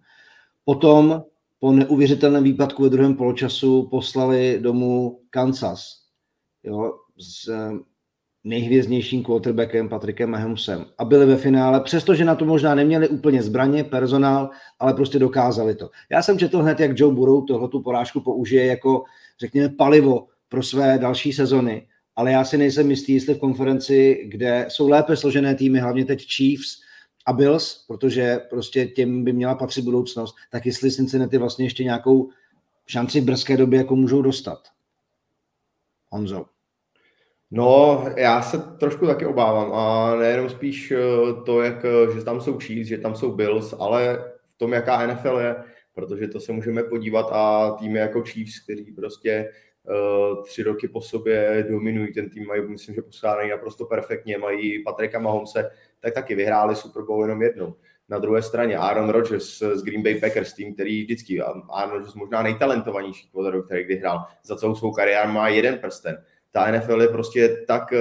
Potom 0.66 1.24
po 1.60 1.72
neuvěřitelném 1.72 2.44
výpadku 2.44 2.84
ve 2.84 2.90
druhém 2.90 3.16
poločasu 3.16 3.88
poslali 3.92 4.60
domů 4.62 5.20
Kansas, 5.30 6.01
jo, 6.64 6.94
s 7.18 7.48
eh, 7.48 7.72
nejhvězdnějším 8.44 9.24
quarterbackem 9.24 9.90
Patrickem 9.90 10.30
Mahomesem 10.30 10.86
a 10.98 11.06
byli 11.06 11.26
ve 11.26 11.38
finále, 11.38 11.82
přestože 11.82 12.26
na 12.26 12.36
to 12.36 12.46
možná 12.46 12.76
neměli 12.76 13.08
úplně 13.08 13.44
zbraně, 13.44 13.84
personál, 13.84 14.50
ale 14.80 14.94
prostě 14.94 15.20
dokázali 15.20 15.76
to. 15.76 15.90
Já 16.10 16.22
jsem 16.22 16.40
četl 16.40 16.62
hned, 16.62 16.80
jak 16.80 17.00
Joe 17.00 17.16
Burrow 17.16 17.46
tohle 17.46 17.68
tu 17.68 17.82
porážku 17.82 18.22
použije 18.22 18.66
jako, 18.66 19.04
řekněme, 19.40 19.70
palivo 19.70 20.28
pro 20.50 20.64
své 20.64 20.98
další 20.98 21.34
sezony, 21.34 21.88
ale 22.16 22.32
já 22.32 22.46
si 22.46 22.58
nejsem 22.58 22.90
jistý, 22.90 23.14
jestli 23.14 23.34
v 23.34 23.40
konferenci, 23.40 24.24
kde 24.26 24.66
jsou 24.70 24.90
lépe 24.90 25.16
složené 25.16 25.56
týmy, 25.56 25.80
hlavně 25.80 26.06
teď 26.06 26.28
Chiefs 26.36 26.82
a 27.26 27.34
Bills, 27.34 27.86
protože 27.88 28.40
prostě 28.50 28.88
těm 28.88 29.24
by 29.24 29.34
měla 29.34 29.56
patřit 29.56 29.86
budoucnost, 29.86 30.36
tak 30.52 30.66
jestli 30.66 30.92
Cincinnati 30.92 31.38
vlastně 31.38 31.66
ještě 31.66 31.84
nějakou 31.84 32.30
šanci 32.88 33.22
v 33.22 33.24
brzké 33.24 33.58
době 33.58 33.78
jako 33.78 33.96
můžou 33.96 34.22
dostat. 34.22 34.60
Honzo. 36.12 36.46
No, 37.52 38.06
já 38.18 38.42
se 38.42 38.58
trošku 38.58 39.08
taky 39.08 39.26
obávám 39.26 39.74
a 39.74 40.16
nejenom 40.16 40.50
spíš 40.50 40.92
eh, 40.92 40.98
to, 41.46 41.62
jak, 41.62 41.86
eh, 41.86 42.14
že 42.14 42.24
tam 42.24 42.42
jsou 42.42 42.60
Chiefs, 42.60 42.88
že 42.88 42.98
tam 42.98 43.16
jsou 43.16 43.32
Bills, 43.32 43.74
ale 43.80 44.32
v 44.50 44.58
tom, 44.58 44.74
jaká 44.74 45.08
NFL 45.08 45.38
je, 45.38 45.56
protože 45.94 46.28
to 46.28 46.40
se 46.40 46.52
můžeme 46.52 46.84
podívat 46.84 47.30
a 47.32 47.72
týmy 47.80 48.00
jako 48.00 48.24
Chiefs, 48.24 48.60
kteří 48.64 48.92
prostě 48.92 49.52
uh, 49.84 50.44
tři 50.44 50.64
roky 50.64 50.88
po 50.88 51.02
sobě 51.02 51.66
dominují, 51.70 52.14
ten 52.14 52.30
tým 52.30 52.46
mají, 52.48 52.62
myslím, 52.68 52.96
že 52.96 53.02
poskládaný 53.02 53.50
naprosto 53.50 53.86
perfektně, 53.86 54.38
mají 54.38 54.84
Patrika 54.84 55.20
Mahomse, 55.20 55.72
tak 56.00 56.14
taky 56.14 56.36
vyhráli 56.36 56.76
Super 56.76 57.04
Bowl 57.04 57.22
jenom 57.22 57.42
jednou. 57.42 57.76
Na 58.12 58.20
druhé 58.20 58.42
straně 58.42 58.78
Aaron 58.78 59.10
Rodgers 59.10 59.60
z 59.60 59.84
Green 59.84 60.04
Bay 60.04 60.20
Packers, 60.20 60.54
tým, 60.54 60.74
který 60.74 61.04
vždycky, 61.04 61.42
Aaron 61.42 61.92
Rodgers 61.92 62.14
možná 62.14 62.44
nejtalentovanější 62.44 63.30
quarterback, 63.30 63.66
který 63.66 63.84
kdy 63.84 63.96
hrál, 63.96 64.26
za 64.44 64.56
celou 64.56 64.76
svou 64.76 64.92
kariéru 64.92 65.32
má 65.32 65.48
jeden 65.48 65.78
prsten. 65.78 66.24
Ta 66.52 66.72
NFL 66.72 67.02
je 67.02 67.08
prostě 67.08 67.58
tak 67.68 67.92
uh, 67.92 68.00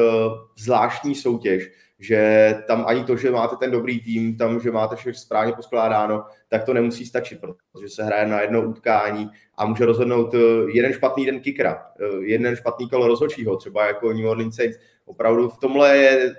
zvláštní 0.58 1.14
soutěž, 1.14 1.70
že 1.98 2.54
tam 2.66 2.84
ani 2.86 3.04
to, 3.04 3.16
že 3.16 3.30
máte 3.30 3.56
ten 3.56 3.70
dobrý 3.70 4.00
tým, 4.00 4.36
tam, 4.36 4.60
že 4.60 4.70
máte 4.70 4.96
všechno 4.96 5.20
správně 5.20 5.52
poskládáno, 5.52 6.24
tak 6.48 6.64
to 6.64 6.74
nemusí 6.74 7.06
stačit, 7.06 7.40
protože 7.40 7.88
se 7.88 8.04
hraje 8.04 8.26
na 8.26 8.40
jedno 8.40 8.62
utkání 8.62 9.30
a 9.56 9.66
může 9.66 9.86
rozhodnout 9.86 10.34
eh, 10.34 10.38
jeden 10.74 10.92
špatný 10.92 11.26
den 11.26 11.40
kikra, 11.40 11.86
eh, 12.00 12.24
jeden 12.24 12.56
špatný 12.56 12.88
kolo 12.88 13.08
rozhodčího, 13.08 13.56
třeba 13.56 13.86
jako 13.86 14.12
New 14.12 14.26
Orleans 14.26 14.56
Saints. 14.56 14.78
Opravdu 15.04 15.48
v 15.48 15.58
tomhle 15.58 15.96
je 15.96 16.34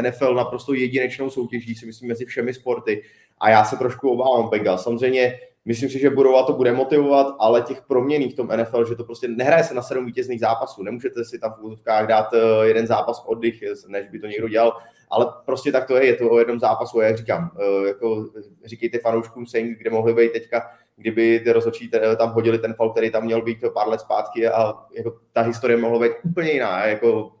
NFL 0.00 0.34
naprosto 0.34 0.74
jedinečnou 0.74 1.30
soutěží, 1.30 1.74
si 1.74 1.86
myslím, 1.86 2.08
mezi 2.08 2.24
všemi 2.24 2.54
sporty. 2.54 3.02
A 3.40 3.50
já 3.50 3.64
se 3.64 3.76
trošku 3.76 4.10
obávám 4.10 4.50
Bengals. 4.50 4.82
Samozřejmě 4.82 5.38
myslím 5.64 5.90
si, 5.90 5.98
že 5.98 6.10
Burova 6.10 6.42
to 6.42 6.52
bude 6.52 6.72
motivovat, 6.72 7.36
ale 7.38 7.62
těch 7.62 7.82
proměných 7.82 8.32
v 8.32 8.36
tom 8.36 8.48
NFL, 8.56 8.84
že 8.84 8.94
to 8.94 9.04
prostě 9.04 9.28
nehraje 9.28 9.64
se 9.64 9.74
na 9.74 9.82
sedm 9.82 10.06
vítězných 10.06 10.40
zápasů. 10.40 10.82
Nemůžete 10.82 11.24
si 11.24 11.38
tam 11.38 11.52
v 11.52 11.62
úvodkách 11.62 12.06
dát 12.06 12.28
eh, 12.34 12.66
jeden 12.66 12.86
zápas 12.86 13.24
oddych, 13.26 13.64
než 13.88 14.08
by 14.08 14.18
to 14.18 14.26
někdo 14.26 14.48
dělal, 14.48 14.78
ale 15.10 15.26
prostě 15.46 15.72
tak 15.72 15.86
to 15.86 15.96
je, 15.96 16.06
je 16.06 16.16
to 16.16 16.30
o 16.30 16.38
jednom 16.38 16.60
zápasu. 16.60 16.98
A 16.98 17.04
jak 17.04 17.16
říkám, 17.16 17.50
eh, 17.60 17.88
jako 17.88 18.26
říkejte 18.64 18.98
fanouškům 18.98 19.46
Saints, 19.46 19.78
kde 19.78 19.90
mohli 19.90 20.14
být 20.14 20.32
teďka, 20.32 20.70
kdyby 20.96 21.40
ty 21.40 21.52
rozhodčí 21.52 21.90
tam 22.18 22.32
hodili 22.32 22.58
ten 22.58 22.74
fal, 22.74 22.90
který 22.90 23.10
tam 23.10 23.24
měl 23.24 23.42
být 23.42 23.58
pár 23.74 23.88
let 23.88 24.00
zpátky 24.00 24.48
a 24.48 24.74
jako 24.92 25.16
ta 25.32 25.40
historie 25.40 25.76
mohla 25.76 26.00
být 26.00 26.12
úplně 26.24 26.52
jiná. 26.52 26.86
Jako 26.86 27.32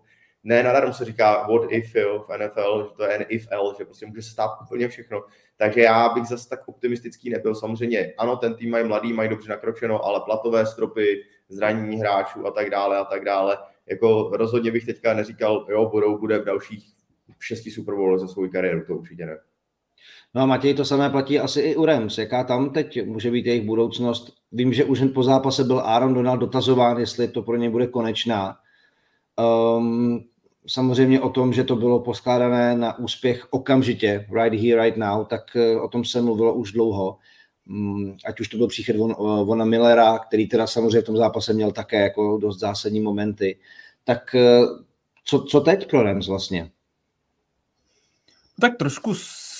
ne 0.48 0.62
nadarmo 0.62 0.92
se 0.92 1.04
říká 1.04 1.46
what 1.46 1.62
if 1.68 1.94
jo, 1.94 2.24
v 2.28 2.38
NFL, 2.38 2.88
že 2.88 2.96
to 2.96 3.02
je 3.02 3.18
NFL, 3.18 3.74
že 3.78 3.84
prostě 3.84 4.06
může 4.06 4.22
se 4.22 4.30
stát 4.30 4.50
úplně 4.62 4.88
všechno. 4.88 5.24
Takže 5.56 5.80
já 5.80 6.08
bych 6.08 6.24
zase 6.24 6.48
tak 6.48 6.68
optimistický 6.68 7.30
nebyl. 7.30 7.54
Samozřejmě, 7.54 8.12
ano, 8.18 8.36
ten 8.36 8.54
tým 8.54 8.70
mají 8.70 8.88
mladý, 8.88 9.12
mají 9.12 9.28
dobře 9.28 9.50
nakročeno, 9.50 10.04
ale 10.04 10.20
platové 10.20 10.66
stropy, 10.66 11.24
zranění 11.48 11.96
hráčů 11.96 12.46
a 12.46 12.50
tak 12.50 12.70
dále 12.70 12.98
a 12.98 13.04
tak 13.04 13.24
dále. 13.24 13.58
Jako 13.86 14.30
rozhodně 14.32 14.72
bych 14.72 14.86
teďka 14.86 15.14
neříkal, 15.14 15.66
jo, 15.70 15.88
budou, 15.88 16.18
bude 16.18 16.38
v 16.38 16.44
dalších 16.44 16.84
šesti 17.38 17.70
Super 17.70 17.94
Bowl 17.94 18.18
za 18.18 18.28
svou 18.28 18.48
kariéru, 18.48 18.84
to 18.86 18.94
určitě 18.94 19.26
ne. 19.26 19.38
No 20.34 20.42
a 20.42 20.46
Matěj, 20.46 20.74
to 20.74 20.84
samé 20.84 21.10
platí 21.10 21.40
asi 21.40 21.60
i 21.60 21.76
u 21.76 21.84
Rams. 21.84 22.18
Jaká 22.18 22.44
tam 22.44 22.70
teď 22.70 23.06
může 23.06 23.30
být 23.30 23.46
jejich 23.46 23.66
budoucnost? 23.66 24.32
Vím, 24.52 24.72
že 24.72 24.84
už 24.84 25.02
po 25.14 25.22
zápase 25.22 25.64
byl 25.64 25.80
Aaron 25.80 26.14
Donald 26.14 26.38
dotazován, 26.38 26.98
jestli 26.98 27.28
to 27.28 27.42
pro 27.42 27.56
ně 27.56 27.70
bude 27.70 27.86
konečná. 27.86 28.56
Um, 29.78 30.24
samozřejmě 30.68 31.20
o 31.20 31.30
tom, 31.30 31.52
že 31.52 31.64
to 31.64 31.76
bylo 31.76 32.00
poskládané 32.00 32.76
na 32.76 32.98
úspěch 32.98 33.46
okamžitě, 33.50 34.26
right 34.32 34.62
here, 34.62 34.82
right 34.82 34.96
now, 34.96 35.26
tak 35.26 35.56
eh, 35.56 35.80
o 35.80 35.88
tom 35.88 36.04
se 36.04 36.22
mluvilo 36.22 36.54
už 36.54 36.72
dlouho. 36.72 37.18
Um, 37.68 38.16
ať 38.24 38.40
už 38.40 38.48
to 38.48 38.56
byl 38.56 38.68
příchod 38.68 38.96
von, 38.96 39.14
Vona 39.44 39.64
Millera, 39.64 40.18
který 40.18 40.48
teda 40.48 40.66
samozřejmě 40.66 41.00
v 41.00 41.04
tom 41.04 41.16
zápase 41.16 41.52
měl 41.52 41.72
také 41.72 42.02
jako 42.02 42.38
dost 42.38 42.58
zásadní 42.58 43.00
momenty. 43.00 43.58
Tak 44.04 44.34
eh, 44.34 44.60
co, 45.24 45.42
co 45.42 45.60
teď 45.60 45.90
pro 45.90 46.02
Rams 46.02 46.28
vlastně? 46.28 46.70
Tak 48.60 48.76
trošku 48.76 49.14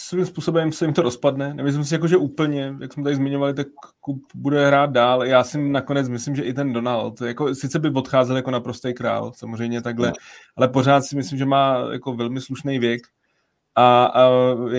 svým 0.09 0.27
způsobem 0.27 0.73
se 0.73 0.85
jim 0.85 0.95
to 0.95 1.03
rozpadne. 1.03 1.55
Nemyslím 1.55 1.85
si, 1.85 1.95
jako, 1.95 2.09
že 2.09 2.17
úplně, 2.17 2.75
jak 2.81 2.93
jsme 2.93 3.03
tady 3.03 3.17
zmiňovali, 3.17 3.55
tak 3.55 3.67
Kup 4.01 4.23
bude 4.35 4.67
hrát 4.67 4.91
dál. 4.91 5.25
Já 5.25 5.45
si 5.45 5.59
nakonec 5.59 6.09
myslím, 6.09 6.37
že 6.37 6.43
i 6.43 6.53
ten 6.53 6.73
Donald, 6.73 7.21
jako, 7.21 7.55
sice 7.55 7.79
by 7.79 7.91
odcházel 7.91 8.37
jako 8.37 8.51
naprostý 8.51 8.95
král, 8.95 9.33
samozřejmě 9.37 9.83
takhle, 9.83 10.13
ale 10.57 10.69
pořád 10.69 11.05
si 11.05 11.17
myslím, 11.17 11.39
že 11.39 11.45
má 11.45 11.89
jako 11.93 12.13
velmi 12.15 12.41
slušný 12.41 12.79
věk. 12.79 13.03
A, 13.75 14.05
a 14.05 14.31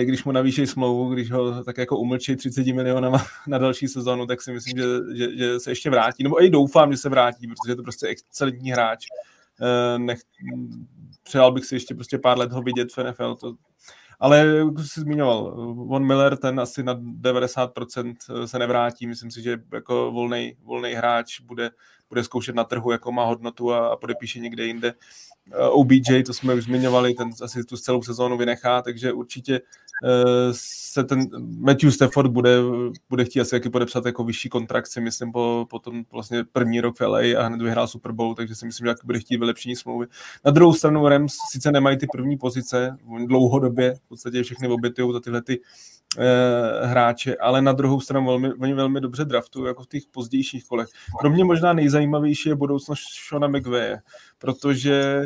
když 0.02 0.24
mu 0.24 0.32
navýšejí 0.32 0.66
smlouvu, 0.66 1.14
když 1.14 1.30
ho 1.30 1.64
tak 1.64 1.78
jako 1.78 1.98
umlčí 1.98 2.36
30 2.36 2.66
milionama 2.66 3.24
na 3.46 3.58
další 3.58 3.88
sezonu, 3.88 4.26
tak 4.26 4.42
si 4.42 4.52
myslím, 4.52 4.78
že, 4.78 4.84
že, 5.16 5.36
že 5.36 5.60
se 5.60 5.70
ještě 5.70 5.90
vrátí. 5.90 6.22
Nebo 6.22 6.44
i 6.44 6.50
doufám, 6.50 6.92
že 6.92 6.98
se 6.98 7.08
vrátí, 7.08 7.46
protože 7.46 7.72
je 7.72 7.76
to 7.76 7.82
prostě 7.82 8.06
excelentní 8.06 8.72
hráč. 8.72 9.06
Eh, 9.62 9.98
nech, 9.98 10.20
přál 11.22 11.52
bych 11.52 11.64
si 11.64 11.74
ještě 11.74 11.94
prostě 11.94 12.18
pár 12.18 12.38
let 12.38 12.52
ho 12.52 12.62
vidět 12.62 12.92
v 12.96 13.04
NFL, 13.04 13.34
to, 13.34 13.54
ale 14.20 14.46
jak 14.46 14.78
jsi 14.78 15.00
zmiňoval, 15.00 15.54
Von 15.74 16.06
Miller, 16.06 16.36
ten 16.36 16.60
asi 16.60 16.82
na 16.82 16.94
90% 16.94 18.14
se 18.44 18.58
nevrátí. 18.58 19.06
Myslím 19.06 19.30
si, 19.30 19.42
že 19.42 19.58
jako 19.72 20.12
volný, 20.12 20.56
hráč 20.94 21.40
bude, 21.40 21.70
bude 22.08 22.24
zkoušet 22.24 22.54
na 22.54 22.64
trhu, 22.64 22.90
jako 22.90 23.12
má 23.12 23.24
hodnotu 23.24 23.72
a, 23.72 23.88
a 23.88 23.96
podepíše 23.96 24.38
někde 24.38 24.66
jinde. 24.66 24.94
OBJ, 25.70 26.22
to 26.26 26.34
jsme 26.34 26.54
už 26.54 26.64
zmiňovali, 26.64 27.14
ten 27.14 27.30
asi 27.42 27.64
tu 27.64 27.76
celou 27.76 28.02
sezónu 28.02 28.36
vynechá, 28.36 28.82
takže 28.82 29.12
určitě 29.12 29.60
Eh, 30.04 30.48
se 30.52 31.04
ten 31.04 31.26
Matthew 31.58 31.90
Stafford 31.90 32.30
bude, 32.30 32.56
bude 33.10 33.24
chtít 33.24 33.40
asi 33.40 33.54
jaký 33.54 33.70
podepsat 33.70 34.06
jako 34.06 34.24
vyšší 34.24 34.48
kontrakt, 34.48 34.86
si 34.86 35.00
myslím, 35.00 35.32
po, 35.32 35.66
po 35.70 35.78
tom 35.78 36.04
vlastně 36.12 36.44
první 36.52 36.80
rok 36.80 37.00
v 37.00 37.00
LA 37.00 37.18
a 37.18 37.42
hned 37.42 37.62
vyhrál 37.62 37.88
Super 37.88 38.12
Bowl, 38.12 38.34
takže 38.34 38.54
si 38.54 38.66
myslím, 38.66 38.86
že 38.86 38.94
bude 39.04 39.18
chtít 39.18 39.36
vylepšení 39.36 39.76
smlouvy. 39.76 40.06
Na 40.44 40.50
druhou 40.50 40.72
stranu 40.74 41.08
Rams 41.08 41.36
sice 41.50 41.72
nemají 41.72 41.98
ty 41.98 42.06
první 42.12 42.36
pozice, 42.36 42.96
dlouhodobě 43.26 43.94
v 43.94 44.08
podstatě 44.08 44.42
všechny 44.42 44.68
obětují 44.68 45.12
za 45.12 45.20
tyhle 45.20 45.42
ty 45.42 45.60
eh, 46.18 46.86
hráče, 46.86 47.36
ale 47.36 47.62
na 47.62 47.72
druhou 47.72 48.00
stranu 48.00 48.26
velmi, 48.26 48.52
oni 48.52 48.74
velmi 48.74 49.00
dobře 49.00 49.24
draftují 49.24 49.66
jako 49.66 49.82
v 49.82 49.88
těch 49.88 50.02
pozdějších 50.10 50.64
kolech. 50.64 50.88
Pro 51.20 51.30
mě 51.30 51.44
možná 51.44 51.72
nejzajímavější 51.72 52.48
je 52.48 52.54
budoucnost 52.54 53.02
Shona 53.28 53.48
McVeigh, 53.48 54.00
protože 54.38 55.24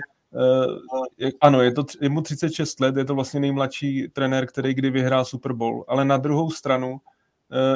ano, 1.41 1.63
je, 1.63 1.73
to, 1.73 1.85
je 2.01 2.09
mu 2.09 2.21
36 2.21 2.81
let, 2.81 2.97
je 2.97 3.05
to 3.05 3.15
vlastně 3.15 3.41
nejmladší 3.41 4.09
trenér, 4.13 4.47
který 4.47 4.75
kdy 4.75 4.91
vyhrál 4.91 5.25
Super 5.25 5.53
Bowl, 5.53 5.85
ale 5.89 6.05
na 6.05 6.17
druhou 6.17 6.51
stranu 6.51 6.91
uh, 6.91 6.99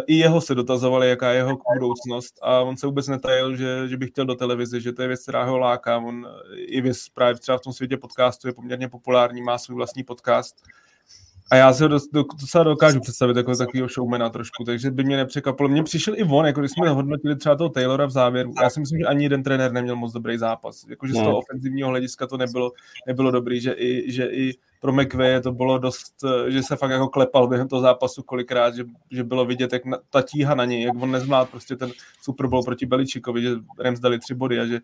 i 0.07 0.15
jeho 0.15 0.41
se 0.41 0.55
dotazovali, 0.55 1.09
jaká 1.09 1.31
je 1.31 1.37
jeho 1.37 1.59
budoucnost 1.75 2.39
a 2.43 2.61
on 2.61 2.77
se 2.77 2.87
vůbec 2.87 3.09
netajil, 3.09 3.57
že, 3.57 3.89
že 3.89 3.97
by 3.97 4.07
chtěl 4.07 4.25
do 4.25 4.35
televize, 4.35 4.81
že 4.81 4.93
to 4.93 5.03
je 5.03 5.09
věc, 5.09 5.23
která 5.23 5.45
ho 5.45 5.59
láká. 5.59 5.99
On 5.99 6.29
i 6.57 6.81
věc 6.81 7.09
právě 7.09 7.35
třeba 7.35 7.59
v 7.59 7.61
tom 7.61 7.73
světě 7.73 7.97
podcastu 7.97 8.49
je 8.49 8.53
poměrně 8.53 8.89
populární, 8.89 9.43
má 9.43 9.59
svůj 9.59 9.77
vlastní 9.77 10.05
podcast 10.05 10.63
a 11.51 11.57
já 11.57 11.73
si 11.73 11.83
ho 11.83 11.89
docela 11.89 12.65
dokážu 12.65 13.01
představit 13.01 13.37
jako 13.37 13.57
takového 13.57 13.89
showmana 13.89 14.31
trošku, 14.31 14.65
takže 14.65 14.91
by 14.91 15.05
mě 15.05 15.17
nepřekvapilo. 15.17 15.69
Mně 15.69 15.83
přišel 15.83 16.15
i 16.17 16.25
on, 16.25 16.47
jako 16.47 16.61
když 16.61 16.73
jsme 16.73 16.89
hodnotili 16.89 17.37
třeba 17.37 17.57
toho 17.57 17.69
Taylora 17.69 18.07
v 18.07 18.11
závěru. 18.11 18.53
Já 18.63 18.71
si 18.71 18.81
myslím, 18.81 18.99
že 18.99 19.05
ani 19.05 19.25
jeden 19.25 19.43
trenér 19.43 19.73
neměl 19.73 19.97
moc 19.97 20.13
dobrý 20.13 20.39
zápas. 20.39 20.85
Jakože 20.89 21.13
z 21.13 21.17
toho 21.17 21.31
no. 21.31 21.39
ofenzivního 21.39 21.89
hlediska 21.89 22.27
to 22.27 22.37
nebylo, 22.37 22.73
nebylo 23.07 23.31
dobrý, 23.31 23.61
že 23.61 23.73
i, 23.73 24.13
že 24.13 24.27
i 24.27 24.55
pro 24.81 24.93
McVeigh 24.93 25.43
to 25.43 25.53
bylo 25.53 25.79
dost, 25.79 26.25
že 26.49 26.63
se 26.63 26.77
fakt 26.77 26.91
jako 26.91 27.09
klepal 27.09 27.49
během 27.49 27.69
toho 27.69 27.83
zápasu 27.83 28.23
kolikrát, 28.23 28.75
že, 28.75 28.85
že 29.11 29.25
bylo 29.25 29.45
vidět, 29.45 29.73
jak 29.73 29.85
na, 29.85 29.99
ta 30.11 30.23
tíha 30.23 30.55
na 30.55 30.65
něj, 30.65 30.83
jak 30.83 31.03
on 31.03 31.11
nezvládl 31.11 31.51
prostě 31.51 31.77
ten 31.77 31.91
Super 32.23 32.47
Bowl 32.47 32.65
proti 32.65 32.87
Beličikovi, 32.87 33.43
že 33.43 33.51
Rams 33.79 34.01
dali 34.01 34.19
tři 34.19 34.35
body 34.35 34.61
a 34.61 34.67
že, 34.67 34.81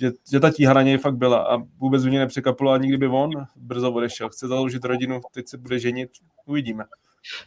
že, 0.00 0.10
že 0.30 0.40
ta 0.40 0.50
tíha 0.50 0.72
na 0.72 0.82
něj 0.82 0.98
fakt 0.98 1.16
byla 1.16 1.38
a 1.38 1.56
vůbec 1.78 2.04
mě 2.04 2.18
nepřekvapilo 2.18 2.70
ani 2.70 2.88
kdyby 2.88 3.06
on 3.06 3.30
brzo 3.56 3.92
odešel. 3.92 4.28
Chce 4.28 4.48
založit 4.48 4.84
rodinu, 4.84 5.20
teď 5.34 5.48
se 5.48 5.58
bude 5.58 5.78
ženit, 5.78 6.10
uvidíme. 6.46 6.84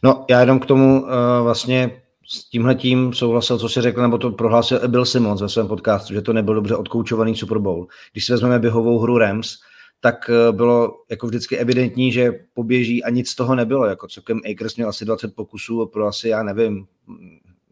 No 0.04 0.26
já 0.30 0.40
jenom 0.40 0.60
k 0.60 0.66
tomu 0.66 1.02
uh, 1.02 1.10
vlastně 1.44 2.02
s 2.28 2.50
tímhle 2.50 2.76
tím 2.76 3.14
souhlasil, 3.14 3.58
co 3.60 3.70
si 3.70 3.82
řekl, 3.82 4.02
nebo 4.02 4.18
to 4.18 4.32
prohlásil 4.32 4.88
Bill 4.88 5.06
Simmons 5.06 5.42
ve 5.42 5.50
svém 5.50 5.68
podcastu, 5.68 6.14
že 6.14 6.22
to 6.22 6.34
nebyl 6.34 6.56
dobře 6.56 6.76
odkoučovaný 6.76 7.36
Super 7.36 7.58
Bowl. 7.58 7.88
Když 8.12 8.26
si 8.26 8.32
vezmeme 8.32 8.60
běhovou 8.60 9.00
hru 9.00 9.18
Rams, 9.18 9.58
tak 10.00 10.30
eh, 10.30 10.52
bylo 10.52 11.04
jako 11.10 11.28
vždycky 11.28 11.58
evidentní, 11.58 12.12
že 12.12 12.32
poběží 12.54 13.04
a 13.04 13.10
nic 13.10 13.30
z 13.30 13.36
toho 13.36 13.56
nebylo. 13.56 13.86
Jako 13.86 14.08
celkem 14.08 14.42
Akers 14.52 14.76
měl 14.76 14.90
asi 14.90 15.06
20 15.06 15.36
pokusů 15.36 15.86
pro 15.86 16.08
asi, 16.08 16.30
já 16.30 16.44
nevím, 16.44 16.88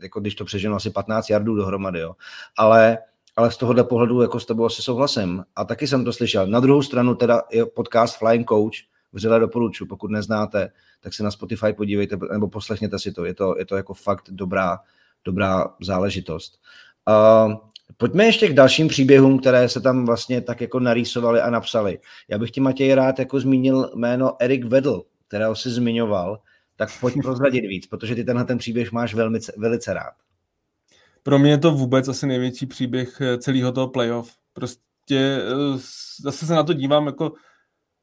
jako 0.02 0.20
když 0.20 0.36
to 0.36 0.46
přeženu, 0.46 0.76
asi 0.76 0.90
15 0.90 1.30
jardů 1.30 1.56
dohromady, 1.56 2.00
jo. 2.00 2.16
Ale, 2.58 2.98
ale 3.36 3.52
z 3.52 3.58
tohohle 3.58 3.84
pohledu 3.84 4.22
jako 4.22 4.40
s 4.40 4.46
tebou 4.46 4.66
asi 4.66 4.82
souhlasím. 4.82 5.44
A 5.56 5.66
taky 5.66 5.88
jsem 5.88 6.06
to 6.06 6.14
slyšel. 6.14 6.48
Na 6.48 6.60
druhou 6.60 6.82
stranu 6.82 7.16
teda 7.16 7.42
je 7.52 7.66
podcast 7.66 8.18
Flying 8.18 8.50
Coach, 8.50 8.76
vřele 9.14 9.40
doporučuji, 9.40 9.86
pokud 9.86 10.12
neznáte, 10.12 10.72
tak 11.02 11.14
se 11.14 11.24
na 11.24 11.32
Spotify 11.32 11.74
podívejte 11.74 12.18
nebo 12.32 12.48
poslechněte 12.48 13.00
si 13.00 13.12
to. 13.12 13.26
Je 13.26 13.34
to, 13.34 13.56
je 13.58 13.66
to 13.66 13.76
jako 13.76 13.94
fakt 13.94 14.30
dobrá, 14.30 14.80
dobrá 15.26 15.66
záležitost. 15.82 16.60
Uh, 17.08 17.54
Pojďme 17.98 18.26
ještě 18.26 18.48
k 18.48 18.54
dalším 18.54 18.88
příběhům, 18.88 19.40
které 19.40 19.70
se 19.70 19.82
tam 19.82 20.06
vlastně 20.06 20.42
tak 20.42 20.62
jako 20.62 20.80
narýsovaly 20.80 21.42
a 21.42 21.50
napsali. 21.50 22.00
Já 22.28 22.38
bych 22.38 22.52
ti, 22.52 22.62
Matěj, 22.62 22.96
rád 22.96 23.20
jako 23.20 23.40
zmínil 23.40 23.92
jméno 23.96 24.36
Erik 24.40 24.66
Vedl, 24.66 25.04
kterého 25.28 25.56
si 25.56 25.70
zmiňoval, 25.70 26.40
tak 26.76 26.90
pojď 27.00 27.16
prozradit 27.22 27.66
víc, 27.66 27.88
protože 27.88 28.16
ty 28.16 28.24
tenhle 28.24 28.46
ten 28.46 28.58
příběh 28.58 28.92
máš 28.92 29.14
velmi, 29.14 29.40
velice 29.58 29.94
rád. 29.94 30.14
Pro 31.26 31.40
mě 31.40 31.52
je 31.52 31.58
to 31.58 31.72
vůbec 31.72 32.08
asi 32.08 32.28
největší 32.28 32.66
příběh 32.66 33.22
eh, 33.22 33.38
celého 33.38 33.72
toho 33.72 33.88
playoff. 33.88 34.36
Prostě 34.54 35.40
eh, 35.42 35.78
zase 36.22 36.46
se 36.46 36.54
na 36.54 36.64
to 36.64 36.74
dívám 36.74 37.06
jako, 37.06 37.34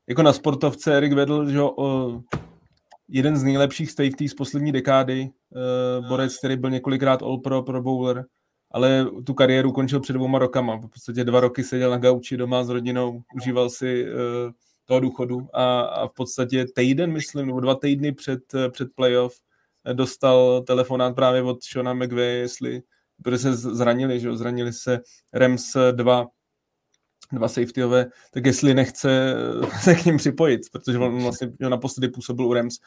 jako 0.09 0.23
na 0.23 0.33
sportovce 0.33 0.97
Erik 0.97 1.13
Vedl, 1.13 1.51
že 1.51 1.61
jeden 3.09 3.37
z 3.37 3.43
nejlepších 3.43 3.91
safety 3.91 4.29
z 4.29 4.35
poslední 4.35 4.73
dekády, 4.73 5.31
uh, 6.01 6.09
borec, 6.09 6.39
který 6.39 6.57
byl 6.57 6.71
několikrát 6.71 7.23
All 7.23 7.39
Pro, 7.39 7.63
Pro 7.63 7.83
Bowler, 7.83 8.25
ale 8.71 9.07
tu 9.27 9.35
kariéru 9.35 9.73
končil 9.73 10.01
před 10.01 10.13
dvouma 10.13 10.39
rokama. 10.39 10.77
V 10.77 10.89
podstatě 10.89 11.25
dva 11.25 11.41
roky 11.41 11.65
seděl 11.65 11.91
na 11.91 11.97
gauči 11.97 12.37
doma 12.37 12.65
s 12.65 12.69
rodinou, 12.69 13.23
užíval 13.37 13.71
si 13.71 14.07
toho 14.85 15.01
důchodu 15.01 15.49
a, 15.53 15.81
a 15.81 16.09
v 16.09 16.13
podstatě 16.15 16.67
týden, 16.75 17.13
myslím, 17.13 17.47
nebo 17.47 17.61
dva 17.61 17.75
týdny 17.75 18.13
před, 18.13 18.41
před 18.71 18.89
playoff 18.95 19.35
dostal 19.93 20.63
telefonát 20.63 21.15
právě 21.15 21.43
od 21.43 21.65
Shona 21.65 21.95
McVeigh, 21.95 22.41
jestli, 22.41 22.83
protože 23.23 23.39
se 23.39 23.57
zranili, 23.57 24.21
že 24.21 24.37
zranili 24.37 24.73
se 24.73 25.01
Rams 25.33 25.77
2, 25.93 26.27
dva 27.33 27.49
safetyové, 27.49 28.07
tak 28.31 28.47
jestli 28.47 28.75
nechce 28.75 29.35
se 29.83 29.95
k 29.95 30.05
ním 30.05 30.17
připojit, 30.17 30.61
protože 30.73 30.99
on 30.99 31.23
vlastně 31.23 31.53
naposledy 31.69 32.09
působil 32.09 32.47
u 32.47 32.53
Rams 32.53 32.79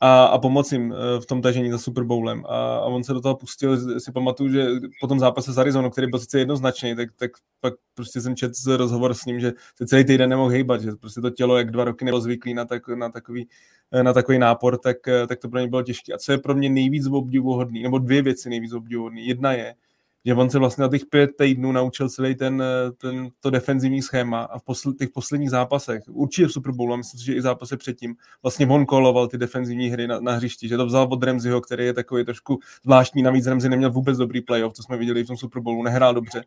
a, 0.00 0.24
a 0.24 0.38
pomoci 0.38 0.74
jim 0.74 0.92
eh, 0.92 1.20
v 1.20 1.26
tom 1.26 1.42
tažení 1.42 1.70
za 1.70 1.78
Super 1.78 2.04
Bowlem. 2.04 2.44
A, 2.48 2.76
a 2.76 2.84
on 2.84 3.04
se 3.04 3.12
do 3.12 3.20
toho 3.20 3.36
pustil, 3.36 4.00
si 4.00 4.12
pamatuju, 4.12 4.52
že 4.52 4.66
po 5.00 5.06
tom 5.06 5.20
zápase 5.20 5.52
s 5.52 5.58
Arizonou, 5.58 5.90
který 5.90 6.06
byl 6.06 6.18
sice 6.18 6.38
jednoznačný, 6.38 6.96
tak, 6.96 7.08
tak 7.16 7.30
pak 7.60 7.74
prostě 7.94 8.20
jsem 8.20 8.36
četl 8.36 8.76
rozhovor 8.76 9.14
s 9.14 9.24
ním, 9.24 9.40
že 9.40 9.52
se 9.76 9.86
celý 9.86 10.04
týden 10.04 10.30
nemohl 10.30 10.50
hejbat, 10.50 10.80
že 10.80 10.92
prostě 10.92 11.20
to 11.20 11.30
tělo, 11.30 11.58
jak 11.58 11.70
dva 11.70 11.84
roky 11.84 12.04
nebylo 12.04 12.20
zvyklý 12.20 12.54
na, 12.54 12.64
tak, 12.64 12.88
na, 12.88 13.08
takový, 13.08 13.48
eh, 13.92 14.02
na 14.02 14.12
takový 14.12 14.38
nápor, 14.38 14.78
tak, 14.78 15.08
eh, 15.08 15.26
tak 15.26 15.38
to 15.38 15.48
pro 15.48 15.60
ně 15.60 15.68
bylo 15.68 15.82
těžké. 15.82 16.12
A 16.12 16.18
co 16.18 16.32
je 16.32 16.38
pro 16.38 16.54
mě 16.54 16.70
nejvíc 16.70 17.06
obdivuhodný, 17.06 17.82
nebo 17.82 17.98
dvě 17.98 18.22
věci 18.22 18.48
nejvíc 18.50 18.72
obdivuhodný. 18.72 19.26
Jedna 19.26 19.52
je, 19.52 19.74
že 20.24 20.34
on 20.34 20.50
se 20.50 20.58
vlastně 20.58 20.82
na 20.82 20.88
těch 20.88 21.02
pět 21.10 21.30
týdnů 21.38 21.72
naučil 21.72 22.08
celý 22.08 22.34
ten, 22.34 22.62
ten 22.98 23.28
to 23.40 23.50
defenzivní 23.50 24.02
schéma 24.02 24.42
a 24.42 24.58
v 24.58 24.62
posl, 24.62 24.92
těch 24.92 25.10
posledních 25.10 25.50
zápasech, 25.50 26.02
určitě 26.08 26.46
v 26.46 26.52
Super 26.52 26.72
Bowlu, 26.72 26.94
a 26.94 26.96
myslím 26.96 27.20
si, 27.20 27.26
že 27.26 27.34
i 27.34 27.42
zápasy 27.42 27.76
předtím, 27.76 28.14
vlastně 28.42 28.66
on 28.66 28.86
koloval 28.86 29.28
ty 29.28 29.38
defenzivní 29.38 29.88
hry 29.88 30.06
na, 30.06 30.20
na 30.20 30.32
hřišti, 30.32 30.68
že 30.68 30.76
to 30.76 30.86
vzal 30.86 31.08
od 31.10 31.22
Remziho, 31.22 31.60
který 31.60 31.84
je 31.84 31.94
takový 31.94 32.24
trošku 32.24 32.58
zvláštní, 32.84 33.22
navíc 33.22 33.46
Remzi 33.46 33.68
neměl 33.68 33.90
vůbec 33.90 34.18
dobrý 34.18 34.40
playoff, 34.40 34.72
to 34.72 34.82
jsme 34.82 34.96
viděli 34.96 35.24
v 35.24 35.26
tom 35.26 35.36
Super 35.36 35.62
Bowlu, 35.62 35.82
nehrál 35.82 36.14
dobře 36.14 36.44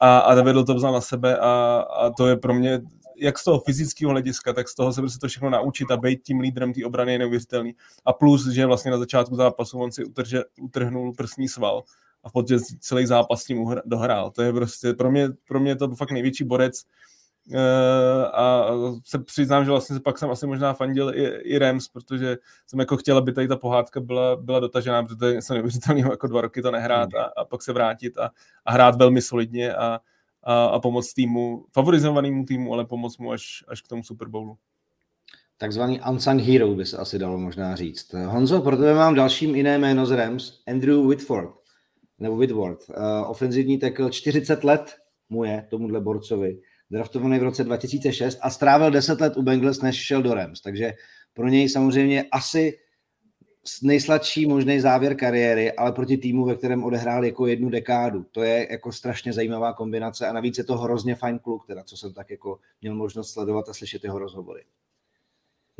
a, 0.00 0.18
a 0.18 0.34
David 0.34 0.66
to 0.66 0.74
vzal 0.74 0.92
na 0.92 1.00
sebe 1.00 1.38
a, 1.38 1.84
a 2.00 2.10
to 2.10 2.26
je 2.26 2.36
pro 2.36 2.54
mě 2.54 2.80
jak 3.22 3.38
z 3.38 3.44
toho 3.44 3.60
fyzického 3.60 4.10
hlediska, 4.10 4.52
tak 4.52 4.68
z 4.68 4.74
toho 4.74 4.92
se 4.92 5.00
prostě 5.00 5.18
to 5.18 5.28
všechno 5.28 5.50
naučit 5.50 5.90
a 5.90 5.96
být 5.96 6.22
tím 6.22 6.40
lídrem 6.40 6.72
té 6.72 6.84
obrany 6.84 7.12
je 7.12 7.18
neuvěřitelný. 7.18 7.74
A 8.04 8.12
plus, 8.12 8.48
že 8.48 8.66
vlastně 8.66 8.90
na 8.90 8.98
začátku 8.98 9.36
zápasu 9.36 9.78
on 9.78 9.92
si 9.92 10.04
utrže, 10.04 10.42
utrhnul 10.60 11.12
prsní 11.14 11.48
sval 11.48 11.82
a 12.24 12.28
v 12.28 12.32
podstatě 12.32 12.64
celý 12.80 13.06
zápas 13.06 13.42
s 13.42 13.44
tím 13.44 13.76
dohrál. 13.84 14.30
To 14.30 14.42
je 14.42 14.52
prostě 14.52 14.92
pro 14.92 15.10
mě, 15.10 15.28
pro 15.48 15.60
mě 15.60 15.76
to 15.76 15.96
fakt 15.96 16.10
největší 16.10 16.44
borec, 16.44 16.84
Eh, 17.54 18.26
a 18.26 18.70
se 19.04 19.18
přiznám, 19.18 19.64
že 19.64 19.70
vlastně 19.70 20.00
pak 20.00 20.18
jsem 20.18 20.30
asi 20.30 20.46
možná 20.46 20.72
fandil 20.72 21.12
i, 21.14 21.24
i 21.24 21.58
Rams, 21.58 21.88
protože 21.88 22.36
jsem 22.66 22.80
jako 22.80 22.96
chtěl, 22.96 23.18
aby 23.18 23.32
tady 23.32 23.48
ta 23.48 23.56
pohádka 23.56 24.00
byla, 24.00 24.36
byla 24.36 24.60
dotažená, 24.60 25.02
protože 25.02 25.16
to 25.16 25.26
je 25.26 25.34
něco 25.34 25.54
neuvěřitelného, 25.54 26.10
jako 26.10 26.26
dva 26.26 26.40
roky 26.40 26.62
to 26.62 26.70
nehrát 26.70 27.14
a, 27.14 27.30
a 27.36 27.44
pak 27.44 27.62
se 27.62 27.72
vrátit 27.72 28.18
a, 28.18 28.30
a 28.64 28.72
hrát 28.72 28.96
velmi 28.96 29.22
solidně 29.22 29.74
a, 29.74 30.00
a, 30.42 30.64
a 30.64 30.78
pomoct 30.78 31.12
týmu, 31.12 31.64
favorizovanému 31.72 32.44
týmu, 32.44 32.72
ale 32.72 32.84
pomoct 32.84 33.18
mu 33.18 33.32
až, 33.32 33.64
až 33.68 33.82
k 33.82 33.88
tomu 33.88 34.02
Super 34.02 34.28
Bowlu. 34.28 34.56
Takzvaný 35.58 36.00
unsung 36.10 36.40
hero 36.40 36.74
by 36.74 36.86
se 36.86 36.96
asi 36.96 37.18
dalo 37.18 37.38
možná 37.38 37.76
říct. 37.76 38.12
Honzo, 38.12 38.60
pro 38.60 38.76
tebe 38.76 38.94
mám 38.94 39.14
dalším 39.14 39.54
jiné 39.54 39.78
jméno 39.78 40.06
z 40.06 40.10
Rams, 40.10 40.62
Andrew 40.66 41.06
Whitford, 41.08 41.59
nebo 42.20 42.36
Whitworth, 42.36 42.88
uh, 42.88 43.30
ofenzivní 43.30 43.78
tackle, 43.78 44.10
40 44.10 44.64
let 44.64 44.96
mu 45.28 45.44
je, 45.44 45.66
tomuhle 45.70 46.00
borcovi 46.00 46.60
draftovaný 46.90 47.38
v 47.38 47.42
roce 47.42 47.64
2006 47.64 48.38
a 48.42 48.50
strávil 48.50 48.90
10 48.90 49.20
let 49.20 49.36
u 49.36 49.42
Bengals, 49.42 49.82
než 49.82 49.96
šel 49.96 50.22
do 50.22 50.34
Rams. 50.34 50.60
Takže 50.60 50.92
pro 51.34 51.48
něj 51.48 51.68
samozřejmě 51.68 52.24
asi 52.32 52.78
nejsladší 53.82 54.46
možný 54.46 54.80
závěr 54.80 55.16
kariéry, 55.16 55.72
ale 55.72 55.92
proti 55.92 56.16
týmu, 56.16 56.44
ve 56.44 56.54
kterém 56.54 56.84
odehrál 56.84 57.24
jako 57.24 57.46
jednu 57.46 57.70
dekádu. 57.70 58.24
To 58.30 58.42
je 58.42 58.66
jako 58.70 58.92
strašně 58.92 59.32
zajímavá 59.32 59.72
kombinace 59.72 60.26
a 60.26 60.32
navíc 60.32 60.58
je 60.58 60.64
to 60.64 60.78
hrozně 60.78 61.14
fajn 61.14 61.38
kluk, 61.38 61.66
teda, 61.66 61.84
co 61.84 61.96
jsem 61.96 62.12
tak 62.12 62.30
jako 62.30 62.58
měl 62.80 62.94
možnost 62.94 63.32
sledovat 63.32 63.68
a 63.68 63.74
slyšet 63.74 64.04
jeho 64.04 64.18
rozhovory. 64.18 64.62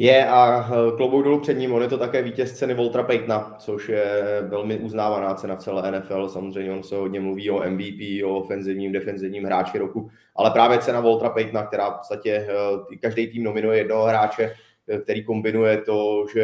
Je 0.03 0.27
a 0.27 0.67
eh, 0.67 0.97
klobouk 0.97 1.25
dolů 1.25 1.41
před 1.41 1.55
ním, 1.55 1.73
on 1.73 1.83
je 1.83 1.89
to 1.89 1.99
také 1.99 2.23
vítěz 2.23 2.59
ceny 2.59 2.75
Voltra 2.75 3.03
Paytona, 3.03 3.57
což 3.59 3.89
je 3.89 4.05
velmi 4.49 4.79
uznávaná 4.79 5.35
cena 5.35 5.57
v 5.57 5.59
celé 5.59 5.91
NFL. 5.91 6.29
Samozřejmě 6.29 6.73
on 6.73 6.83
se 6.83 6.97
hodně 6.97 7.21
mluví 7.21 7.51
o 7.51 7.71
MVP, 7.71 8.25
o 8.25 8.37
ofenzivním, 8.37 8.93
defenzivním 8.93 9.45
hráči 9.45 9.79
roku, 9.79 10.11
ale 10.37 10.51
právě 10.51 10.79
cena 10.79 11.01
Voltra 11.01 11.31
Paytona, 11.31 11.67
která 11.67 11.91
v 11.91 11.97
podstatě 11.97 12.49
eh, 12.93 12.97
každý 12.97 13.27
tým 13.27 13.45
nominuje 13.45 13.79
jednoho 13.79 14.05
hráče, 14.05 14.55
eh, 14.89 14.99
který 14.99 15.25
kombinuje 15.25 15.79
to, 15.79 16.27
že 16.35 16.41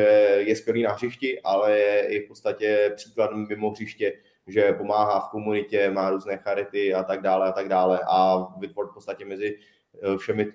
je 0.47 0.57
skvělý 0.57 0.83
na 0.83 0.93
hřišti, 0.93 1.41
ale 1.43 1.79
je 1.79 2.07
i 2.09 2.25
v 2.25 2.29
podstatě 2.29 2.93
příkladem 2.97 3.47
mimo 3.49 3.71
hřiště, 3.71 4.13
že 4.47 4.73
pomáhá 4.73 5.21
v 5.21 5.29
komunitě, 5.29 5.91
má 5.91 6.11
různé 6.11 6.37
charity 6.37 6.95
a 6.95 7.03
tak 7.03 7.23
dále 7.23 7.49
a 7.49 7.53
tak 7.53 7.69
dále 7.69 8.01
a 8.09 8.47
Whitford 8.59 8.91
v 8.91 8.95
podstatě 8.95 9.25
mezi 9.25 9.57
Eh, 9.57 9.76
všemi 10.19 10.47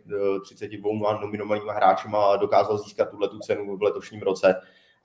32 0.43 0.89
eh, 1.11 1.21
nominovanými 1.21 1.71
hráči 1.75 2.07
a 2.13 2.35
dokázal 2.35 2.77
získat 2.77 3.09
tuhle 3.09 3.29
tu 3.29 3.39
cenu 3.39 3.77
v 3.77 3.81
letošním 3.81 4.21
roce. 4.21 4.55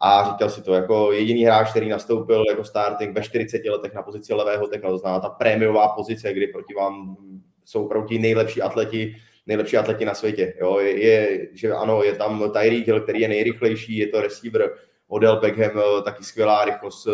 A 0.00 0.30
říkal 0.30 0.50
si 0.50 0.62
to 0.62 0.74
jako 0.74 1.12
jediný 1.12 1.44
hráč, 1.44 1.70
který 1.70 1.88
nastoupil 1.88 2.44
jako 2.50 2.64
starting 2.64 3.14
ve 3.14 3.22
40 3.22 3.64
letech 3.64 3.94
na 3.94 4.02
pozici 4.02 4.34
levého 4.34 4.66
tekla, 4.66 4.90
to 4.90 4.98
znamená 4.98 5.20
ta 5.20 5.28
prémiová 5.28 5.88
pozice, 5.88 6.32
kdy 6.32 6.46
proti 6.46 6.74
vám 6.74 7.16
jsou 7.64 7.84
opravdu 7.84 8.18
nejlepší 8.18 8.62
atleti, 8.62 9.16
nejlepší 9.46 9.76
atleti 9.76 10.04
na 10.04 10.14
světě. 10.14 10.54
Jo, 10.60 10.78
je, 10.78 11.04
je, 11.04 11.48
že 11.52 11.72
ano, 11.72 12.02
je 12.02 12.14
tam 12.14 12.52
Tyreek 12.52 12.86
Hill, 12.86 13.00
který 13.00 13.20
je 13.20 13.28
nejrychlejší, 13.28 13.96
je 13.96 14.06
to 14.06 14.20
receiver, 14.20 14.70
Odell 15.08 15.40
Beckham, 15.40 15.70
eh, 15.78 16.02
taky 16.02 16.24
skvělá 16.24 16.64
rychlost, 16.64 17.08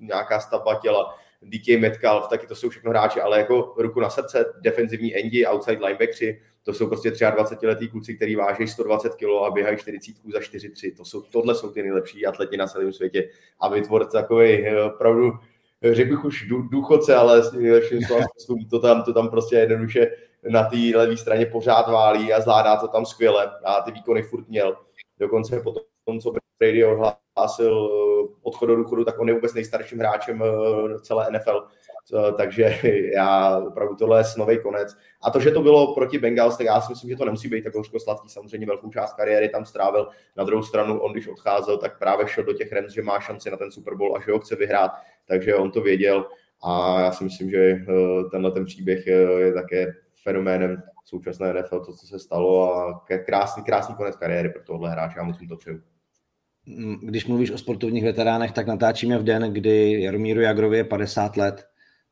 nějaká 0.00 0.40
stavba 0.40 0.74
těla, 0.74 1.14
DK 1.42 1.78
Metcalf, 1.78 2.28
taky 2.28 2.46
to 2.46 2.54
jsou 2.54 2.68
všechno 2.68 2.90
hráči, 2.90 3.20
ale 3.20 3.38
jako 3.38 3.74
ruku 3.78 4.00
na 4.00 4.10
srdce, 4.10 4.44
defenzivní 4.60 5.16
endi, 5.16 5.46
outside 5.46 5.86
linebackeri, 5.86 6.40
to 6.68 6.74
jsou 6.74 6.86
prostě 6.86 7.10
23 7.10 7.66
letý 7.66 7.88
kluci, 7.88 8.14
kteří 8.14 8.36
váží 8.36 8.68
120 8.68 9.14
kg 9.14 9.24
a 9.46 9.50
běhají 9.50 9.76
40 9.76 10.14
za 10.32 10.38
4-3. 10.38 10.96
To 10.96 11.04
jsou, 11.04 11.22
tohle 11.22 11.54
jsou 11.54 11.70
ty 11.70 11.82
nejlepší 11.82 12.26
atleti 12.26 12.56
na 12.56 12.66
celém 12.66 12.92
světě. 12.92 13.28
A 13.60 13.68
vytvořit 13.68 14.12
takový 14.12 14.66
eh, 14.66 14.82
opravdu, 14.82 15.32
eh, 15.82 15.94
řekl 15.94 16.10
bych 16.10 16.24
už 16.24 16.46
důchodce, 16.70 17.14
ale 17.14 17.42
to 18.70 18.78
tam, 18.78 19.02
to 19.02 19.12
tam 19.12 19.28
prostě 19.28 19.56
jednoduše 19.56 20.10
na 20.48 20.64
té 20.64 20.76
levé 20.94 21.16
straně 21.16 21.46
pořád 21.46 21.88
válí 21.88 22.32
a 22.32 22.40
zvládá 22.40 22.76
to 22.76 22.88
tam 22.88 23.06
skvěle 23.06 23.50
a 23.64 23.80
ty 23.80 23.92
výkony 23.92 24.22
furt 24.22 24.48
měl. 24.48 24.76
Dokonce 25.18 25.60
potom, 25.60 26.20
co 26.20 26.32
Brady 26.58 26.84
ohlásil 26.84 27.90
eh, 27.92 28.34
odchod 28.42 28.66
do 28.66 28.76
důchodu, 28.76 29.04
tak 29.04 29.18
on 29.18 29.28
je 29.28 29.34
vůbec 29.34 29.54
nejstarším 29.54 29.98
hráčem 29.98 30.42
celé 31.02 31.30
NFL 31.30 31.66
takže 32.36 32.78
já 33.14 33.58
opravdu 33.58 33.96
tohle 33.96 34.20
je 34.20 34.24
snový 34.24 34.58
konec. 34.62 34.96
A 35.22 35.30
to, 35.30 35.40
že 35.40 35.50
to 35.50 35.62
bylo 35.62 35.94
proti 35.94 36.18
Bengals, 36.18 36.56
tak 36.56 36.66
já 36.66 36.80
si 36.80 36.92
myslím, 36.92 37.10
že 37.10 37.16
to 37.16 37.24
nemusí 37.24 37.48
být 37.48 37.64
tak 37.64 37.74
hořko 37.74 38.00
sladký. 38.00 38.28
Samozřejmě 38.28 38.66
velkou 38.66 38.90
část 38.90 39.14
kariéry 39.14 39.48
tam 39.48 39.64
strávil. 39.64 40.08
Na 40.36 40.44
druhou 40.44 40.62
stranu, 40.62 41.00
on 41.00 41.12
když 41.12 41.28
odcházel, 41.28 41.78
tak 41.78 41.98
právě 41.98 42.28
šel 42.28 42.44
do 42.44 42.52
těch 42.52 42.72
Rams, 42.72 42.92
že 42.92 43.02
má 43.02 43.20
šanci 43.20 43.50
na 43.50 43.56
ten 43.56 43.70
Super 43.70 43.94
Bowl 43.94 44.16
a 44.16 44.20
že 44.20 44.32
ho 44.32 44.38
chce 44.38 44.56
vyhrát, 44.56 44.90
takže 45.26 45.54
on 45.54 45.70
to 45.70 45.80
věděl. 45.80 46.26
A 46.62 47.00
já 47.00 47.12
si 47.12 47.24
myslím, 47.24 47.50
že 47.50 47.58
eh, 47.58 47.84
tenhle 48.30 48.50
ten 48.50 48.64
příběh 48.64 49.06
eh, 49.06 49.12
je 49.40 49.52
také 49.52 49.86
fenoménem 50.22 50.82
současné 51.04 51.54
NFL, 51.54 51.84
to, 51.84 51.92
co 51.92 52.06
se 52.06 52.18
stalo 52.18 52.74
a 52.74 53.04
krásný, 53.26 53.62
krásný 53.62 53.94
konec 53.94 54.16
kariéry 54.16 54.48
pro 54.48 54.62
tohle 54.62 54.90
hráče, 54.90 55.14
já 55.16 55.24
moc 55.24 55.40
mu 55.40 55.48
to 55.48 55.56
přeju. 55.56 55.80
Mm, 56.66 56.96
když 57.02 57.26
mluvíš 57.26 57.50
o 57.50 57.58
sportovních 57.58 58.04
veteránech, 58.04 58.52
tak 58.52 58.66
natáčíme 58.66 59.18
v 59.18 59.24
den, 59.24 59.52
kdy 59.52 60.02
Jaromíru 60.02 60.40
Jagrovi 60.40 60.76
je 60.76 60.84
50 60.84 61.36
let 61.36 61.67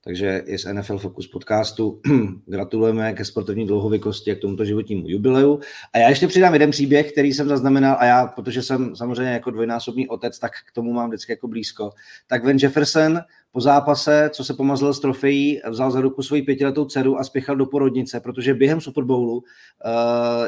takže 0.07 0.43
i 0.47 0.59
z 0.59 0.73
NFL 0.73 0.99
Focus 0.99 1.27
podcastu 1.27 2.01
gratulujeme 2.47 3.13
ke 3.13 3.25
sportovní 3.25 3.67
dlouhověkosti 3.67 4.33
a 4.33 4.35
k 4.35 4.39
tomuto 4.39 4.65
životnímu 4.65 5.09
jubileu. 5.09 5.61
A 5.93 5.99
já 5.99 6.09
ještě 6.09 6.27
přidám 6.27 6.53
jeden 6.53 6.71
příběh, 6.71 7.13
který 7.13 7.33
jsem 7.33 7.49
zaznamenal 7.49 7.97
a 7.99 8.05
já, 8.05 8.27
protože 8.27 8.63
jsem 8.63 8.97
samozřejmě 8.97 9.33
jako 9.33 9.51
dvojnásobný 9.51 10.09
otec, 10.09 10.39
tak 10.39 10.53
k 10.69 10.73
tomu 10.73 10.93
mám 10.93 11.09
vždycky 11.09 11.33
jako 11.33 11.49
blízko. 11.49 11.91
Tak 12.27 12.45
Van 12.45 12.57
Jefferson 12.57 13.21
po 13.53 13.61
zápase, 13.61 14.31
co 14.33 14.45
se 14.45 14.55
pomazl 14.55 14.93
z 14.93 15.01
trofejí, 15.01 15.61
vzal 15.71 15.91
za 15.91 16.01
ruku 16.01 16.23
svoji 16.23 16.43
pětiletou 16.43 16.85
dceru 16.85 17.19
a 17.19 17.25
spěchal 17.25 17.57
do 17.57 17.67
porodnice, 17.67 18.21
protože 18.21 18.55
během 18.55 18.81
Super 18.81 19.05
Bowlu 19.05 19.37
uh, 19.37 19.43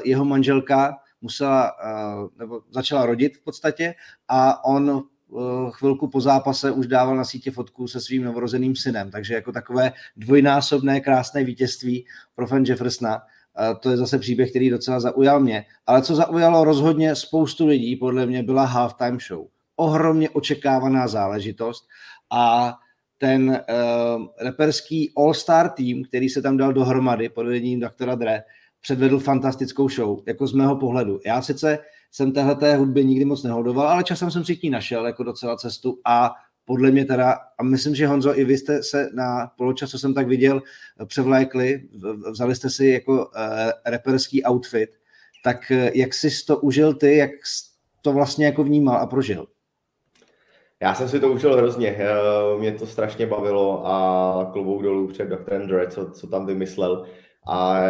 jeho 0.05 0.25
manželka 0.25 0.97
musela, 1.21 1.73
uh, 1.73 2.29
nebo 2.39 2.61
začala 2.71 3.07
rodit 3.07 3.37
v 3.37 3.45
podstatě 3.45 3.95
a 4.29 4.65
on 4.65 5.03
Eh, 5.03 5.18
chvilku 5.71 6.09
po 6.09 6.21
zápase 6.21 6.71
už 6.71 6.87
dával 6.87 7.17
na 7.17 7.25
sítě 7.25 7.51
fotku 7.51 7.89
se 7.89 8.01
svým 8.01 8.25
novorozeným 8.25 8.77
synem, 8.77 9.11
takže 9.11 9.35
jako 9.35 9.53
takové 9.53 9.93
dvojnásobné 10.17 11.01
krásné 11.01 11.45
vítězství 11.45 12.07
pro 12.35 12.47
Fan 12.47 12.65
Jeffersona. 12.65 13.21
To 13.81 13.91
je 13.91 13.97
zase 13.97 14.19
příběh, 14.19 14.51
který 14.51 14.71
docela 14.71 15.01
zaujal 15.01 15.41
mě. 15.41 15.65
Ale 15.87 16.03
co 16.03 16.15
zaujalo 16.15 16.65
rozhodně 16.65 17.15
spoustu 17.15 17.67
lidí, 17.67 17.97
podle 17.97 18.27
mě 18.27 18.43
byla 18.43 18.65
halftime 18.65 19.19
show. 19.29 19.47
Ohromně 19.77 20.31
očekávaná 20.31 21.09
záležitost 21.09 21.89
a 22.31 22.75
ten 23.19 23.49
uh, 23.49 24.27
reperský 24.41 25.13
all-star 25.17 25.69
tým, 25.71 26.05
který 26.05 26.29
se 26.29 26.43
tam 26.43 26.57
dal 26.57 26.73
dohromady 26.73 27.29
pod 27.29 27.47
vedením 27.47 27.81
doktora 27.81 28.15
Dre, 28.15 28.43
předvedl 28.81 29.19
fantastickou 29.19 29.89
show, 29.89 30.23
jako 30.27 30.47
z 30.47 30.53
mého 30.53 30.77
pohledu. 30.77 31.21
Já 31.27 31.43
sice 31.43 31.79
jsem 32.11 32.33
téhleté 32.33 32.77
hudbě 32.77 33.05
nikdy 33.05 33.25
moc 33.25 33.43
nehodoval, 33.43 33.89
ale 33.89 34.05
časem 34.05 34.31
jsem 34.31 34.45
si 34.45 34.57
k 34.57 34.63
ní 34.63 34.71
našel 34.71 35.07
jako 35.07 35.23
docela 35.23 35.57
cestu 35.57 36.01
a 36.05 36.31
podle 36.65 36.91
mě 36.91 37.05
teda, 37.05 37.39
a 37.59 37.63
myslím, 37.63 37.95
že 37.95 38.07
Honzo, 38.07 38.39
i 38.39 38.45
vy 38.45 38.59
jste 38.59 38.83
se 38.83 39.09
na 39.15 39.51
poločas, 39.57 39.91
co 39.91 39.99
jsem 39.99 40.15
tak 40.15 40.29
viděl, 40.29 40.63
převlékli, 41.07 41.83
vzali 42.31 42.55
jste 42.55 42.71
si 42.71 42.87
jako 42.87 43.13
uh, 43.13 43.33
reperský 43.87 44.45
outfit, 44.45 44.91
tak 45.45 45.57
uh, 45.71 45.77
jak 45.95 46.15
jsi 46.15 46.29
to 46.47 46.59
užil 46.59 46.95
ty, 46.95 47.17
jak 47.17 47.31
to 48.03 48.13
vlastně 48.13 48.47
jako 48.47 48.65
vnímal 48.65 48.97
a 48.97 49.07
prožil? 49.07 49.47
Já 50.81 50.95
jsem 50.95 51.09
si 51.09 51.21
to 51.21 51.29
užil 51.29 51.57
hrozně, 51.57 51.89
eh, 51.89 52.59
mě 52.59 52.73
to 52.73 52.87
strašně 52.87 53.27
bavilo 53.27 53.87
a 53.87 54.51
klobouk 54.53 54.83
dolů 54.83 55.09
před 55.09 55.29
Dr. 55.29 55.67
Dre, 55.67 55.87
co, 55.89 56.11
co 56.11 56.27
tam 56.27 56.47
vymyslel. 56.47 57.07
A 57.47 57.81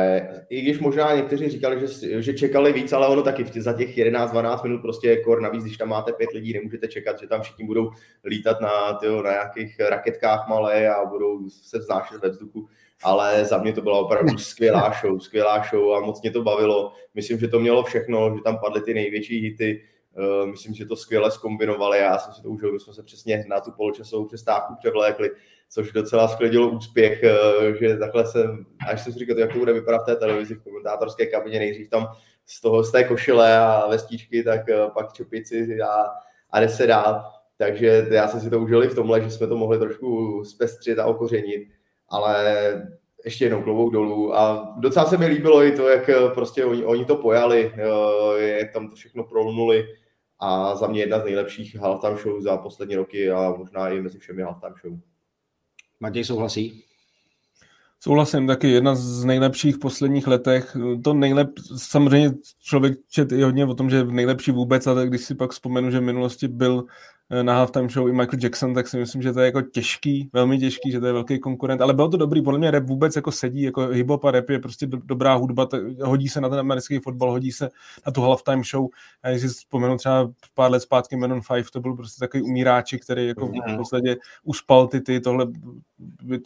i 0.49 0.61
když 0.61 0.79
možná 0.79 1.15
někteří 1.15 1.49
říkali, 1.49 1.81
že, 1.81 2.23
že 2.23 2.35
čekali 2.35 2.73
víc, 2.73 2.93
ale 2.93 3.09
ono 3.09 3.23
taky 3.23 3.61
za 3.61 3.73
těch 3.73 3.97
11-12 3.97 4.63
minut 4.63 4.83
prostě 4.83 5.09
je 5.09 5.23
kor. 5.23 5.41
Navíc, 5.41 5.65
když 5.65 5.77
tam 5.77 5.89
máte 5.89 6.13
pět 6.13 6.31
lidí, 6.31 6.53
nemůžete 6.53 6.89
čekat, 6.89 7.21
že 7.21 7.27
tam 7.27 7.43
všichni 7.43 7.67
budou 7.67 7.91
lítat 8.25 8.61
na, 8.61 8.93
tyjo, 8.93 9.23
na 9.23 9.31
nějakých 9.31 9.81
raketkách 9.81 10.49
malé 10.49 10.89
a 10.89 11.05
budou 11.05 11.49
se 11.49 11.79
vznášet 11.79 12.23
ve 12.23 12.29
vzduchu. 12.29 12.69
Ale 13.03 13.45
za 13.45 13.59
mě 13.59 13.73
to 13.73 13.83
byla 13.83 13.99
opravdu 13.99 14.39
skvělá 14.39 14.95
show, 15.01 15.19
skvělá 15.19 15.65
show 15.71 15.93
a 15.95 16.01
moc 16.01 16.23
mě 16.23 16.31
to 16.31 16.43
bavilo. 16.43 16.93
Myslím, 17.15 17.39
že 17.39 17.49
to 17.49 17.61
mělo 17.61 17.85
všechno, 17.85 18.37
že 18.37 18.43
tam 18.43 18.59
padly 18.59 18.81
ty 18.83 18.95
největší 18.95 19.41
hity. 19.41 19.83
Eh, 20.19 20.47
myslím, 20.47 20.75
že 20.75 20.87
to 20.87 20.97
skvěle 20.97 21.31
zkombinovali. 21.31 21.99
Já 21.99 22.19
jsem 22.19 22.33
si 22.33 22.43
to 22.43 22.49
užil, 22.49 22.73
my 22.73 22.81
jsme 22.81 22.95
se 22.95 23.03
přesně 23.03 23.45
na 23.49 23.61
tu 23.61 23.73
poločasovou 23.73 24.27
přestávku 24.27 24.75
převlékli 24.79 25.31
což 25.69 25.93
docela 25.93 26.29
sklidilo 26.29 26.69
úspěch, 26.69 27.23
eh, 27.23 27.35
že 27.81 27.97
takhle 27.97 28.27
jsem, 28.27 28.67
až 28.89 29.03
jsem 29.03 29.13
si 29.13 29.19
říkal, 29.19 29.39
jak 29.39 29.53
to 29.53 29.59
bude 29.59 29.73
vypadat 29.73 30.03
v 30.03 30.07
té 30.07 30.17
televizi, 30.17 30.55
v 30.55 30.63
komentátorské 30.63 31.27
kabině, 31.27 31.59
nejdřív 31.59 31.89
tam 31.89 32.07
z, 32.47 32.61
toho, 32.61 32.85
z 32.85 32.93
té 32.93 33.05
košile 33.05 33.59
a 33.59 33.87
vestičky, 33.89 34.43
tak 34.43 34.69
eh, 34.69 34.77
pak 34.95 35.13
čepici 35.13 35.79
a, 35.81 36.05
a 36.51 36.61
jde 36.61 36.69
se 36.69 36.87
dál. 36.87 37.33
Takže 37.57 38.07
já 38.11 38.29
jsem 38.29 38.41
si 38.41 38.51
to 38.51 38.61
užil 38.61 38.85
i 38.85 38.89
v 38.89 38.95
tomhle, 38.95 39.23
že 39.23 39.31
jsme 39.31 39.47
to 39.47 39.57
mohli 39.57 39.79
trošku 39.79 40.43
zpestřit 40.45 40.99
a 40.99 41.07
okořenit, 41.07 41.69
ale 42.09 42.55
ještě 43.25 43.45
jednou 43.45 43.63
klobouk 43.63 43.93
dolů 43.93 44.37
a 44.37 44.75
docela 44.79 45.07
se 45.07 45.17
mi 45.17 45.27
líbilo 45.27 45.65
i 45.65 45.73
to, 45.73 45.89
jak 45.89 46.11
prostě 46.35 46.65
oni, 46.65 46.85
oni 46.85 47.05
to 47.05 47.17
pojali, 47.17 47.73
jak 48.37 48.73
tam 48.73 48.89
to 48.89 48.97
všechno 48.97 49.25
prolnuli 49.25 49.87
a 50.41 50.77
za 50.77 50.87
mě 50.87 51.01
jedna 51.01 51.21
z 51.21 51.25
nejlepších 51.25 51.77
halftime 51.77 52.17
show 52.17 52.41
za 52.41 52.57
poslední 52.57 52.97
roky 52.97 53.31
a 53.31 53.55
možná 53.59 53.89
i 53.89 54.01
mezi 54.01 54.19
všemi 54.19 54.43
halftime 54.43 54.75
show. 54.81 54.99
Matěj 56.01 56.25
souhlasí? 56.25 56.85
Souhlasím, 58.01 58.47
taky 58.47 58.69
jedna 58.69 58.95
z 58.95 59.25
nejlepších 59.25 59.79
posledních 59.79 60.27
letech. 60.27 60.77
To 61.05 61.15
nejlep, 61.15 61.51
samozřejmě 61.77 62.37
člověk 62.63 62.99
čet 63.11 63.33
i 63.33 63.43
hodně 63.43 63.65
o 63.65 63.75
tom, 63.75 63.91
že 63.91 64.05
nejlepší 64.05 64.51
vůbec, 64.51 64.87
ale 64.87 65.07
když 65.07 65.21
si 65.21 65.35
pak 65.35 65.51
vzpomenu, 65.51 65.91
že 65.91 65.99
v 65.99 66.03
minulosti 66.03 66.49
byl 66.49 66.85
na 67.43 67.55
halftime 67.55 67.89
show 67.89 68.09
i 68.09 68.13
Michael 68.13 68.39
Jackson, 68.43 68.75
tak 68.75 68.89
si 68.89 68.99
myslím, 68.99 69.23
že 69.23 69.33
to 69.33 69.41
je 69.41 69.47
jako 69.47 69.63
těžký, 69.63 70.31
velmi 70.33 70.59
těžký, 70.59 70.91
že 70.91 71.01
to 71.01 71.07
je 71.07 71.13
velký 71.13 71.39
konkurent, 71.39 71.81
ale 71.81 71.95
bylo 71.95 72.09
to 72.09 72.17
dobrý, 72.17 72.43
podle 72.43 72.59
mě 72.59 72.71
rap 72.71 72.85
vůbec 72.85 73.17
jako 73.17 73.33
sedí, 73.33 73.63
jako 73.63 73.81
hip-hop 73.81 74.29
a 74.29 74.31
rap 74.31 74.51
je 74.51 74.59
prostě 74.59 74.87
do, 74.87 74.99
dobrá 75.05 75.35
hudba, 75.35 75.67
tak 75.67 75.83
hodí 76.05 76.29
se 76.29 76.41
na 76.41 76.49
ten 76.49 76.59
americký 76.59 76.99
fotbal, 76.99 77.31
hodí 77.31 77.53
se 77.53 77.71
na 78.07 78.13
tu 78.13 78.21
halftime 78.21 78.63
show 78.71 78.87
a 79.23 79.31
když 79.31 79.43
si 79.43 79.49
vzpomenu 79.49 79.97
třeba 79.97 80.31
pár 80.55 80.71
let 80.71 80.81
zpátky 80.81 81.17
Menon 81.17 81.41
5, 81.55 81.71
to 81.71 81.81
byl 81.81 81.95
prostě 81.95 82.21
takový 82.21 82.43
umíráči, 82.43 82.99
který 82.99 83.27
jako 83.27 83.47
v 83.47 83.53
mhm. 83.53 83.77
podstatě 83.77 84.17
uspal 84.45 84.87
ty, 84.87 85.01
ty 85.01 85.21
tohle, 85.21 85.47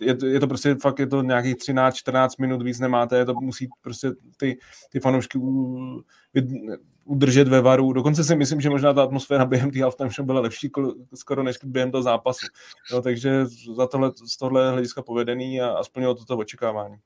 je 0.00 0.14
to, 0.14 0.26
je 0.26 0.40
to 0.40 0.46
prostě 0.46 0.74
fakt, 0.74 0.98
je 0.98 1.06
to 1.06 1.22
nějakých 1.22 1.56
13-14 1.56 2.28
minut, 2.40 2.62
víc 2.62 2.80
nemáte, 2.80 3.16
je 3.16 3.24
to 3.24 3.34
musí 3.34 3.68
prostě 3.82 4.10
ty, 4.36 4.58
ty 4.90 5.00
fanoušky 5.00 5.38
udržet 7.04 7.48
ve 7.48 7.60
varu. 7.60 7.92
Dokonce 7.92 8.24
si 8.24 8.36
myslím, 8.36 8.60
že 8.60 8.70
možná 8.70 8.92
ta 8.92 9.02
atmosféra 9.02 9.44
během 9.44 9.70
té 9.70 9.82
halftime 9.82 10.10
show 10.10 10.26
byla 10.26 10.40
lepší 10.40 10.70
skoro 11.14 11.42
než 11.42 11.56
během 11.64 11.90
toho 11.90 12.02
zápasu. 12.02 12.46
Jo, 12.92 13.02
takže 13.02 13.46
za 13.76 13.86
tohle, 13.86 14.12
z 14.26 14.36
tohle 14.36 14.70
hlediska 14.70 15.02
povedený 15.02 15.60
a, 15.60 15.70
a 15.70 15.84
splnilo 15.84 16.14
toto 16.14 16.36
očekávání. 16.36 16.96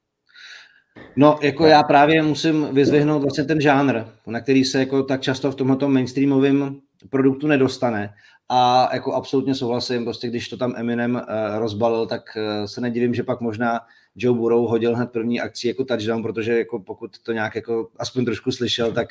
No, 1.17 1.39
jako 1.43 1.67
já 1.67 1.83
právě 1.83 2.23
musím 2.23 2.75
vyzvihnout 2.75 3.23
vlastně 3.23 3.45
ten 3.45 3.61
žánr, 3.61 4.05
na 4.27 4.41
který 4.41 4.65
se 4.65 4.79
jako 4.79 5.03
tak 5.03 5.21
často 5.21 5.51
v 5.53 5.55
tomto 5.55 5.89
mainstreamovém 5.89 6.81
produktu 7.11 7.47
nedostane. 7.47 8.15
A 8.49 8.89
jako 8.93 9.13
absolutně 9.13 9.55
souhlasím, 9.55 10.05
prostě 10.05 10.29
když 10.29 10.49
to 10.49 10.57
tam 10.57 10.75
Eminem 10.77 11.15
uh, 11.15 11.59
rozbalil, 11.59 12.07
tak 12.07 12.23
uh, 12.37 12.67
se 12.67 12.81
nedivím, 12.81 13.15
že 13.15 13.23
pak 13.23 13.41
možná 13.41 13.81
Joe 14.17 14.39
Burrow 14.39 14.69
hodil 14.69 14.97
hned 14.97 15.11
první 15.11 15.41
akci 15.41 15.69
jako 15.69 15.85
touchdown, 15.85 16.23
protože 16.23 16.59
jako 16.59 16.81
pokud 16.81 17.19
to 17.19 17.33
nějak 17.33 17.55
jako 17.55 17.89
aspoň 17.99 18.25
trošku 18.25 18.53
slyšel, 18.53 18.93
tak, 18.93 19.09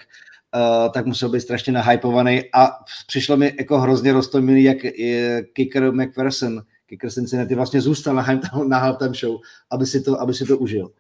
uh, 0.56 0.92
tak 0.92 1.06
musel 1.06 1.30
být 1.30 1.42
strašně 1.42 1.74
nahypovaný 1.74 2.44
a 2.54 2.72
přišlo 3.08 3.38
mi 3.38 3.54
jako 3.60 3.80
hrozně 3.80 4.14
roztomilý, 4.14 4.64
jak 4.64 4.84
je 4.84 5.44
kicker 5.54 5.92
McPherson, 5.94 6.62
kicker 6.86 7.12
Cincinnati 7.12 7.56
vlastně 7.56 7.82
zůstal 7.82 8.16
na, 8.16 8.26
na 8.68 8.78
halftime 8.78 9.14
show, 9.14 9.38
aby 9.72 9.86
si 9.86 10.02
to, 10.02 10.22
aby 10.22 10.34
si 10.34 10.46
to 10.46 10.58
užil. 10.58 10.92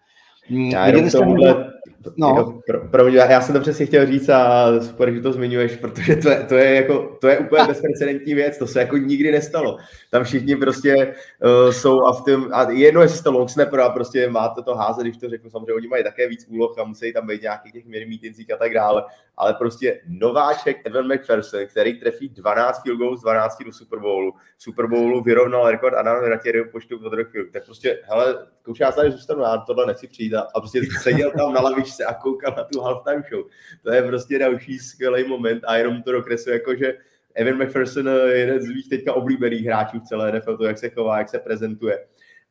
Mm, 0.50 0.70
já 0.70 0.88
jenom 0.88 1.10
tomuhle, 1.10 1.72
no. 2.18 2.28
jako, 2.38 2.60
pro, 2.68 2.88
pro 2.88 3.06
mě, 3.06 3.18
já 3.18 3.42
jsem 3.42 3.56
to 3.56 3.62
přesně 3.62 3.86
chtěl 3.86 4.06
říct 4.06 4.30
a 4.30 4.72
super, 4.82 5.14
že 5.14 5.22
to 5.22 5.34
zmiňuješ, 5.34 5.76
protože 5.76 6.16
to 6.16 6.30
je, 6.30 6.44
to 6.44 6.56
je, 6.56 6.76
jako, 6.76 7.18
to 7.22 7.28
je 7.28 7.40
úplně 7.40 7.64
bezprecedentní 7.68 8.34
věc, 8.34 8.58
to 8.58 8.68
se 8.68 8.80
jako 8.80 8.98
nikdy 8.98 9.32
nestalo. 9.32 9.78
Tam 10.12 10.24
všichni 10.24 10.56
prostě 10.56 11.16
uh, 11.44 11.72
jsou 11.72 12.06
a 12.06 12.14
v 12.14 12.22
tom, 12.22 12.50
a 12.54 12.72
jedno, 12.72 13.02
jestli 13.02 13.18
jste 13.18 13.30
long 13.30 13.50
snapper 13.50 13.80
a 13.80 13.90
prostě 13.90 14.30
máte 14.30 14.62
to 14.62 14.76
házet, 14.76 15.04
když 15.04 15.18
to 15.18 15.30
řeknu, 15.30 15.50
samozřejmě 15.50 15.74
oni 15.74 15.88
mají 15.88 16.04
také 16.04 16.28
víc 16.28 16.46
úloh 16.50 16.80
a 16.80 16.84
musí 16.84 17.14
tam 17.14 17.28
být 17.28 17.42
nějakých 17.42 17.74
těch 17.74 17.86
meetingcích 17.86 18.54
a 18.54 18.58
tak 18.58 18.74
dále, 18.74 19.04
ale 19.38 19.54
prostě 19.54 20.02
nováček 20.08 20.78
Evan 20.86 21.14
McPherson, 21.14 21.66
který 21.68 22.00
trefí 22.00 22.30
12 22.30 22.84
field 22.84 23.00
goals 23.00 23.22
12 23.22 23.64
do 23.66 23.74
Super 23.74 24.00
Bowlu, 24.00 24.34
Super 24.58 24.88
Bowlu 24.88 25.24
vyrovnal 25.24 25.72
rekord 25.72 25.94
Adam 25.94 26.24
Ratiery 26.24 26.66
počtu 26.66 26.98
do 26.98 27.10
tak 27.54 27.66
prostě, 27.66 28.00
hele, 28.04 28.48
kouč, 28.64 28.80
já 28.80 28.92
tady 28.92 29.12
zůstanu, 29.12 29.42
já 29.42 29.58
tohle 29.58 29.86
nechci 29.86 30.08
přijít 30.08 30.34
a, 30.34 30.42
a 30.56 30.60
prostě 30.60 30.82
seděl 31.02 31.32
tam 31.38 31.54
na 31.54 31.62
lavičce 31.62 31.95
a 32.04 32.14
koukal 32.14 32.54
na 32.58 32.64
tu 32.64 32.82
halftime 32.82 33.24
show. 33.30 33.46
To 33.84 33.92
je 33.92 34.04
prostě 34.04 34.40
další 34.40 34.80
skvělý 34.80 35.28
moment 35.28 35.64
a 35.68 35.76
jenom 35.76 36.04
to 36.04 36.12
dokresluje 36.12 36.54
jako, 36.54 36.76
že 36.76 36.98
Evan 37.36 37.64
McPherson 37.64 38.08
je 38.08 38.38
jeden 38.38 38.62
z 38.62 38.68
mých 38.68 38.90
teďka 38.90 39.14
oblíbených 39.14 39.66
hráčů 39.66 40.00
v 40.00 40.04
celé 40.04 40.32
NFL, 40.32 40.58
to, 40.58 40.66
jak 40.66 40.78
se 40.78 40.90
chová, 40.90 41.18
jak 41.18 41.30
se 41.30 41.40
prezentuje. 41.40 42.06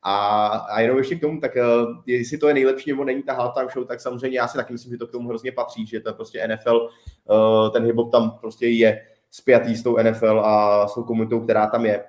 A, 0.07 0.47
a 0.47 0.79
jenom 0.81 0.97
ještě 0.97 1.15
k 1.15 1.21
tomu, 1.21 1.39
tak 1.39 1.55
uh, 1.55 1.95
jestli 2.05 2.37
to 2.37 2.47
je 2.47 2.53
nejlepší 2.53 2.91
nebo 2.91 3.03
není 3.03 3.23
ta 3.23 3.33
halftime 3.33 3.67
show, 3.73 3.87
tak 3.87 4.01
samozřejmě 4.01 4.37
já 4.37 4.47
si 4.47 4.57
taky 4.57 4.73
myslím, 4.73 4.91
že 4.91 4.97
to 4.97 5.07
k 5.07 5.11
tomu 5.11 5.29
hrozně 5.29 5.51
patří, 5.51 5.85
že 5.85 5.99
to 5.99 6.13
prostě 6.13 6.47
NFL, 6.47 6.89
eh, 6.89 7.69
ten 7.69 7.85
hip 7.85 7.95
tam 8.11 8.37
prostě 8.41 8.67
je 8.67 9.05
spjatý 9.31 9.75
s 9.75 9.83
tou 9.83 9.97
NFL 9.97 10.39
a 10.39 10.87
s 10.87 10.93
tou 10.93 11.03
komunitou, 11.03 11.39
která 11.39 11.67
tam 11.67 11.85
je. 11.85 12.03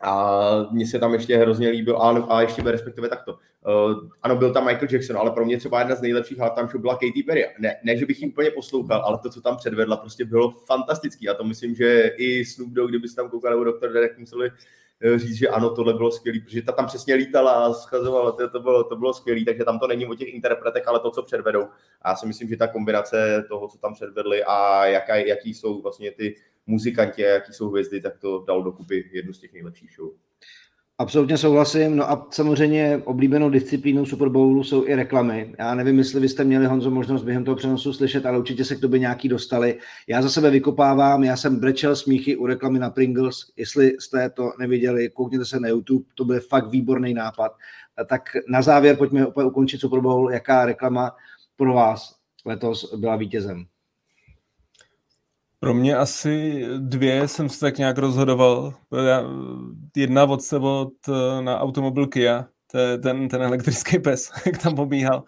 A 0.00 0.66
mně 0.70 0.86
se 0.86 0.98
tam 0.98 1.14
ještě 1.14 1.36
hrozně 1.36 1.68
líbil, 1.68 2.02
a, 2.02 2.26
a 2.28 2.40
ještě 2.40 2.62
respektive 2.62 3.08
takto. 3.08 3.32
Uh, 3.32 4.08
ano, 4.22 4.36
byl 4.36 4.52
tam 4.52 4.66
Michael 4.66 4.88
Jackson, 4.92 5.16
ale 5.16 5.30
pro 5.30 5.44
mě 5.44 5.58
třeba 5.58 5.78
jedna 5.78 5.94
z 5.94 6.00
nejlepších 6.00 6.38
tam 6.54 6.68
show 6.68 6.80
byla 6.80 6.94
Katy 6.94 7.22
Perry. 7.26 7.46
Ne, 7.58 7.76
ne, 7.82 7.96
že 7.96 8.06
bych 8.06 8.22
ji 8.22 8.28
úplně 8.28 8.50
poslouchal, 8.50 9.00
ale 9.00 9.18
to, 9.18 9.30
co 9.30 9.40
tam 9.40 9.56
předvedla, 9.56 9.96
prostě 9.96 10.24
bylo 10.24 10.50
fantastický. 10.50 11.28
A 11.28 11.34
to 11.34 11.44
myslím, 11.44 11.74
že 11.74 12.10
i 12.16 12.44
Snoop 12.44 12.70
Dogg, 12.70 12.88
kdyby 12.88 13.08
se 13.08 13.16
tam 13.16 13.30
koukali 13.30 13.56
nebo 13.58 13.72
Dr. 13.72 13.92
Derek, 13.92 14.18
museli 14.18 14.50
eh, 15.00 15.18
říct, 15.18 15.36
že 15.36 15.48
ano, 15.48 15.70
tohle 15.70 15.94
bylo 15.94 16.10
skvělé, 16.10 16.40
protože 16.40 16.62
ta 16.62 16.72
tam 16.72 16.86
přesně 16.86 17.14
lítala 17.14 17.52
a 17.52 17.72
schazovala, 17.72 18.32
to, 18.32 18.48
to 18.48 18.60
bylo, 18.60 18.84
to 18.84 18.96
bylo 18.96 19.14
skvělé, 19.14 19.44
takže 19.44 19.64
tam 19.64 19.78
to 19.78 19.86
není 19.86 20.06
o 20.06 20.14
těch 20.14 20.34
interpretech, 20.34 20.88
ale 20.88 21.00
to, 21.00 21.10
co 21.10 21.22
předvedou. 21.22 21.66
A 22.02 22.10
já 22.10 22.16
si 22.16 22.26
myslím, 22.26 22.48
že 22.48 22.56
ta 22.56 22.66
kombinace 22.66 23.44
toho, 23.48 23.68
co 23.68 23.78
tam 23.78 23.94
předvedli 23.94 24.44
a 24.44 24.86
jaká, 24.86 25.16
jaký 25.16 25.54
jsou 25.54 25.82
vlastně 25.82 26.10
ty 26.12 26.36
muzikanti 26.70 27.26
a 27.26 27.28
jaký 27.28 27.52
jsou 27.52 27.70
hvězdy, 27.70 28.00
tak 28.00 28.18
to 28.18 28.44
dal 28.48 28.62
dokupy 28.62 29.10
jednu 29.12 29.32
z 29.32 29.40
těch 29.40 29.52
nejlepších 29.52 29.90
show. 29.96 30.10
Absolutně 30.98 31.38
souhlasím. 31.38 31.96
No 31.96 32.10
a 32.10 32.28
samozřejmě 32.30 33.02
oblíbenou 33.04 33.50
disciplínou 33.50 34.06
Super 34.06 34.28
Bowlu 34.28 34.64
jsou 34.64 34.86
i 34.86 34.94
reklamy. 34.94 35.54
Já 35.58 35.74
nevím, 35.74 35.98
jestli 35.98 36.20
vy 36.20 36.28
jste 36.28 36.44
měli, 36.44 36.66
Honzo, 36.66 36.90
možnost 36.90 37.22
během 37.22 37.44
toho 37.44 37.56
přenosu 37.56 37.92
slyšet, 37.92 38.26
ale 38.26 38.38
určitě 38.38 38.64
se 38.64 38.76
k 38.76 38.80
tobě 38.80 39.00
nějaký 39.00 39.28
dostali. 39.28 39.78
Já 40.06 40.22
za 40.22 40.30
sebe 40.30 40.50
vykopávám, 40.50 41.24
já 41.24 41.36
jsem 41.36 41.60
brečel 41.60 41.96
smíchy 41.96 42.36
u 42.36 42.46
reklamy 42.46 42.78
na 42.78 42.90
Pringles. 42.90 43.36
Jestli 43.56 43.96
jste 43.98 44.30
to 44.30 44.52
neviděli, 44.58 45.10
koukněte 45.10 45.44
se 45.44 45.60
na 45.60 45.68
YouTube, 45.68 46.04
to 46.14 46.24
byl 46.24 46.40
fakt 46.40 46.70
výborný 46.70 47.14
nápad. 47.14 47.52
Tak 48.06 48.22
na 48.48 48.62
závěr 48.62 48.96
pojďme 48.96 49.26
opět 49.26 49.44
ukončit 49.44 49.80
Super 49.80 50.00
Bowl. 50.00 50.32
Jaká 50.32 50.66
reklama 50.66 51.16
pro 51.56 51.74
vás 51.74 52.16
letos 52.44 52.94
byla 52.94 53.16
vítězem? 53.16 53.66
Pro 55.60 55.74
mě 55.74 55.96
asi 55.96 56.64
dvě 56.78 57.28
jsem 57.28 57.48
se 57.48 57.60
tak 57.60 57.78
nějak 57.78 57.98
rozhodoval. 57.98 58.74
Jedna 59.96 60.24
od 60.24 60.42
sebe 60.42 60.66
od, 60.66 60.92
eh, 61.08 61.42
na 61.42 61.60
automobil 61.60 62.06
Kia, 62.06 62.46
ten, 63.02 63.28
ten 63.28 63.42
elektrický 63.42 63.98
pes, 63.98 64.30
jak 64.46 64.58
tam 64.58 64.74
pobíhal. 64.74 65.24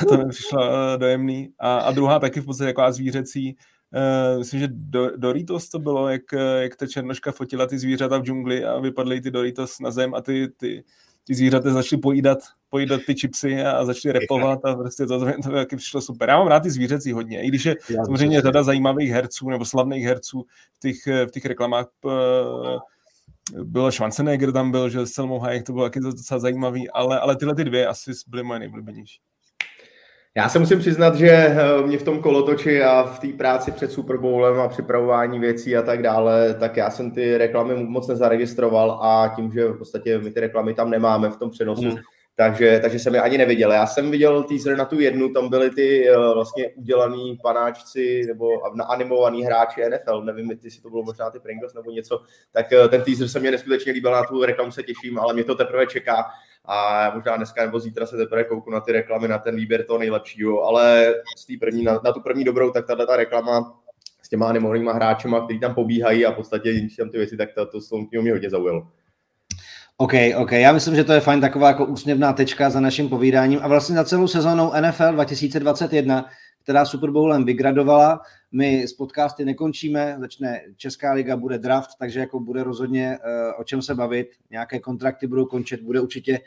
To, 0.00 0.06
to 0.08 0.18
mi 0.18 0.28
přišlo 0.28 0.62
eh, 0.64 0.98
dojemný. 0.98 1.48
A, 1.58 1.78
a 1.78 1.92
druhá 1.92 2.18
taky 2.18 2.40
v 2.40 2.44
podstatě 2.44 2.68
jako 2.68 2.92
zvířecí. 2.92 3.56
Uh, 3.94 4.38
myslím, 4.38 4.60
že 4.60 4.68
do, 4.70 5.16
Doritos 5.16 5.68
to 5.68 5.78
bylo, 5.78 6.08
jak, 6.08 6.22
jak 6.60 6.76
ta 6.76 6.86
černoška 6.86 7.32
fotila 7.32 7.66
ty 7.66 7.78
zvířata 7.78 8.18
v 8.18 8.22
džungli 8.22 8.64
a 8.64 8.78
vypadly 8.80 9.20
ty 9.20 9.30
Doritos 9.30 9.80
na 9.80 9.90
zem 9.90 10.14
a 10.14 10.20
ty, 10.20 10.48
ty, 10.56 10.84
ty 11.26 11.34
zvířata 11.34 11.70
začaly 11.72 12.00
pojídat, 12.00 12.38
pojídat 12.70 13.00
ty 13.06 13.14
čipsy 13.14 13.62
a 13.62 13.84
začaly 13.84 14.12
repovat 14.12 14.64
a 14.64 14.74
prostě 14.74 15.06
to, 15.06 15.18
to, 15.18 15.26
to 15.42 15.50
taky 15.50 15.76
přišlo 15.76 16.00
super. 16.00 16.28
Já 16.28 16.38
mám 16.38 16.46
rád 16.46 16.60
ty 16.60 16.70
zvířecí 16.70 17.12
hodně, 17.12 17.42
i 17.42 17.48
když 17.48 17.64
je 17.64 17.76
Já 17.90 18.04
samozřejmě 18.04 18.40
řada 18.40 18.62
zajímavých 18.62 19.10
herců 19.10 19.50
nebo 19.50 19.64
slavných 19.64 20.04
herců 20.04 20.44
v 20.74 20.78
těch, 20.80 21.06
v 21.06 21.30
těch 21.30 21.44
reklamách 21.44 21.86
bylo 23.64 23.92
Schwarzenegger 23.92 24.52
tam 24.52 24.70
byl, 24.70 24.88
že 24.88 25.06
s 25.06 25.12
Selmou 25.12 25.38
Hayek, 25.38 25.66
to 25.66 25.72
bylo 25.72 25.84
taky 25.84 26.00
docela 26.00 26.40
zajímavý, 26.40 26.90
ale, 26.90 27.20
ale 27.20 27.36
tyhle 27.36 27.54
ty 27.54 27.64
dvě 27.64 27.86
asi 27.86 28.12
byly 28.26 28.42
moje 28.42 28.58
nejblíbenější. 28.58 29.20
Já 30.36 30.48
se 30.48 30.58
musím 30.58 30.78
přiznat, 30.78 31.14
že 31.14 31.30
eh, 31.30 31.86
mě 31.86 31.98
v 31.98 32.02
tom 32.02 32.22
kolotoči 32.22 32.82
a 32.82 33.02
v 33.02 33.18
té 33.18 33.28
práci 33.28 33.72
před 33.72 33.92
Super 33.92 34.18
Bowlem 34.18 34.60
a 34.60 34.68
připravování 34.68 35.38
věcí 35.38 35.76
a 35.76 35.82
tak 35.82 36.02
dále, 36.02 36.54
tak 36.54 36.76
já 36.76 36.90
jsem 36.90 37.10
ty 37.10 37.38
reklamy 37.38 37.74
moc 37.84 38.08
nezaregistroval 38.08 38.98
a 39.02 39.32
tím, 39.36 39.52
že 39.52 39.68
v 39.68 39.78
podstatě 39.78 40.18
my 40.18 40.30
ty 40.30 40.40
reklamy 40.40 40.74
tam 40.74 40.90
nemáme 40.90 41.30
v 41.30 41.36
tom 41.36 41.50
přenosu, 41.50 41.82
hmm. 41.82 41.98
takže, 42.36 42.78
takže 42.82 42.98
jsem 42.98 43.14
je 43.14 43.20
ani 43.20 43.38
neviděl. 43.38 43.72
Já 43.72 43.86
jsem 43.86 44.10
viděl 44.10 44.42
teaser 44.42 44.76
na 44.76 44.84
tu 44.84 45.00
jednu, 45.00 45.28
tam 45.28 45.48
byly 45.48 45.70
ty 45.70 46.10
uh, 46.10 46.34
vlastně 46.34 46.68
udělaný 46.68 47.38
panáčci 47.42 48.22
nebo 48.26 48.48
naanimovaný 48.74 49.44
hráči 49.44 49.80
NFL, 49.90 50.22
nevím, 50.22 50.50
jestli 50.64 50.82
to 50.82 50.90
bylo 50.90 51.02
možná 51.02 51.30
ty 51.30 51.40
Pringles 51.40 51.74
nebo 51.74 51.90
něco, 51.90 52.22
tak 52.52 52.66
uh, 52.72 52.88
ten 52.88 53.02
teaser 53.02 53.28
se 53.28 53.40
mě 53.40 53.50
neskutečně 53.50 53.92
líbil, 53.92 54.12
na 54.12 54.24
tu 54.24 54.44
reklamu 54.44 54.70
se 54.70 54.82
těším, 54.82 55.18
ale 55.18 55.34
mě 55.34 55.44
to 55.44 55.54
teprve 55.54 55.86
čeká 55.86 56.24
a 56.64 57.10
možná 57.14 57.36
dneska 57.36 57.66
nebo 57.66 57.80
zítra 57.80 58.06
se 58.06 58.16
teprve 58.16 58.44
kouknu 58.44 58.72
na 58.72 58.80
ty 58.80 58.92
reklamy, 58.92 59.28
na 59.28 59.38
ten 59.38 59.56
výběr 59.56 59.84
toho 59.84 59.98
nejlepšího, 59.98 60.62
ale 60.62 61.14
z 61.36 61.46
té 61.46 61.52
první, 61.60 61.84
na, 61.84 62.00
na, 62.04 62.12
tu 62.12 62.20
první 62.20 62.44
dobrou, 62.44 62.70
tak 62.70 62.86
tahle 62.86 63.06
ta 63.06 63.16
reklama 63.16 63.80
s 64.22 64.28
těma 64.28 64.48
animovanými 64.48 64.90
hráčema, 64.94 65.44
kteří 65.44 65.60
tam 65.60 65.74
pobíhají 65.74 66.26
a 66.26 66.32
v 66.32 66.34
podstatě 66.34 66.88
tam 66.98 67.10
ty 67.10 67.18
věci, 67.18 67.36
tak 67.36 67.48
to, 67.54 67.66
to, 67.66 67.78
to 67.90 68.22
mě 68.22 68.32
hodně 68.32 68.50
zaujalo. 68.50 68.86
OK, 69.96 70.12
OK. 70.36 70.52
Já 70.52 70.72
myslím, 70.72 70.96
že 70.96 71.04
to 71.04 71.12
je 71.12 71.20
fajn 71.20 71.40
taková 71.40 71.68
jako 71.68 71.84
úsměvná 71.84 72.32
tečka 72.32 72.70
za 72.70 72.80
naším 72.80 73.08
povídáním 73.08 73.60
a 73.62 73.68
vlastně 73.68 73.96
za 73.96 74.04
celou 74.04 74.28
sezónou 74.28 74.72
NFL 74.80 75.12
2021, 75.12 76.26
která 76.62 76.84
Super 76.84 77.10
Bowlem 77.10 77.44
vygradovala. 77.44 78.20
My 78.56 78.82
s 78.82 78.92
podcasty 78.92 79.44
nekončíme, 79.44 80.16
začne 80.20 80.62
Česká 80.76 81.12
liga, 81.12 81.36
bude 81.36 81.58
draft, 81.58 81.90
takže 81.98 82.20
jako 82.20 82.40
bude 82.40 82.64
rozhodně 82.64 83.18
uh, 83.18 83.60
o 83.60 83.64
čem 83.64 83.82
se 83.82 83.94
bavit. 83.94 84.28
Nějaké 84.50 84.78
kontrakty 84.78 85.26
budou 85.26 85.46
končit, 85.46 85.82
bude 85.82 86.00
určitě 86.00 86.40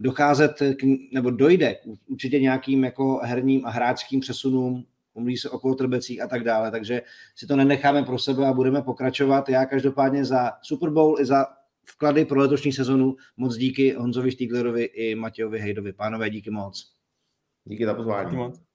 docházet 0.00 0.52
k, 0.78 0.84
nebo 1.12 1.30
dojde 1.30 1.76
určitě 2.06 2.40
nějakým 2.40 2.84
jako 2.84 3.20
herním 3.22 3.66
a 3.66 3.70
hráčským 3.70 4.20
přesunům, 4.20 4.84
umlí 5.14 5.36
se 5.36 5.50
okolo 5.50 5.74
trbecích 5.74 6.22
a 6.22 6.28
tak 6.28 6.44
dále, 6.44 6.70
takže 6.70 7.02
si 7.36 7.46
to 7.46 7.56
nenecháme 7.56 8.02
pro 8.02 8.18
sebe 8.18 8.46
a 8.46 8.52
budeme 8.52 8.82
pokračovat. 8.82 9.48
Já 9.48 9.66
každopádně 9.66 10.24
za 10.24 10.52
Super 10.62 10.90
Bowl 10.90 11.20
i 11.20 11.24
za 11.24 11.46
vklady 11.84 12.24
pro 12.24 12.40
letošní 12.40 12.72
sezonu 12.72 13.16
moc 13.36 13.56
díky 13.56 13.92
Honzovi 13.92 14.30
Štíglerovi 14.30 14.84
i 14.84 15.14
Matějovi 15.14 15.58
Hejdovi. 15.58 15.92
Pánové, 15.92 16.30
díky 16.30 16.50
moc. 16.50 16.92
Díky 17.64 17.86
za 17.86 17.94
pozvání. 17.94 18.30
Díky 18.30 18.36
moc. 18.36 18.73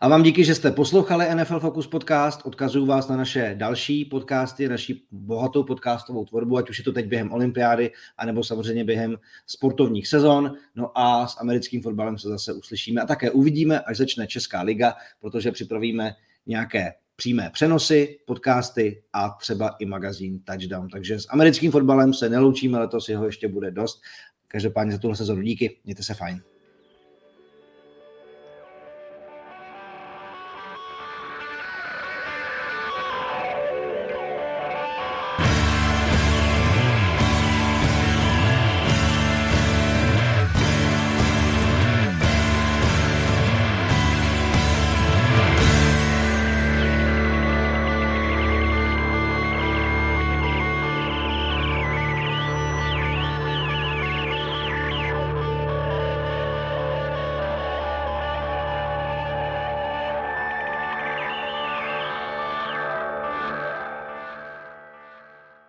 A 0.00 0.08
vám 0.08 0.22
díky, 0.22 0.44
že 0.44 0.54
jste 0.54 0.70
poslouchali 0.70 1.34
NFL 1.34 1.60
Focus 1.60 1.86
podcast. 1.86 2.40
Odkazuju 2.44 2.86
vás 2.86 3.08
na 3.08 3.16
naše 3.16 3.54
další 3.58 4.04
podcasty, 4.04 4.68
naši 4.68 5.00
bohatou 5.10 5.62
podcastovou 5.62 6.24
tvorbu, 6.24 6.56
ať 6.56 6.70
už 6.70 6.78
je 6.78 6.84
to 6.84 6.92
teď 6.92 7.06
během 7.06 7.32
olympiády, 7.32 7.90
anebo 8.18 8.44
samozřejmě 8.44 8.84
během 8.84 9.16
sportovních 9.46 10.08
sezon. 10.08 10.54
No 10.74 10.98
a 10.98 11.26
s 11.26 11.40
americkým 11.40 11.82
fotbalem 11.82 12.18
se 12.18 12.28
zase 12.28 12.52
uslyšíme 12.52 13.00
a 13.00 13.06
také 13.06 13.30
uvidíme, 13.30 13.80
až 13.80 13.96
začne 13.96 14.26
Česká 14.26 14.62
liga, 14.62 14.94
protože 15.20 15.52
připravíme 15.52 16.14
nějaké 16.46 16.92
přímé 17.16 17.50
přenosy, 17.52 18.18
podcasty 18.26 19.02
a 19.12 19.28
třeba 19.28 19.68
i 19.68 19.86
magazín 19.86 20.40
Touchdown. 20.40 20.88
Takže 20.88 21.20
s 21.20 21.26
americkým 21.30 21.70
fotbalem 21.70 22.14
se 22.14 22.28
neloučíme 22.28 22.78
letos, 22.78 23.08
jeho 23.08 23.26
ještě 23.26 23.48
bude 23.48 23.70
dost. 23.70 24.00
Každopádně 24.48 24.92
za 24.92 24.98
tuhle 24.98 25.16
sezonu 25.16 25.42
díky, 25.42 25.78
mějte 25.84 26.02
se 26.02 26.14
fajn. 26.14 26.53